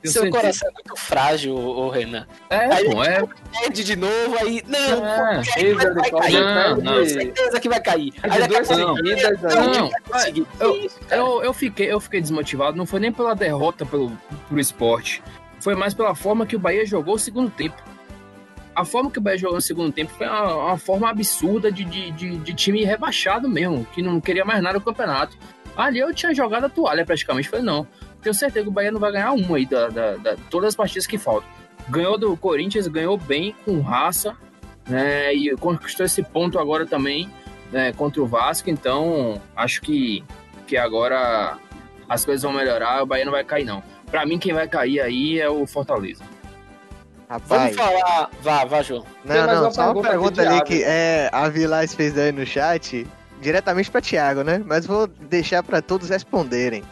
Tenho 0.02 0.14
Seu 0.14 0.24
certeza. 0.24 0.42
coração 0.42 0.70
é 0.70 0.72
muito 0.74 0.96
frágil, 1.00 1.56
ô, 1.56 1.86
ô, 1.86 1.90
Renan. 1.90 2.26
É, 2.50 2.58
Aí 2.74 2.86
pô, 2.90 3.04
é. 3.04 3.24
Perde 3.60 3.84
de 3.84 3.96
novo, 3.96 4.36
aí. 4.40 4.64
Não, 4.68 5.06
É, 5.06 5.36
pô, 5.36 5.76
vai, 5.76 5.94
vai, 5.94 6.12
cair. 6.12 6.34
Não, 6.34 6.76
Tenho 6.78 6.84
não. 6.84 7.06
certeza 7.06 7.60
que 7.60 7.70
vai 7.70 7.80
cair. 7.80 8.14
Aí 8.24 8.40
daqui 8.40 8.56
a 8.56 8.64
pouco-. 8.64 9.02
Não, 9.54 9.90
eu-. 10.60 10.92
Eu, 11.12 11.44
eu, 11.44 11.54
fiquei, 11.54 11.92
eu 11.92 12.00
fiquei 12.00 12.20
desmotivado, 12.20 12.76
não 12.76 12.86
foi 12.88 13.00
nem 13.00 13.12
pela 13.12 13.36
derrota 13.36 13.86
pelo, 13.86 14.12
pro 14.50 14.60
esporte. 14.60 15.22
Foi 15.60 15.76
mais 15.76 15.94
pela 15.94 16.16
forma 16.16 16.48
que 16.48 16.56
o 16.56 16.60
Bahia 16.60 16.84
jogou 16.84 17.14
o 17.16 17.20
segundo 17.20 17.52
tempo. 17.52 17.76
A 18.74 18.84
forma 18.84 19.12
que 19.12 19.20
o 19.20 19.22
Bahia 19.22 19.38
jogou 19.38 19.58
no 19.58 19.62
segundo 19.62 19.92
tempo 19.92 20.12
foi 20.18 20.26
uma, 20.26 20.56
uma 20.56 20.78
forma 20.80 21.10
absurda 21.10 21.72
de, 21.72 21.84
de, 21.84 22.10
de, 22.12 22.38
de 22.38 22.54
time 22.56 22.84
rebaixado 22.84 23.48
mesmo, 23.48 23.86
que 23.94 24.02
não 24.02 24.20
queria 24.20 24.44
mais 24.46 24.64
nada 24.64 24.80
no 24.80 24.84
campeonato. 24.84 25.38
Ali 25.76 26.00
eu 26.00 26.14
tinha 26.14 26.34
jogado 26.34 26.66
a 26.66 26.70
toalha 26.70 27.06
praticamente. 27.06 27.50
Falei, 27.50 27.66
não, 27.66 27.88
tenho 28.22 28.34
certeza 28.34 28.64
que 28.64 28.70
o 28.70 28.74
Bahia 28.74 28.92
não 28.92 29.00
vai 29.00 29.12
ganhar 29.12 29.32
uma 29.32 29.58
aí 29.58 29.66
da, 29.66 29.88
da, 29.90 30.16
da- 30.18 30.36
todas 30.50 30.70
as 30.70 30.76
partidas 30.76 31.08
que 31.08 31.18
faltam. 31.18 31.50
Ganhou 31.90 32.18
do 32.18 32.36
Corinthians, 32.38 32.88
ganhou 32.88 33.18
bem, 33.18 33.56
com 33.66 33.80
raça, 33.82 34.36
né? 34.88 35.34
E 35.34 35.56
conquistou 35.58 36.06
esse 36.06 36.22
ponto 36.22 36.60
agora 36.60 36.86
também 36.86 37.30
né, 37.72 37.92
contra 37.94 38.22
o 38.22 38.28
Vasco. 38.28 38.70
Então, 38.70 39.42
acho 39.56 39.82
que, 39.82 40.24
que 40.68 40.78
agora 40.78 41.58
as 42.08 42.24
coisas 42.26 42.44
vão 42.44 42.52
melhorar, 42.54 43.02
o 43.02 43.06
Bahia 43.06 43.26
não 43.26 43.32
vai 43.32 43.44
cair, 43.44 43.64
não. 43.66 43.82
Pra 44.12 44.26
mim, 44.26 44.38
quem 44.38 44.54
vai 44.54 44.68
cair 44.68 45.00
aí 45.00 45.40
é 45.40 45.50
o 45.50 45.66
Fortaleza. 45.66 46.24
rapaz. 47.30 47.76
Vamos 47.76 47.76
falar. 47.76 48.30
Vá, 48.42 48.66
vá, 48.66 48.82
João. 48.82 49.06
Tem 49.26 49.38
Não, 49.38 49.46
mais 49.46 49.58
não, 49.58 49.66
uma 49.68 49.72
só 49.72 49.92
uma 49.94 50.02
pergunta 50.02 50.42
ali 50.42 50.62
que 50.66 50.84
é, 50.84 51.30
a 51.32 51.48
Vilas 51.48 51.96
fez 51.96 52.18
aí 52.18 52.32
no 52.32 52.46
chat, 52.46 53.08
diretamente 53.42 53.92
pra 53.92 54.00
Thiago, 54.00 54.44
né? 54.44 54.62
Mas 54.66 54.86
vou 54.86 55.08
deixar 55.08 55.64
pra 55.64 55.82
todos 55.82 56.10
responderem. 56.10 56.84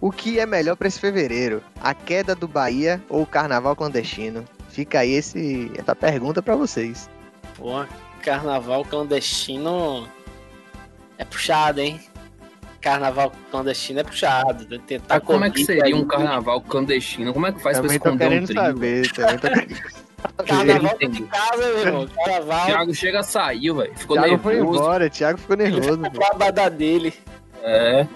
O 0.00 0.12
que 0.12 0.38
é 0.38 0.46
melhor 0.46 0.76
pra 0.76 0.86
esse 0.88 1.00
fevereiro? 1.00 1.62
A 1.80 1.92
queda 1.92 2.34
do 2.34 2.46
Bahia 2.46 3.02
ou 3.08 3.22
o 3.22 3.26
carnaval 3.26 3.74
clandestino? 3.74 4.44
Fica 4.68 5.00
aí 5.00 5.12
esse, 5.12 5.72
essa 5.76 5.94
pergunta 5.94 6.40
pra 6.40 6.54
vocês. 6.54 7.10
Pô, 7.56 7.84
carnaval 8.22 8.84
clandestino 8.84 10.08
é 11.18 11.24
puxado, 11.24 11.80
hein? 11.80 12.00
Carnaval 12.80 13.32
clandestino 13.50 13.98
é 13.98 14.04
puxado. 14.04 14.78
Tentar 14.78 15.18
Tá, 15.18 15.20
como 15.20 15.44
é 15.44 15.50
que 15.50 15.64
seria 15.64 15.96
um 15.96 16.06
carnaval 16.06 16.60
clandestino? 16.60 17.32
Como 17.32 17.46
é 17.48 17.52
que 17.52 17.60
faz 17.60 17.78
Também 17.80 17.98
pra 17.98 18.10
tô 18.12 18.16
esconder 18.16 18.42
um 18.42 18.46
trio? 18.46 18.60
saber, 18.62 19.12
também 19.12 19.38
tô 19.38 19.48
querendo 19.48 20.07
Carnaval 20.46 20.98
de 20.98 21.22
casa, 21.22 21.56
meu 21.56 21.78
irmão. 21.78 22.08
Carnaval. 22.08 22.66
Thiago 22.66 22.94
chega, 22.94 23.22
saiu, 23.22 23.76
velho. 23.76 23.96
Ficou 23.96 24.16
Thiago 24.16 24.38
foi 24.42 24.54
nervoso. 24.54 24.78
embora, 24.78 25.10
Thiago 25.10 25.38
ficou 25.38 25.56
nervoso. 25.56 25.98
Pra 25.98 26.30
badar 26.34 26.70
dele. 26.70 27.14
É. 27.62 28.06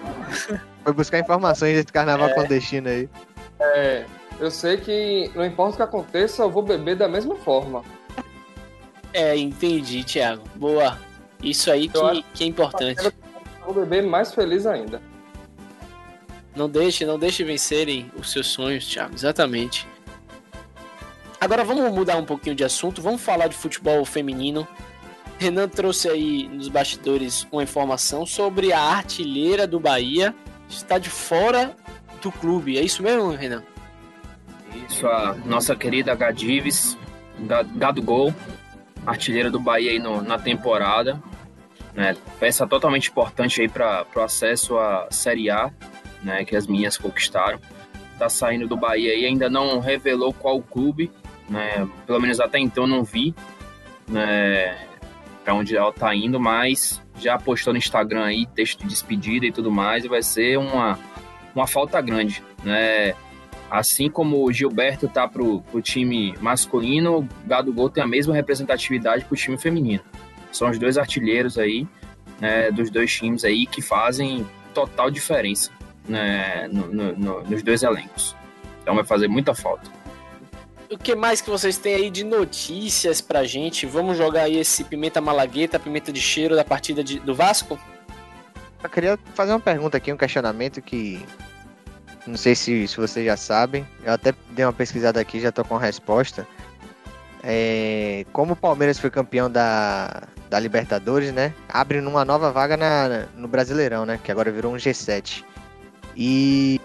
Foi 0.83 0.93
buscar 0.93 1.19
informações 1.19 1.75
desse 1.75 1.91
carnaval 1.93 2.33
clandestino 2.33 2.89
aí. 2.89 3.09
É, 3.59 4.05
Eu 4.39 4.51
sei 4.51 4.77
que 4.77 5.31
não 5.35 5.45
importa 5.45 5.73
o 5.73 5.77
que 5.77 5.83
aconteça, 5.83 6.43
eu 6.43 6.49
vou 6.51 6.63
beber 6.63 6.95
da 6.95 7.07
mesma 7.07 7.35
forma. 7.35 7.83
É, 9.13 9.37
entendi, 9.37 10.03
Thiago. 10.03 10.43
Boa. 10.55 10.97
Isso 11.41 11.69
aí 11.71 11.87
que, 11.87 12.23
que 12.33 12.43
é 12.43 12.47
importante. 12.47 13.05
Eu 13.05 13.13
vou 13.65 13.73
beber 13.73 14.03
mais 14.03 14.33
feliz 14.33 14.65
ainda. 14.65 15.01
Não 16.55 16.69
deixe, 16.69 17.05
não 17.05 17.17
deixe 17.17 17.43
vencerem 17.43 18.11
os 18.17 18.31
seus 18.31 18.47
sonhos, 18.47 18.85
Thiago. 18.87 19.13
Exatamente. 19.15 19.87
Agora 21.43 21.65
vamos 21.65 21.91
mudar 21.91 22.15
um 22.15 22.23
pouquinho 22.23 22.55
de 22.55 22.63
assunto. 22.63 23.01
Vamos 23.01 23.21
falar 23.21 23.47
de 23.47 23.55
futebol 23.57 24.05
feminino. 24.05 24.65
Renan 25.37 25.67
trouxe 25.67 26.07
aí 26.07 26.47
nos 26.47 26.69
bastidores 26.69 27.45
uma 27.51 27.61
informação 27.61 28.25
sobre 28.25 28.71
a 28.71 28.79
artilheira 28.79 29.67
do 29.67 29.77
Bahia 29.77 30.33
está 30.69 30.97
de 30.97 31.09
fora 31.09 31.75
do 32.21 32.31
clube. 32.31 32.77
É 32.77 32.81
isso 32.81 33.03
mesmo, 33.03 33.31
Renan? 33.31 33.61
Isso, 34.87 35.05
a 35.05 35.35
nossa 35.43 35.75
querida 35.75 36.15
Gadives, 36.15 36.97
Gol, 38.01 38.33
artilheira 39.05 39.51
do 39.51 39.59
Bahia 39.59 39.91
aí 39.91 39.99
no, 39.99 40.21
na 40.21 40.39
temporada. 40.39 41.21
Né, 41.93 42.15
peça 42.39 42.65
totalmente 42.65 43.09
importante 43.09 43.59
aí 43.59 43.67
para 43.67 44.05
o 44.15 44.19
acesso 44.21 44.77
à 44.77 45.09
Série 45.11 45.49
A, 45.49 45.73
né, 46.23 46.45
que 46.45 46.55
as 46.55 46.67
minhas 46.67 46.97
conquistaram. 46.97 47.59
Está 48.13 48.29
saindo 48.29 48.65
do 48.65 48.77
Bahia 48.77 49.13
e 49.13 49.25
ainda 49.25 49.49
não 49.49 49.81
revelou 49.81 50.31
qual 50.31 50.61
clube, 50.61 51.11
né, 51.49 51.87
pelo 52.05 52.19
menos 52.19 52.39
até 52.39 52.59
então 52.59 52.87
não 52.87 53.03
vi 53.03 53.33
né, 54.07 54.77
para 55.43 55.53
onde 55.53 55.75
ela 55.75 55.89
está 55.89 56.13
indo, 56.15 56.39
mas 56.39 57.01
já 57.19 57.37
postou 57.37 57.73
no 57.73 57.77
Instagram 57.77 58.23
aí 58.23 58.45
texto 58.45 58.81
de 58.81 58.87
despedida 58.87 59.45
e 59.45 59.51
tudo 59.51 59.71
mais, 59.71 60.05
e 60.05 60.07
vai 60.07 60.21
ser 60.21 60.57
uma, 60.57 60.97
uma 61.53 61.67
falta 61.67 61.99
grande, 62.01 62.43
né? 62.63 63.13
Assim 63.69 64.09
como 64.09 64.45
o 64.45 64.51
Gilberto 64.51 65.07
tá 65.07 65.27
pro, 65.27 65.61
pro 65.61 65.81
time 65.81 66.35
masculino, 66.39 67.19
o 67.19 67.27
Gado 67.47 67.73
Gol 67.73 67.89
tem 67.89 68.03
a 68.03 68.07
mesma 68.07 68.33
representatividade 68.33 69.25
pro 69.25 69.35
time 69.35 69.57
feminino. 69.57 70.03
São 70.51 70.69
os 70.69 70.77
dois 70.77 70.97
artilheiros 70.97 71.57
aí, 71.57 71.87
né, 72.39 72.69
dos 72.69 72.91
dois 72.91 73.11
times 73.11 73.43
aí 73.43 73.65
que 73.65 73.81
fazem 73.81 74.45
total 74.75 75.09
diferença 75.09 75.71
né, 76.07 76.67
no, 76.71 76.87
no, 76.87 77.17
no, 77.17 77.43
nos 77.43 77.63
dois 77.63 77.81
elencos. 77.81 78.35
Então 78.81 78.93
vai 78.93 79.03
fazer 79.03 79.27
muita 79.27 79.55
falta. 79.55 79.89
O 80.89 80.97
que 80.97 81.15
mais 81.15 81.41
que 81.41 81.49
vocês 81.49 81.77
têm 81.77 81.95
aí 81.95 82.09
de 82.09 82.23
notícias 82.23 83.21
pra 83.21 83.43
gente? 83.43 83.85
Vamos 83.85 84.17
jogar 84.17 84.43
aí 84.43 84.57
esse 84.57 84.83
pimenta 84.83 85.19
malagueta, 85.19 85.79
pimenta 85.79 86.11
de 86.11 86.21
cheiro 86.21 86.55
da 86.55 86.63
partida 86.63 87.03
de, 87.03 87.19
do 87.19 87.33
Vasco? 87.33 87.79
Eu 88.83 88.89
queria 88.89 89.17
fazer 89.33 89.53
uma 89.53 89.59
pergunta 89.59 89.97
aqui, 89.97 90.11
um 90.11 90.17
questionamento 90.17 90.81
que 90.81 91.25
não 92.25 92.37
sei 92.37 92.55
se, 92.55 92.87
se 92.87 92.97
vocês 92.97 93.25
já 93.25 93.35
sabem. 93.35 93.87
Eu 94.03 94.13
até 94.13 94.33
dei 94.51 94.65
uma 94.65 94.73
pesquisada 94.73 95.19
aqui, 95.19 95.39
já 95.39 95.51
tô 95.51 95.63
com 95.63 95.75
a 95.75 95.79
resposta. 95.79 96.47
É, 97.43 98.25
como 98.31 98.53
o 98.53 98.55
Palmeiras 98.55 98.97
foi 98.97 99.09
campeão 99.09 99.51
da, 99.51 100.23
da 100.49 100.59
Libertadores, 100.59 101.33
né? 101.33 101.53
Abre 101.67 101.99
numa 101.99 102.23
nova 102.23 102.51
vaga 102.51 102.77
na, 102.77 103.25
no 103.35 103.47
Brasileirão, 103.47 104.05
né? 104.05 104.19
Que 104.23 104.31
agora 104.31 104.51
virou 104.51 104.73
um 104.73 104.77
G7. 104.77 105.43
E. 106.15 106.79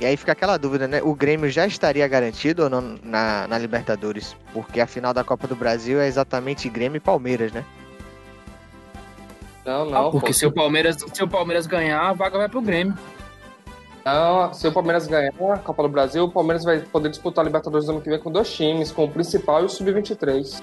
E 0.00 0.06
aí 0.06 0.16
fica 0.16 0.32
aquela 0.32 0.56
dúvida, 0.56 0.88
né? 0.88 1.02
O 1.02 1.14
Grêmio 1.14 1.50
já 1.50 1.66
estaria 1.66 2.08
garantido 2.08 2.64
ou 2.64 2.70
não 2.70 2.98
na, 3.02 3.46
na 3.46 3.58
Libertadores? 3.58 4.34
Porque 4.54 4.80
a 4.80 4.86
final 4.86 5.12
da 5.12 5.22
Copa 5.22 5.46
do 5.46 5.54
Brasil 5.54 6.00
é 6.00 6.06
exatamente 6.06 6.70
Grêmio 6.70 6.96
e 6.96 7.00
Palmeiras, 7.00 7.52
né? 7.52 7.62
Não, 9.62 9.84
não. 9.84 10.08
Ah, 10.08 10.10
porque 10.10 10.28
pô. 10.28 10.32
se 10.32 10.46
o, 10.46 10.52
Palmeiras, 10.52 10.96
se 11.12 11.22
o 11.22 11.28
Palmeiras 11.28 11.66
ganhar, 11.66 12.00
a 12.00 12.12
vaga 12.14 12.38
vai 12.38 12.48
pro 12.48 12.62
Grêmio. 12.62 12.96
Não, 14.02 14.54
se 14.54 14.66
o 14.66 14.72
Palmeiras 14.72 15.06
ganhar 15.06 15.34
a 15.38 15.58
Copa 15.58 15.82
do 15.82 15.88
Brasil, 15.90 16.24
o 16.24 16.30
Palmeiras 16.32 16.64
vai 16.64 16.80
poder 16.80 17.10
disputar 17.10 17.44
a 17.44 17.46
Libertadores 17.46 17.84
do 17.86 17.92
ano 17.92 18.00
que 18.00 18.08
vem 18.08 18.18
com 18.18 18.32
dois 18.32 18.50
times, 18.50 18.90
com 18.90 19.04
o 19.04 19.10
principal 19.10 19.60
e 19.60 19.64
o 19.66 19.68
Sub-23. 19.68 20.62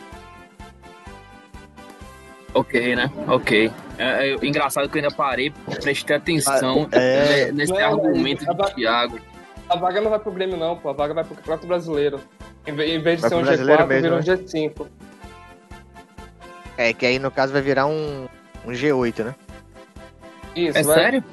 Ok, 2.55 2.95
né? 2.95 3.11
Ok. 3.27 3.71
É, 3.99 4.31
é, 4.31 4.33
engraçado 4.41 4.89
que 4.89 4.97
eu 4.97 5.03
ainda 5.03 5.15
parei, 5.15 5.51
prestei 5.79 6.15
atenção 6.15 6.87
ah, 6.91 6.97
é... 6.97 7.51
nesse 7.51 7.71
não, 7.71 7.79
argumento 7.79 8.39
de 8.39 8.45
vaga, 8.47 8.73
Thiago. 8.73 9.19
A 9.69 9.75
vaga 9.75 10.01
não 10.01 10.09
vai 10.09 10.19
pro 10.19 10.31
Grêmio, 10.31 10.57
não, 10.57 10.77
pô. 10.77 10.89
A 10.89 10.93
vaga 10.93 11.13
vai 11.13 11.23
pro 11.23 11.35
Campeonato 11.35 11.67
Brasileiro. 11.67 12.19
Em 12.65 12.73
vez, 12.73 12.91
de 12.91 13.21
vai 13.21 13.29
ser 13.29 13.35
um 13.35 13.43
G4, 13.43 13.87
mesmo, 13.87 14.01
vira 14.01 14.15
um 14.15 14.17
né? 14.17 14.23
G5. 14.23 14.87
É, 16.77 16.93
que 16.93 17.05
aí 17.05 17.19
no 17.19 17.31
caso 17.31 17.51
vai 17.51 17.61
virar 17.61 17.85
um, 17.87 18.27
um 18.65 18.71
G8, 18.71 19.23
né? 19.23 19.35
Isso, 20.55 20.77
é 20.77 20.83
vai... 20.83 20.95
sério? 20.95 21.23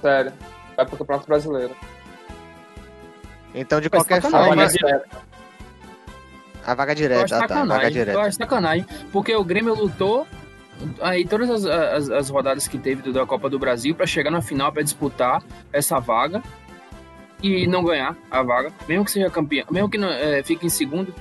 Sério 0.00 0.32
vai 0.78 0.86
pro 0.86 0.96
Campeonato 0.96 1.26
Brasileiro. 1.26 1.76
Então, 3.54 3.80
de 3.80 3.90
qualquer 3.90 4.22
forma. 4.22 4.68
A 6.64 6.74
vaga 6.74 6.94
direta, 6.94 7.20
eu 7.20 7.24
acho 7.24 7.48
tá, 7.48 7.64
vaga 7.64 7.90
direta. 7.90 8.18
Eu 8.18 8.20
acho 8.20 8.36
sacanagem, 8.36 8.86
porque 9.10 9.34
o 9.34 9.42
Grêmio 9.42 9.74
lutou 9.74 10.26
aí 11.00 11.26
todas 11.26 11.50
as, 11.50 11.64
as, 11.64 12.10
as 12.10 12.28
rodadas 12.28 12.68
que 12.68 12.78
teve 12.78 13.10
da 13.10 13.26
Copa 13.26 13.48
do 13.48 13.58
Brasil 13.58 13.94
para 13.94 14.06
chegar 14.06 14.30
na 14.30 14.42
final 14.42 14.70
para 14.70 14.82
disputar 14.82 15.42
essa 15.72 15.98
vaga 15.98 16.42
e 17.42 17.66
não 17.66 17.84
ganhar 17.84 18.16
a 18.30 18.42
vaga, 18.42 18.72
mesmo 18.88 19.04
que 19.04 19.10
seja 19.10 19.30
campeão, 19.30 19.66
mesmo 19.70 19.88
que 19.88 19.98
não, 19.98 20.08
é, 20.08 20.42
fique 20.42 20.66
em 20.66 20.70
segundo, 20.70 21.14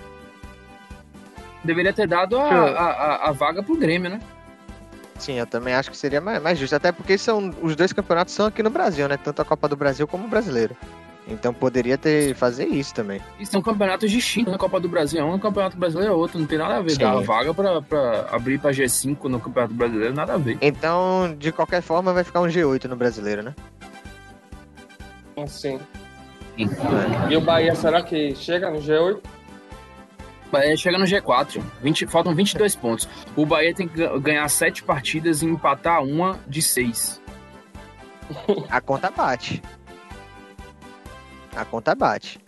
deveria 1.64 1.94
ter 1.94 2.08
dado 2.08 2.38
a, 2.38 2.50
a, 2.50 2.92
a, 2.92 3.30
a 3.30 3.32
vaga 3.32 3.62
pro 3.62 3.78
Grêmio, 3.78 4.10
né? 4.10 4.20
Sim, 5.20 5.34
eu 5.34 5.48
também 5.48 5.74
acho 5.74 5.90
que 5.90 5.98
seria 5.98 6.22
mais, 6.22 6.42
mais 6.42 6.58
justo, 6.60 6.76
até 6.76 6.92
porque 6.92 7.18
são 7.18 7.54
os 7.62 7.76
dois 7.76 7.92
campeonatos 7.92 8.34
são 8.34 8.46
aqui 8.46 8.62
no 8.62 8.70
Brasil, 8.70 9.08
né? 9.08 9.18
Tanto 9.18 9.42
a 9.42 9.46
Copa 9.46 9.68
do 9.68 9.76
Brasil 9.76 10.08
como 10.08 10.26
o 10.26 10.30
Brasileiro. 10.30 10.76
Então 11.28 11.54
poderia 11.54 11.98
ter 11.98 12.34
fazer 12.36 12.66
isso 12.68 12.94
também. 12.94 13.20
E 13.38 13.46
são 13.46 13.62
campeonatos 13.62 14.10
distintos, 14.10 14.52
né? 14.54 14.58
Copa 14.58 14.80
do 14.80 14.88
Brasil 14.88 15.20
é 15.20 15.24
um, 15.24 15.38
Campeonato 15.38 15.76
Brasileiro 15.76 16.14
é 16.14 16.16
outro, 16.16 16.40
não 16.40 16.48
tem 16.48 16.58
nada 16.58 16.78
a 16.78 16.82
ver. 16.82 16.92
Sim. 16.92 17.00
Dar 17.00 17.20
vaga 17.20 17.54
pra, 17.54 17.82
pra 17.82 18.28
abrir 18.32 18.60
pra 18.60 18.72
G5 18.72 19.24
no 19.26 19.40
Campeonato 19.40 19.74
Brasileiro, 19.74 20.14
nada 20.14 20.36
a 20.36 20.38
ver. 20.38 20.58
Então, 20.62 21.36
de 21.38 21.52
qualquer 21.52 21.82
forma, 21.82 22.14
vai 22.14 22.24
ficar 22.24 22.40
um 22.40 22.48
G8 22.48 22.86
no 22.86 22.96
Brasileiro, 22.96 23.44
né? 23.44 23.54
Sim. 25.48 25.80
E 26.58 27.36
o 27.38 27.42
Bahia, 27.42 27.76
será 27.76 28.02
que 28.02 28.36
chega 28.36 28.70
no 28.70 28.80
G8? 28.80 29.22
Bahia 30.52 30.76
chega 30.78 30.98
no 30.98 31.06
G4. 31.06 31.62
20, 31.82 32.08
faltam 32.08 32.34
22 32.34 32.76
pontos. 32.76 33.08
O 33.36 33.46
Bahia 33.46 33.74
tem 33.74 33.88
que 33.88 34.08
ganhar 34.20 34.48
7 34.48 34.84
partidas 34.84 35.42
e 35.42 35.46
empatar 35.46 36.02
uma 36.04 36.40
de 36.48 36.62
6. 36.62 37.22
A 38.70 38.82
conta 38.82 39.12
bate. 39.12 39.62
A 41.56 41.66
conta 41.66 41.94
bate. 41.96 42.40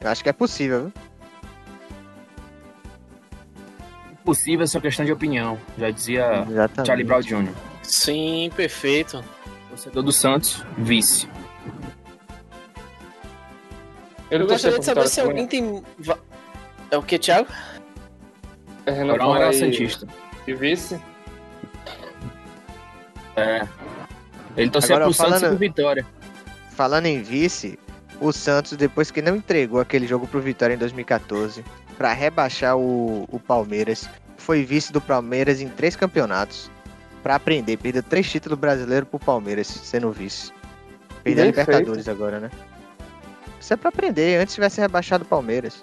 Eu 0.00 0.10
acho 0.10 0.22
que 0.22 0.28
é 0.28 0.32
possível, 0.32 0.82
viu? 0.82 0.92
Possível 4.24 4.64
é 4.64 4.66
só 4.66 4.80
questão 4.80 5.04
de 5.04 5.12
opinião. 5.12 5.58
Já 5.78 5.90
dizia 5.90 6.46
Exatamente. 6.48 6.86
Charlie 6.86 7.04
Brown 7.06 7.20
Jr. 7.20 7.52
Sim, 7.82 8.50
perfeito. 8.56 9.22
Torcedor 9.68 10.02
do 10.02 10.12
Santos, 10.12 10.64
vice. 10.78 11.28
Eu 14.40 14.46
gostaria 14.46 14.78
de 14.78 14.84
saber 14.84 15.08
se 15.08 15.20
alguém 15.20 15.46
tem 15.46 15.82
é 16.90 16.96
o 16.96 17.02
que, 17.02 17.18
Thiago? 17.18 17.48
É 18.86 18.90
Renan 18.90 19.14
Brown 19.14 19.36
era 19.36 19.52
Santista. 19.52 20.06
E 20.46 20.54
vice? 20.54 21.00
É. 23.36 23.66
Ele 24.56 24.70
torceu 24.70 24.96
pro 25.00 25.12
falando, 25.12 25.40
Santos 25.40 25.42
e 25.42 25.48
pro 25.48 25.58
Vitória. 25.58 26.06
Falando 26.70 27.06
em 27.06 27.22
vice, 27.22 27.78
o 28.20 28.32
Santos, 28.32 28.76
depois 28.76 29.10
que 29.10 29.22
não 29.22 29.36
entregou 29.36 29.80
aquele 29.80 30.06
jogo 30.06 30.26
pro 30.26 30.40
Vitória 30.40 30.74
em 30.74 30.78
2014, 30.78 31.64
para 31.96 32.12
rebaixar 32.12 32.76
o, 32.76 33.24
o 33.30 33.40
Palmeiras, 33.40 34.08
foi 34.36 34.64
vice 34.64 34.92
do 34.92 35.00
Palmeiras 35.00 35.60
em 35.60 35.68
três 35.68 35.96
campeonatos. 35.96 36.70
para 37.22 37.36
aprender, 37.36 37.76
perdeu 37.78 38.02
três 38.02 38.30
títulos 38.30 38.58
brasileiros 38.58 39.08
pro 39.08 39.18
Palmeiras, 39.18 39.66
sendo 39.66 40.12
vice. 40.12 40.52
Perdeu 41.22 41.44
a 41.44 41.46
Libertadores 41.46 42.04
feito. 42.04 42.10
agora, 42.10 42.38
né? 42.38 42.50
Isso 43.64 43.72
é 43.72 43.76
pra 43.76 43.88
aprender, 43.88 44.38
antes 44.38 44.54
tivesse 44.54 44.78
rebaixado 44.78 45.24
o 45.24 45.26
Palmeiras 45.26 45.80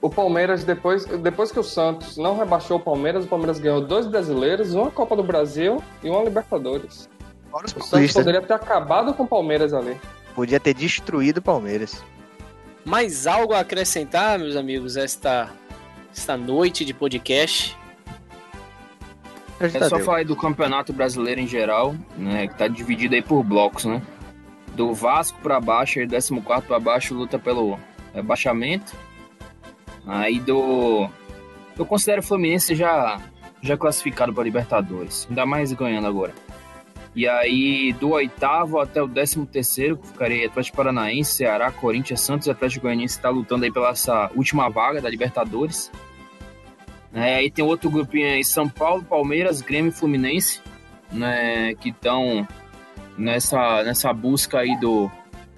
o 0.00 0.08
Palmeiras, 0.08 0.64
depois, 0.64 1.04
depois 1.04 1.50
que 1.50 1.58
o 1.58 1.64
Santos 1.64 2.16
não 2.16 2.38
rebaixou 2.38 2.76
o 2.76 2.80
Palmeiras, 2.80 3.24
o 3.24 3.28
Palmeiras 3.28 3.58
ganhou 3.58 3.80
dois 3.80 4.06
brasileiros, 4.06 4.74
uma 4.74 4.90
Copa 4.90 5.16
do 5.16 5.22
Brasil 5.22 5.82
e 6.02 6.08
uma 6.08 6.22
Libertadores. 6.22 7.08
o 7.52 7.82
Santos 7.82 8.12
poderia 8.12 8.40
ter 8.40 8.52
acabado 8.52 9.12
com 9.14 9.24
o 9.24 9.26
Palmeiras 9.26 9.72
ali. 9.74 9.96
Podia 10.34 10.60
ter 10.60 10.74
destruído 10.74 11.38
o 11.38 11.42
Palmeiras. 11.42 12.02
Mais 12.84 13.26
algo 13.26 13.52
a 13.52 13.60
acrescentar, 13.60 14.38
meus 14.38 14.54
amigos, 14.54 14.96
esta, 14.96 15.50
esta 16.14 16.36
noite 16.36 16.84
de 16.84 16.94
podcast? 16.94 17.76
É 19.60 19.88
só 19.88 19.98
falar 19.98 20.24
do 20.24 20.36
Campeonato 20.36 20.92
Brasileiro 20.92 21.40
em 21.40 21.46
geral, 21.48 21.96
né, 22.16 22.46
que 22.46 22.54
tá 22.54 22.68
dividido 22.68 23.16
aí 23.16 23.22
por 23.22 23.42
blocos, 23.42 23.84
né? 23.84 24.00
Do 24.78 24.94
Vasco 24.94 25.40
para 25.42 25.60
baixo 25.60 25.98
e 25.98 26.06
14 26.06 26.40
para 26.64 26.78
baixo 26.78 27.12
luta 27.12 27.36
pelo 27.36 27.76
rebaixamento. 28.14 28.94
Aí 30.06 30.38
do. 30.38 31.10
Eu 31.76 31.84
considero 31.84 32.20
o 32.20 32.24
Fluminense 32.24 32.76
já, 32.76 33.20
já 33.60 33.76
classificado 33.76 34.32
para 34.32 34.44
Libertadores. 34.44 35.26
Ainda 35.28 35.44
mais 35.44 35.72
ganhando 35.72 36.06
agora. 36.06 36.32
E 37.12 37.26
aí, 37.26 37.92
do 37.94 38.10
oitavo 38.10 38.78
até 38.78 39.02
o 39.02 39.08
décimo 39.08 39.44
terceiro, 39.44 39.98
ficaria 40.00 40.46
Atlético 40.46 40.76
Paranaense, 40.76 41.32
Ceará, 41.32 41.72
Corinthians, 41.72 42.20
Santos 42.20 42.46
e 42.46 42.50
Atlético 42.52 42.82
Goianiense 42.82 43.16
está 43.16 43.30
lutando 43.30 43.64
aí 43.64 43.72
pela 43.72 43.88
essa 43.88 44.30
última 44.36 44.68
vaga 44.68 45.00
da 45.00 45.10
Libertadores. 45.10 45.90
É, 47.12 47.34
aí 47.34 47.50
tem 47.50 47.64
outro 47.64 47.90
grupinho 47.90 48.28
aí, 48.28 48.44
São 48.44 48.68
Paulo, 48.68 49.02
Palmeiras, 49.02 49.60
Grêmio 49.60 49.88
e 49.88 49.92
Fluminense, 49.92 50.60
né, 51.10 51.74
que 51.74 51.88
estão 51.88 52.46
nessa, 53.18 53.82
nessa 53.82 54.12
busca 54.12 54.60
aí 54.60 54.78
do, 54.78 55.10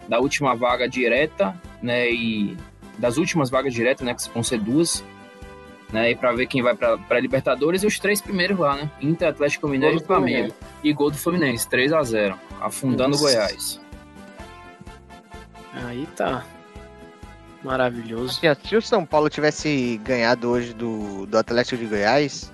da 0.09 0.19
última 0.19 0.55
vaga 0.57 0.89
direta, 0.89 1.55
né, 1.83 2.11
e 2.11 2.57
das 2.99 3.17
últimas 3.17 3.51
vagas 3.51 3.73
diretas, 3.73 4.05
né, 4.05 4.15
que 4.15 4.29
vão 4.33 4.43
ser 4.43 4.59
duas, 4.59 5.05
né? 5.93 6.11
E 6.11 6.17
para 6.17 6.33
ver 6.33 6.47
quem 6.47 6.63
vai 6.63 6.75
para 6.75 7.21
Libertadores 7.21 7.83
e 7.83 7.87
os 7.87 7.99
três 7.99 8.21
primeiros 8.21 8.59
lá, 8.59 8.77
né? 8.77 8.91
Inter, 9.01 9.29
Atlético 9.29 9.69
Mineiro 9.69 9.97
e 9.97 10.05
Flamengo. 10.05 10.55
E 10.85 10.93
gol 10.93 11.11
do 11.11 11.17
Fluminense, 11.17 11.69
3 11.69 11.93
a 11.93 12.03
0 12.03 12.39
afundando 12.61 13.17
o 13.17 13.19
Goiás. 13.19 13.81
Aí 15.75 16.07
tá. 16.17 16.45
Maravilhoso. 17.63 18.41
Se 18.41 18.77
o 18.77 18.83
São 18.83 19.05
Paulo 19.05 19.29
tivesse 19.29 20.01
ganhado 20.05 20.49
hoje 20.49 20.73
do, 20.73 21.27
do 21.27 21.37
Atlético 21.37 21.77
de 21.77 21.87
Goiás, 21.87 22.53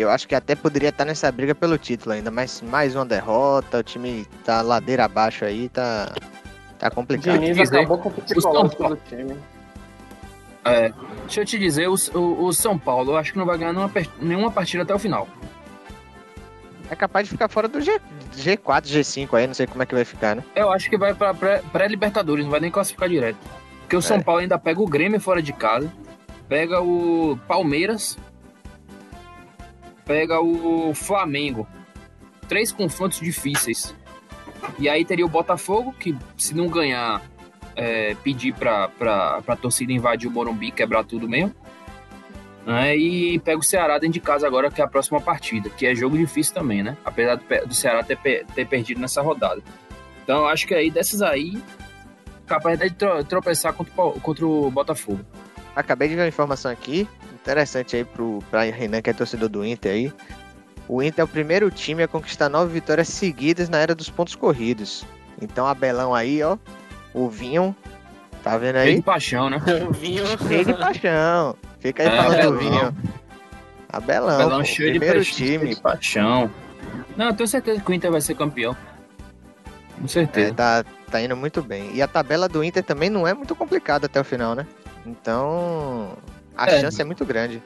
eu 0.00 0.10
acho 0.10 0.26
que 0.26 0.34
até 0.34 0.54
poderia 0.54 0.88
estar 0.88 1.04
nessa 1.04 1.30
briga 1.30 1.54
pelo 1.54 1.78
título 1.78 2.14
ainda, 2.14 2.30
mas 2.30 2.60
mais 2.60 2.94
uma 2.94 3.04
derrota, 3.04 3.78
o 3.78 3.82
time 3.82 4.26
tá 4.44 4.60
ladeira 4.62 5.04
abaixo 5.04 5.44
aí, 5.44 5.68
tá, 5.68 6.12
tá 6.78 6.90
complicado. 6.90 7.38
Diniz 7.38 7.72
acabou 7.72 7.98
com 7.98 8.08
o 8.08 8.12
psicológico 8.12 8.88
do 8.88 8.96
time. 8.96 9.36
É, 10.64 10.92
deixa 11.20 11.42
eu 11.42 11.44
te 11.44 11.58
dizer, 11.58 11.88
o, 11.88 11.94
o, 12.14 12.46
o, 12.46 12.52
São 12.52 12.78
Paulo, 12.78 13.12
eu 13.12 13.16
acho 13.18 13.32
que 13.32 13.38
não 13.38 13.44
vai 13.44 13.58
ganhar 13.58 13.72
nenhuma, 13.72 13.92
nenhuma 14.20 14.50
partida 14.50 14.82
até 14.82 14.94
o 14.94 14.98
final. 14.98 15.28
É 16.90 16.96
capaz 16.96 17.26
de 17.26 17.32
ficar 17.32 17.48
fora 17.48 17.68
do 17.68 17.80
G, 17.80 18.00
G4, 18.34 18.84
G5 18.86 19.34
aí, 19.34 19.46
não 19.46 19.54
sei 19.54 19.66
como 19.66 19.82
é 19.82 19.86
que 19.86 19.94
vai 19.94 20.04
ficar, 20.04 20.36
né? 20.36 20.44
Eu 20.56 20.72
acho 20.72 20.88
que 20.88 20.96
vai 20.96 21.14
pra 21.14 21.34
pré-Libertadores, 21.34 22.44
não 22.44 22.50
vai 22.50 22.60
nem 22.60 22.70
classificar 22.70 23.08
direto. 23.08 23.38
Porque 23.80 23.96
o 23.96 24.02
São 24.02 24.16
é. 24.16 24.22
Paulo 24.22 24.40
ainda 24.40 24.58
pega 24.58 24.80
o 24.80 24.86
Grêmio 24.86 25.20
fora 25.20 25.42
de 25.42 25.52
casa, 25.52 25.92
pega 26.48 26.80
o 26.80 27.38
Palmeiras, 27.46 28.18
pega 30.04 30.40
o 30.40 30.94
Flamengo. 30.94 31.66
Três 32.48 32.70
confrontos 32.72 33.20
difíceis. 33.20 33.94
E 34.78 34.88
aí 34.88 35.04
teria 35.04 35.24
o 35.24 35.28
Botafogo, 35.28 35.92
que 35.92 36.16
se 36.36 36.54
não 36.54 36.68
ganhar 36.68 37.22
é, 37.76 38.14
pedir 38.22 38.54
para 38.54 38.90
a 39.46 39.56
torcida 39.56 39.92
invadir 39.92 40.28
o 40.28 40.30
Morumbi, 40.30 40.70
quebrar 40.70 41.04
tudo 41.04 41.28
mesmo. 41.28 41.54
Né? 42.66 42.96
E 42.96 43.38
pega 43.40 43.58
o 43.58 43.62
Ceará 43.62 43.98
dentro 43.98 44.14
de 44.14 44.20
casa 44.20 44.46
agora, 44.46 44.70
que 44.70 44.80
é 44.80 44.84
a 44.84 44.88
próxima 44.88 45.20
partida, 45.20 45.68
que 45.68 45.86
é 45.86 45.94
jogo 45.94 46.16
difícil 46.16 46.54
também, 46.54 46.82
né? 46.82 46.96
Apesar 47.04 47.34
do, 47.36 47.44
do 47.66 47.74
Ceará 47.74 48.02
ter, 48.02 48.16
ter 48.54 48.66
perdido 48.66 49.00
nessa 49.00 49.20
rodada. 49.20 49.62
Então 50.22 50.46
acho 50.48 50.66
que 50.66 50.74
aí 50.74 50.90
dessas 50.90 51.20
aí, 51.20 51.62
capaz 52.46 52.78
de 52.78 52.90
tropeçar 53.28 53.74
contra, 53.74 53.92
contra 54.20 54.46
o 54.46 54.70
Botafogo. 54.70 55.20
Acabei 55.76 56.08
de 56.08 56.14
ver 56.14 56.22
uma 56.22 56.28
informação 56.28 56.70
aqui, 56.70 57.06
interessante 57.44 57.94
aí 57.94 58.04
pro, 58.04 58.42
pra 58.50 58.62
Renan, 58.62 59.02
que 59.02 59.10
é 59.10 59.12
torcedor 59.12 59.50
do 59.50 59.64
Inter 59.64 59.92
aí. 59.92 60.12
O 60.88 61.02
Inter 61.02 61.20
é 61.20 61.24
o 61.24 61.28
primeiro 61.28 61.70
time 61.70 62.02
a 62.02 62.08
conquistar 62.08 62.48
nove 62.48 62.72
vitórias 62.72 63.08
seguidas 63.08 63.68
na 63.68 63.78
era 63.78 63.94
dos 63.94 64.08
pontos 64.08 64.34
corridos. 64.34 65.04
Então, 65.40 65.66
Abelão 65.66 66.14
aí, 66.14 66.42
ó, 66.42 66.56
o 67.12 67.28
vinho. 67.28 67.76
Tá 68.42 68.56
vendo 68.56 68.76
aí? 68.76 68.86
Cheio 68.86 68.96
de 68.96 69.02
paixão, 69.02 69.50
né? 69.50 69.58
o 69.88 69.92
vinho. 69.92 70.24
Cheio 70.48 70.64
de 70.64 70.74
paixão. 70.74 71.56
Fica 71.80 72.02
aí 72.02 72.08
é, 72.08 72.16
falando 72.16 72.52
do 72.52 72.58
vinho. 72.58 72.96
Abelão. 73.90 74.34
Abelão 74.34 74.58
pô, 74.58 74.64
cheio 74.64 74.90
primeiro 74.90 75.22
de 75.22 75.32
time. 75.32 75.74
de 75.74 75.80
paixão. 75.80 76.50
Não, 77.16 77.26
eu 77.26 77.34
tenho 77.34 77.48
certeza 77.48 77.80
que 77.80 77.90
o 77.90 77.94
Inter 77.94 78.10
vai 78.10 78.20
ser 78.20 78.34
campeão. 78.34 78.76
Com 80.00 80.08
certeza. 80.08 80.50
É, 80.50 80.52
tá, 80.54 80.84
tá 81.10 81.22
indo 81.22 81.36
muito 81.36 81.62
bem. 81.62 81.90
E 81.94 82.02
a 82.02 82.08
tabela 82.08 82.48
do 82.48 82.64
Inter 82.64 82.82
também 82.82 83.08
não 83.08 83.26
é 83.26 83.32
muito 83.32 83.54
complicada 83.54 84.06
até 84.06 84.20
o 84.20 84.24
final, 84.24 84.54
né? 84.54 84.66
Então, 85.06 86.16
a 86.56 86.66
é. 86.66 86.80
chance 86.80 87.00
é 87.00 87.04
muito 87.04 87.24
grande. 87.24 87.62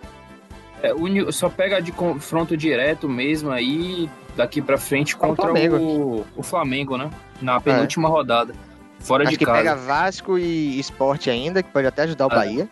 É, 0.83 0.95
o, 0.95 1.33
só 1.33 1.49
pega 1.49 1.81
de 1.81 1.91
confronto 1.91 2.57
direto 2.57 3.09
mesmo 3.09 3.51
aí, 3.51 4.09
daqui 4.37 4.63
pra 4.63 4.79
frente, 4.79 5.17
contra 5.17 5.47
o 5.47 5.49
Flamengo, 5.49 5.77
o, 5.77 6.27
o 6.37 6.43
Flamengo 6.43 6.97
né? 6.97 7.11
Na 7.43 7.61
penúltima 7.61 8.09
é. 8.09 8.11
rodada. 8.11 8.55
Fora 9.01 9.25
Acho 9.25 9.33
de 9.33 9.39
que 9.39 9.45
casa. 9.45 9.59
pega 9.59 9.77
Vasco 9.77 10.39
e 10.39 10.79
Esporte 10.79 11.31
ainda, 11.31 11.63
que 11.63 11.71
pode 11.71 11.87
até 11.87 12.03
ajudar 12.03 12.27
o 12.27 12.33
é. 12.33 12.35
Bahia. 12.35 12.69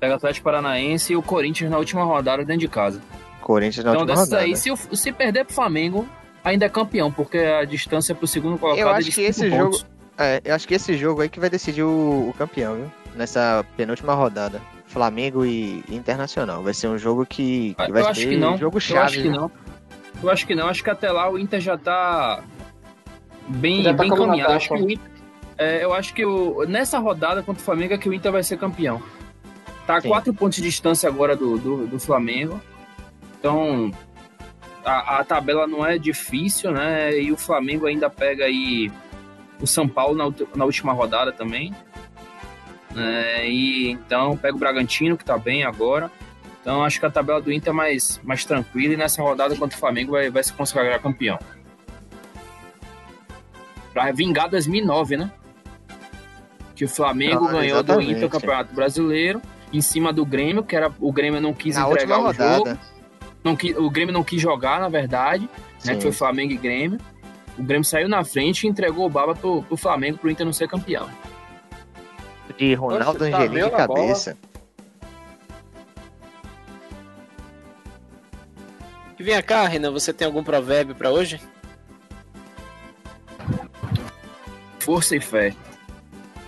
Pega 0.00 0.14
Atlético 0.14 0.44
Paranaense 0.44 1.12
e 1.12 1.16
o 1.16 1.22
Corinthians 1.22 1.70
na 1.70 1.78
última 1.78 2.04
rodada 2.04 2.44
dentro 2.44 2.60
de 2.60 2.68
casa. 2.68 3.00
Corinthians 3.40 3.84
na 3.84 3.92
então, 3.92 4.02
última 4.02 4.20
rodada. 4.20 4.42
Aí, 4.42 4.56
se, 4.56 4.70
se 4.92 5.12
perder 5.12 5.44
pro 5.44 5.54
Flamengo, 5.54 6.08
ainda 6.44 6.66
é 6.66 6.68
campeão, 6.68 7.10
porque 7.10 7.38
a 7.38 7.64
distância 7.64 8.14
pro 8.14 8.26
segundo 8.26 8.58
colocado 8.58 8.80
eu 8.80 8.88
é 8.88 8.92
acho 8.92 9.08
é 9.08 9.12
que 9.12 9.20
esse 9.22 9.50
pontos. 9.50 9.78
jogo 9.80 9.98
é, 10.18 10.42
Eu 10.44 10.54
acho 10.54 10.66
que 10.66 10.74
esse 10.74 10.96
jogo 10.96 11.22
aí 11.22 11.28
que 11.28 11.40
vai 11.40 11.48
decidir 11.48 11.82
o, 11.82 12.28
o 12.28 12.34
campeão, 12.36 12.74
viu? 12.76 12.92
Nessa 13.14 13.64
penúltima 13.76 14.14
rodada. 14.14 14.60
Flamengo 14.88 15.44
e 15.44 15.84
Internacional. 15.88 16.62
Vai 16.62 16.74
ser 16.74 16.88
um 16.88 16.98
jogo 16.98 17.24
que, 17.24 17.74
que 17.74 17.92
vai 17.92 18.02
eu 18.02 18.14
ser 18.14 18.28
que 18.28 18.36
não. 18.36 18.56
jogo 18.56 18.80
chave. 18.80 18.98
Eu 18.98 19.04
acho 19.04 19.22
que 19.22 19.28
não. 19.28 19.50
Eu 20.22 20.30
acho 20.30 20.46
que 20.46 20.54
não. 20.54 20.68
Acho 20.68 20.84
que 20.84 20.90
até 20.90 21.12
lá 21.12 21.30
o 21.30 21.38
Inter 21.38 21.60
já 21.60 21.76
tá 21.78 22.42
bem, 23.46 23.82
já 23.82 23.92
tá 23.92 24.02
bem 24.02 24.10
encaminhado. 24.10 24.52
Acho 24.52 24.68
que 24.68 24.82
o 24.82 24.90
Inter, 24.90 25.10
é, 25.58 25.84
eu 25.84 25.92
acho 25.92 26.14
que 26.14 26.24
o, 26.24 26.64
nessa 26.66 26.98
rodada 26.98 27.42
contra 27.42 27.60
o 27.60 27.64
Flamengo 27.64 27.94
é 27.94 27.98
que 27.98 28.08
o 28.08 28.14
Inter 28.14 28.32
vai 28.32 28.42
ser 28.42 28.56
campeão. 28.56 29.02
Tá 29.86 29.96
a 29.96 30.02
quatro 30.02 30.32
pontos 30.34 30.56
de 30.56 30.64
distância 30.64 31.08
agora 31.08 31.34
do, 31.36 31.58
do, 31.58 31.86
do 31.86 31.98
Flamengo. 32.00 32.60
Então, 33.38 33.90
a, 34.84 35.18
a, 35.18 35.24
tabela 35.24 35.66
não 35.66 35.84
é 35.84 35.98
difícil, 35.98 36.70
né? 36.70 37.18
E 37.18 37.32
o 37.32 37.36
Flamengo 37.36 37.86
ainda 37.86 38.10
pega 38.10 38.44
aí 38.44 38.90
o 39.60 39.66
São 39.66 39.88
Paulo 39.88 40.16
na, 40.16 40.32
na 40.54 40.64
última 40.64 40.92
rodada 40.92 41.32
também. 41.32 41.74
É, 43.00 43.48
e 43.48 43.90
então 43.90 44.36
pega 44.36 44.56
o 44.56 44.58
Bragantino, 44.58 45.16
que 45.16 45.24
tá 45.24 45.38
bem 45.38 45.64
agora. 45.64 46.10
Então 46.60 46.82
acho 46.82 47.00
que 47.00 47.06
a 47.06 47.10
tabela 47.10 47.40
do 47.40 47.52
Inter 47.52 47.72
é 47.72 47.76
mais, 47.76 48.20
mais 48.22 48.44
tranquila 48.44 48.94
e 48.94 48.96
nessa 48.96 49.22
rodada 49.22 49.56
contra 49.56 49.76
o 49.76 49.80
Flamengo 49.80 50.12
vai, 50.12 50.30
vai 50.30 50.42
se 50.42 50.52
consagrar 50.52 51.00
campeão 51.00 51.38
para 53.98 54.12
vingar 54.12 54.48
2009, 54.48 55.16
né? 55.16 55.30
Que 56.76 56.84
o 56.84 56.88
Flamengo 56.88 57.46
ah, 57.46 57.52
ganhou 57.52 57.82
do 57.82 58.00
Inter 58.00 58.26
o 58.26 58.30
Campeonato 58.30 58.72
Brasileiro 58.72 59.42
em 59.72 59.80
cima 59.80 60.12
do 60.12 60.24
Grêmio, 60.24 60.62
que 60.62 60.76
era 60.76 60.92
o 61.00 61.12
Grêmio 61.12 61.40
não 61.40 61.52
quis 61.52 61.74
na 61.74 61.88
entregar 61.88 62.20
o 62.20 62.32
jogo. 62.32 62.78
Não, 63.42 63.56
o 63.78 63.90
Grêmio 63.90 64.12
não 64.12 64.22
quis 64.22 64.40
jogar, 64.40 64.80
na 64.80 64.88
verdade, 64.88 65.48
né? 65.84 65.96
Que 65.96 66.02
foi 66.02 66.12
Flamengo 66.12 66.52
e 66.52 66.56
Grêmio. 66.56 66.98
O 67.58 67.62
Grêmio 67.62 67.84
saiu 67.84 68.08
na 68.08 68.22
frente 68.22 68.64
e 68.64 68.70
entregou 68.70 69.06
o 69.06 69.10
baba 69.10 69.34
pro, 69.34 69.64
pro 69.64 69.76
Flamengo 69.76 70.18
pro 70.18 70.30
Inter 70.30 70.46
não 70.46 70.52
ser 70.52 70.68
campeão. 70.68 71.08
De 72.56 72.74
Ronaldo 72.74 73.24
Oxe, 73.24 73.34
Angelim 73.34 73.64
de 73.64 73.70
cabeça. 73.70 74.36
E 79.18 79.22
vem 79.22 79.42
cá, 79.42 79.66
Renan, 79.66 79.90
você 79.90 80.12
tem 80.12 80.26
algum 80.26 80.44
provérbio 80.44 80.94
para 80.94 81.10
hoje? 81.10 81.40
força 84.88 85.14
e 85.14 85.20
fé. 85.20 85.54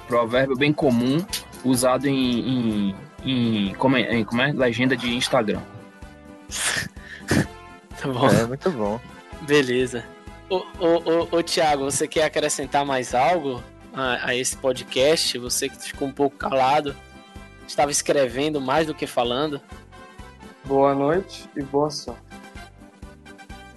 Provérbio 0.09 0.57
bem 0.57 0.73
comum, 0.73 1.23
usado 1.63 2.07
em, 2.07 2.41
em, 2.41 2.97
em, 3.23 3.75
como, 3.75 3.99
é, 3.99 4.15
em 4.15 4.25
como 4.25 4.41
é? 4.41 4.51
Legenda 4.51 4.97
de 4.97 5.15
Instagram. 5.15 5.61
tá 8.01 8.09
bom. 8.09 8.31
É, 8.31 8.47
muito 8.47 8.71
bom. 8.71 8.99
Beleza. 9.43 10.07
Ô, 10.49 10.65
ô, 10.79 10.87
ô, 11.05 11.37
ô 11.37 11.43
Thiago, 11.43 11.85
você 11.85 12.09
quer 12.09 12.25
acrescentar 12.25 12.83
mais 12.83 13.15
algo 13.15 13.63
a, 13.93 14.29
a 14.29 14.35
esse 14.35 14.57
podcast? 14.57 15.39
Você 15.39 15.69
que 15.69 15.77
ficou 15.77 16.09
um 16.09 16.13
pouco 16.13 16.37
calado, 16.37 16.95
estava 17.67 17.91
escrevendo 17.91 18.61
mais 18.61 18.87
do 18.87 18.95
que 18.95 19.07
falando. 19.07 19.61
Boa 20.65 20.95
noite 20.95 21.49
e 21.57 21.63
boa 21.63 21.91
sorte. 21.91 22.21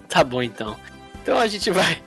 Tá 0.07 0.23
bom 0.23 0.43
então. 0.43 0.77
Então 1.21 1.39
a 1.39 1.47
gente 1.47 1.71
vai 1.71 2.01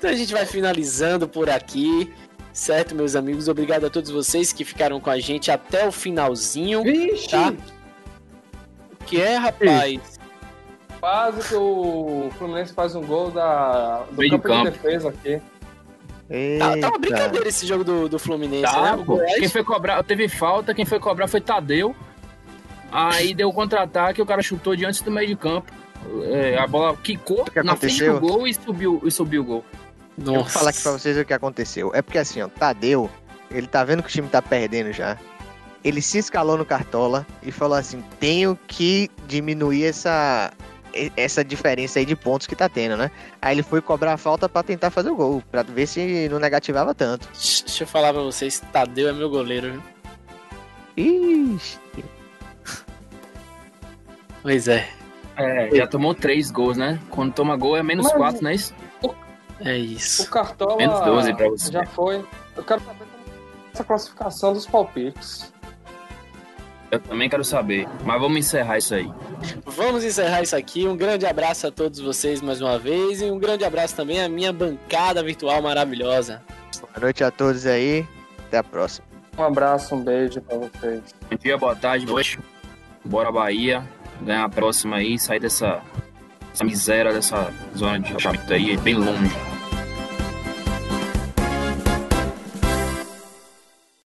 então 0.00 0.08
a 0.08 0.14
gente 0.14 0.32
vai 0.32 0.46
finalizando 0.46 1.28
por 1.28 1.50
aqui. 1.50 2.10
Certo, 2.54 2.94
meus 2.94 3.14
amigos? 3.14 3.48
Obrigado 3.48 3.84
a 3.84 3.90
todos 3.90 4.10
vocês 4.10 4.50
que 4.50 4.64
ficaram 4.64 4.98
com 4.98 5.10
a 5.10 5.18
gente 5.18 5.50
até 5.50 5.86
o 5.86 5.92
finalzinho. 5.92 6.82
Vixe. 6.82 7.28
Tá? 7.28 7.52
O 8.92 9.04
que 9.04 9.20
é, 9.20 9.36
rapaz? 9.36 10.18
Quase 10.98 11.48
que 11.48 11.54
o 11.54 12.30
Fluminense 12.38 12.72
faz 12.72 12.94
um 12.94 13.02
gol 13.02 13.30
da, 13.30 14.04
do 14.10 14.28
campo, 14.30 14.48
campo, 14.48 14.64
de 14.64 14.70
defesa 14.70 15.10
aqui. 15.10 15.40
Tá, 16.58 16.78
tá, 16.78 16.88
uma 16.90 16.98
brincadeira 16.98 17.48
esse 17.48 17.66
jogo 17.66 17.82
do, 17.82 18.08
do 18.08 18.16
Fluminense, 18.16 18.62
tá, 18.62 18.96
né? 18.96 19.04
Quem 19.36 19.48
foi 19.48 19.64
cobrar, 19.64 20.00
teve 20.04 20.28
falta, 20.28 20.72
quem 20.72 20.84
foi 20.84 21.00
cobrar 21.00 21.26
foi 21.26 21.40
Tadeu. 21.40 21.94
Aí 22.92 23.34
deu 23.34 23.52
contra-ataque, 23.52 24.22
o 24.22 24.26
cara 24.26 24.40
chutou 24.40 24.76
diante 24.76 25.02
do 25.02 25.10
meio 25.10 25.26
de 25.26 25.36
campo. 25.36 25.72
É, 26.24 26.56
a 26.56 26.66
bola 26.66 26.96
quicou 26.96 27.44
na 27.64 27.74
frente 27.74 28.04
do 28.04 28.20
gol 28.20 28.46
e 28.46 28.54
subiu, 28.54 29.00
e 29.04 29.10
subiu 29.10 29.42
o 29.42 29.44
gol. 29.44 29.64
Nossa. 30.16 30.30
Eu 30.30 30.34
vou 30.42 30.44
falar 30.44 30.70
aqui 30.70 30.82
pra 30.82 30.92
vocês 30.92 31.18
o 31.18 31.24
que 31.24 31.34
aconteceu. 31.34 31.90
É 31.94 32.00
porque 32.00 32.18
assim, 32.18 32.40
ó, 32.42 32.48
Tadeu, 32.48 33.10
ele 33.50 33.66
tá 33.66 33.82
vendo 33.82 34.02
que 34.02 34.08
o 34.08 34.12
time 34.12 34.28
tá 34.28 34.40
perdendo 34.40 34.92
já. 34.92 35.18
Ele 35.82 36.00
se 36.00 36.18
escalou 36.18 36.56
no 36.56 36.64
Cartola 36.64 37.26
e 37.42 37.50
falou 37.50 37.76
assim: 37.76 38.04
tenho 38.20 38.56
que 38.68 39.10
diminuir 39.26 39.84
essa, 39.84 40.52
essa 41.16 41.44
diferença 41.44 41.98
aí 41.98 42.04
de 42.04 42.14
pontos 42.16 42.46
que 42.46 42.54
tá 42.56 42.68
tendo, 42.68 42.96
né? 42.96 43.10
Aí 43.40 43.54
ele 43.54 43.62
foi 43.62 43.80
cobrar 43.80 44.14
a 44.14 44.16
falta 44.16 44.48
para 44.48 44.62
tentar 44.62 44.90
fazer 44.90 45.10
o 45.10 45.16
gol, 45.16 45.42
para 45.50 45.62
ver 45.62 45.86
se 45.86 46.28
não 46.28 46.38
negativava 46.38 46.94
tanto. 46.94 47.28
Deixa 47.32 47.82
eu 47.84 47.86
falar 47.86 48.12
pra 48.12 48.22
vocês, 48.22 48.60
Tadeu 48.72 49.08
é 49.08 49.12
meu 49.12 49.28
goleiro, 49.30 49.72
viu? 49.72 51.54
Ixi. 51.56 51.78
Pois 54.42 54.68
é, 54.68 54.88
É, 55.36 55.70
já 55.74 55.86
tomou 55.86 56.14
três 56.14 56.50
gols, 56.50 56.76
né? 56.76 56.98
Quando 57.10 57.32
toma 57.32 57.56
gol 57.56 57.76
é 57.76 57.82
menos 57.82 58.06
Mas- 58.06 58.14
quatro, 58.16 58.42
não 58.42 58.50
é 58.50 58.54
isso? 58.54 58.74
é 59.60 59.72
O 59.72 59.76
isso. 59.76 60.30
Cartola 60.30 60.76
Menos 60.76 61.00
12 61.04 61.34
pra 61.34 61.48
você. 61.48 61.72
já 61.72 61.84
foi. 61.86 62.24
Eu 62.56 62.64
quero 62.64 62.80
saber 62.82 63.04
como 63.04 63.22
é 63.36 63.72
essa 63.74 63.84
classificação 63.84 64.52
dos 64.52 64.66
palpites. 64.66 65.52
Eu 66.90 66.98
também 66.98 67.28
quero 67.28 67.44
saber. 67.44 67.86
Mas 68.04 68.20
vamos 68.20 68.38
encerrar 68.38 68.78
isso 68.78 68.94
aí. 68.94 69.10
Vamos 69.64 70.04
encerrar 70.04 70.42
isso 70.42 70.56
aqui. 70.56 70.86
Um 70.86 70.96
grande 70.96 71.24
abraço 71.24 71.66
a 71.66 71.70
todos 71.70 72.00
vocês 72.00 72.42
mais 72.42 72.60
uma 72.60 72.78
vez 72.78 73.22
e 73.22 73.30
um 73.30 73.38
grande 73.38 73.64
abraço 73.64 73.94
também 73.94 74.20
à 74.20 74.28
minha 74.28 74.52
bancada 74.52 75.22
virtual 75.22 75.62
maravilhosa. 75.62 76.42
Boa 76.80 77.00
noite 77.00 77.22
a 77.22 77.30
todos 77.30 77.66
aí. 77.66 78.06
Até 78.46 78.58
a 78.58 78.64
próxima. 78.64 79.06
Um 79.38 79.44
abraço, 79.44 79.94
um 79.94 80.02
beijo 80.02 80.40
pra 80.40 80.56
vocês. 80.56 81.02
Bom 81.30 81.36
dia, 81.36 81.56
boa 81.56 81.76
tarde, 81.76 82.04
boa 82.04 82.16
noite. 82.16 82.38
Bora 83.04 83.30
Bahia. 83.30 83.84
Ganhar 84.22 84.44
a 84.44 84.48
próxima 84.48 84.96
aí, 84.96 85.18
sair 85.18 85.40
dessa, 85.40 85.80
dessa 86.50 86.64
miséria, 86.64 87.12
dessa 87.12 87.50
zona 87.74 88.00
de 88.00 88.08
rebaixamento 88.08 88.52
aí, 88.52 88.76
bem 88.76 88.94
longe. 88.94 89.59